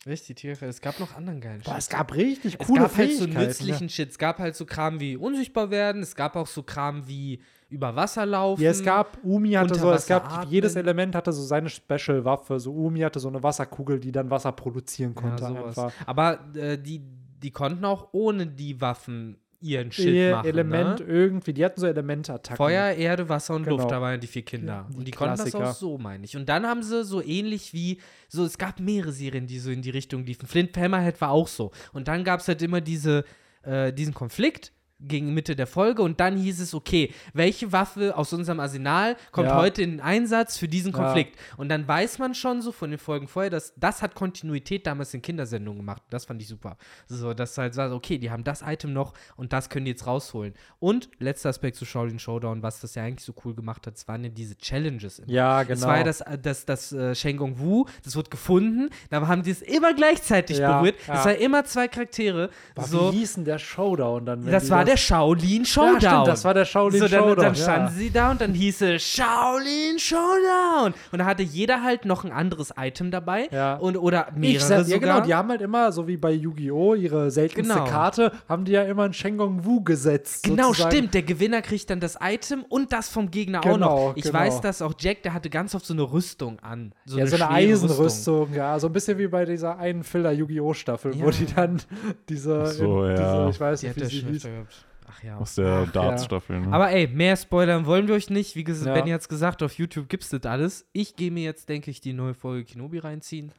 [0.07, 0.67] Richtig, Tiere.
[0.67, 1.79] Es gab noch anderen geilen Boah, Shit.
[1.79, 3.35] es gab richtig Es coole gab halt so ne?
[3.47, 4.11] nützlichen Shit.
[4.11, 6.03] Es gab halt so Kram wie unsichtbar werden.
[6.03, 7.41] Es gab auch so Kram wie
[7.75, 8.63] über Wasser laufen.
[8.63, 10.51] Ja, es gab, Umi hatte so, es gab, atmen.
[10.53, 12.59] jedes Element hatte so seine Special-Waffe.
[12.61, 15.47] So Umi hatte so eine Wasserkugel, die dann Wasser produzieren ja, konnte.
[15.47, 15.93] einfach.
[16.07, 17.03] Aber äh, die,
[17.43, 20.49] die konnten auch ohne die Waffen ihren Shit Ihr machen.
[20.49, 21.07] Element ne?
[21.07, 22.57] irgendwie, die hatten so Elementattacken.
[22.57, 23.77] Feuer, Erde, Wasser und Genau.
[23.77, 24.73] Luft, da waren ja die vier Kinder.
[24.73, 25.71] Ja, die und die konnten das Klassiker.
[25.71, 26.37] auch so, meine ich.
[26.37, 27.99] Und dann haben sie so ähnlich wie,
[28.29, 30.47] so es gab mehrere Serien, die so in die Richtung liefen.
[30.47, 31.71] Flint Hammerhead war auch so.
[31.93, 33.25] Und dann gab es halt immer diese,
[33.63, 38.33] äh, diesen Konflikt gegen Mitte der Folge und dann hieß es, okay, welche Waffe aus
[38.33, 39.57] unserem Arsenal kommt Ja.
[39.57, 40.99] heute in Einsatz für diesen Ja.
[40.99, 41.39] Konflikt?
[41.57, 45.13] Und dann weiß man schon so von den Folgen vorher, dass das hat Kontinuität damals
[45.13, 46.03] in Kindersendungen gemacht.
[46.11, 46.77] Das fand ich super.
[47.07, 50.07] So, dass halt sagt, okay, die haben das Item noch und das können die jetzt
[50.07, 50.55] rausholen.
[50.79, 54.09] Und letzter Aspekt zu Shaolin Showdown, was das ja eigentlich so cool gemacht hat, das
[54.09, 55.19] waren ja diese Challenges.
[55.19, 55.29] immer.
[55.31, 55.75] Ja, genau.
[55.75, 59.43] Das war ja das, äh, das, das äh, Shengong Wu, das wurde gefunden, da haben
[59.43, 60.97] die es immer gleichzeitig Ja, berührt.
[61.07, 61.19] ja.
[61.19, 62.49] Es war immer zwei Charaktere.
[62.75, 64.47] Boah, so, Wie hieß denn der Showdown dann?
[64.47, 66.01] das war der Shaolin Showdown.
[66.01, 67.45] Ja, stimmt, das war der Shaolin so, dann, Showdown.
[67.45, 67.91] Dann standen ja.
[67.93, 70.95] sie da und dann hieß es Shaolin Showdown.
[71.13, 73.49] Und da hatte jeder halt noch ein anderes Item dabei.
[73.51, 73.75] Ja.
[73.77, 74.99] Und, oder Ich mehrere ja, sogar.
[75.01, 77.87] genau, die haben halt immer, so wie bei Yu-Gi-Oh!, ihre seltenste Genau.
[77.87, 80.45] Karte, haben die ja immer einen Shengong Wu gesetzt.
[80.45, 80.93] Genau, sozusagen.
[80.97, 81.15] stimmt.
[81.15, 84.17] Der Gewinner kriegt dann das Item und das vom Gegner auch Genau, noch.
[84.17, 84.39] Ich genau.
[84.39, 86.93] weiß, dass auch Jack, der hatte ganz oft so eine Rüstung an.
[87.05, 90.75] So ja, so eine Eisenrüstung, ja, so ein bisschen wie bei dieser einen Filler Yu-Gi-Oh!
[90.75, 91.31] Staffel, wo Ja.
[91.31, 91.81] die dann
[92.29, 93.49] diese, so, diese ja.
[93.49, 94.43] ich weiß nicht, wie der sie hieß.
[94.43, 94.84] gehabt.
[95.07, 95.37] Ach ja.
[95.37, 96.61] Aus der Darts-Staffel.
[96.61, 96.73] Ne?
[96.73, 98.57] Aber ey, mehr spoilern wollen wir euch nicht.
[98.57, 98.95] Wie gesagt, Ja.
[98.95, 100.89] Benny hat es gesagt, auf YouTube gibt's das alles.
[100.93, 103.53] Ich gehe mir jetzt, denke ich, die neue Folge Kinobi reinziehen.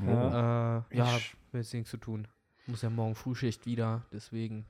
[0.00, 0.10] Oh.
[0.10, 0.78] Ja.
[0.90, 1.18] Äh, ja,
[1.52, 2.28] jetzt nichts zu tun.
[2.66, 4.64] Muss ja morgen Frühschicht wieder, deswegen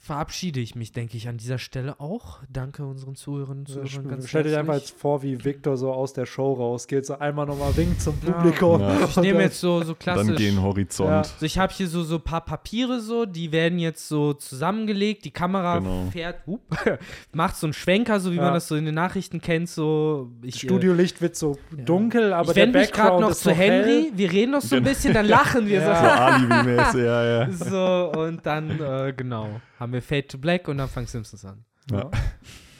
[0.00, 2.38] verabschiede ich mich, denke ich, an dieser Stelle auch.
[2.48, 6.12] Danke unseren Zuhörern und Zuhörern ganz Stell dir einfach jetzt vor, wie Victor so aus
[6.12, 8.80] der Show rausgeht, so einmal nochmal winkt zum Publikum.
[8.80, 9.04] Ja.
[9.04, 10.26] Ich nehme jetzt so, so klassisch.
[10.28, 11.10] Dann gehen Horizont.
[11.10, 11.24] Ja.
[11.24, 15.24] So, ich habe hier so so ein paar Papiere so, die werden jetzt so zusammengelegt.
[15.24, 16.04] Die Kamera Genau.
[16.12, 16.60] fährt, hup,
[17.32, 18.42] macht so einen Schwenker, so wie Ja.
[18.42, 19.68] man das so in den Nachrichten kennt.
[19.68, 23.30] So, ich, äh, Studiolicht wird so dunkel, aber ich der wende mich gerade Background noch
[23.30, 24.04] ist zu Henry.
[24.04, 24.12] hell.
[24.14, 24.94] Wir reden noch so ein Genau.
[24.94, 27.50] bisschen, dann lachen wir So Alibi-mäßig, ja, ja.
[27.52, 27.64] so.
[27.78, 31.64] So, und dann, äh, genau, haben wir Fade to Black und dann fangen Simpsons an.
[31.90, 32.10] ja.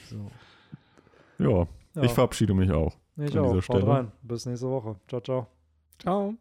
[0.09, 0.31] So.
[1.37, 1.67] Ja,
[2.01, 2.97] ich verabschiede mich auch.
[3.15, 3.53] Ich an auch.
[3.53, 3.87] dieser Haut Stelle.
[3.87, 4.11] rein.
[4.23, 4.95] Bis nächste Woche.
[5.07, 5.47] Ciao, ciao.
[5.99, 6.33] Ciao.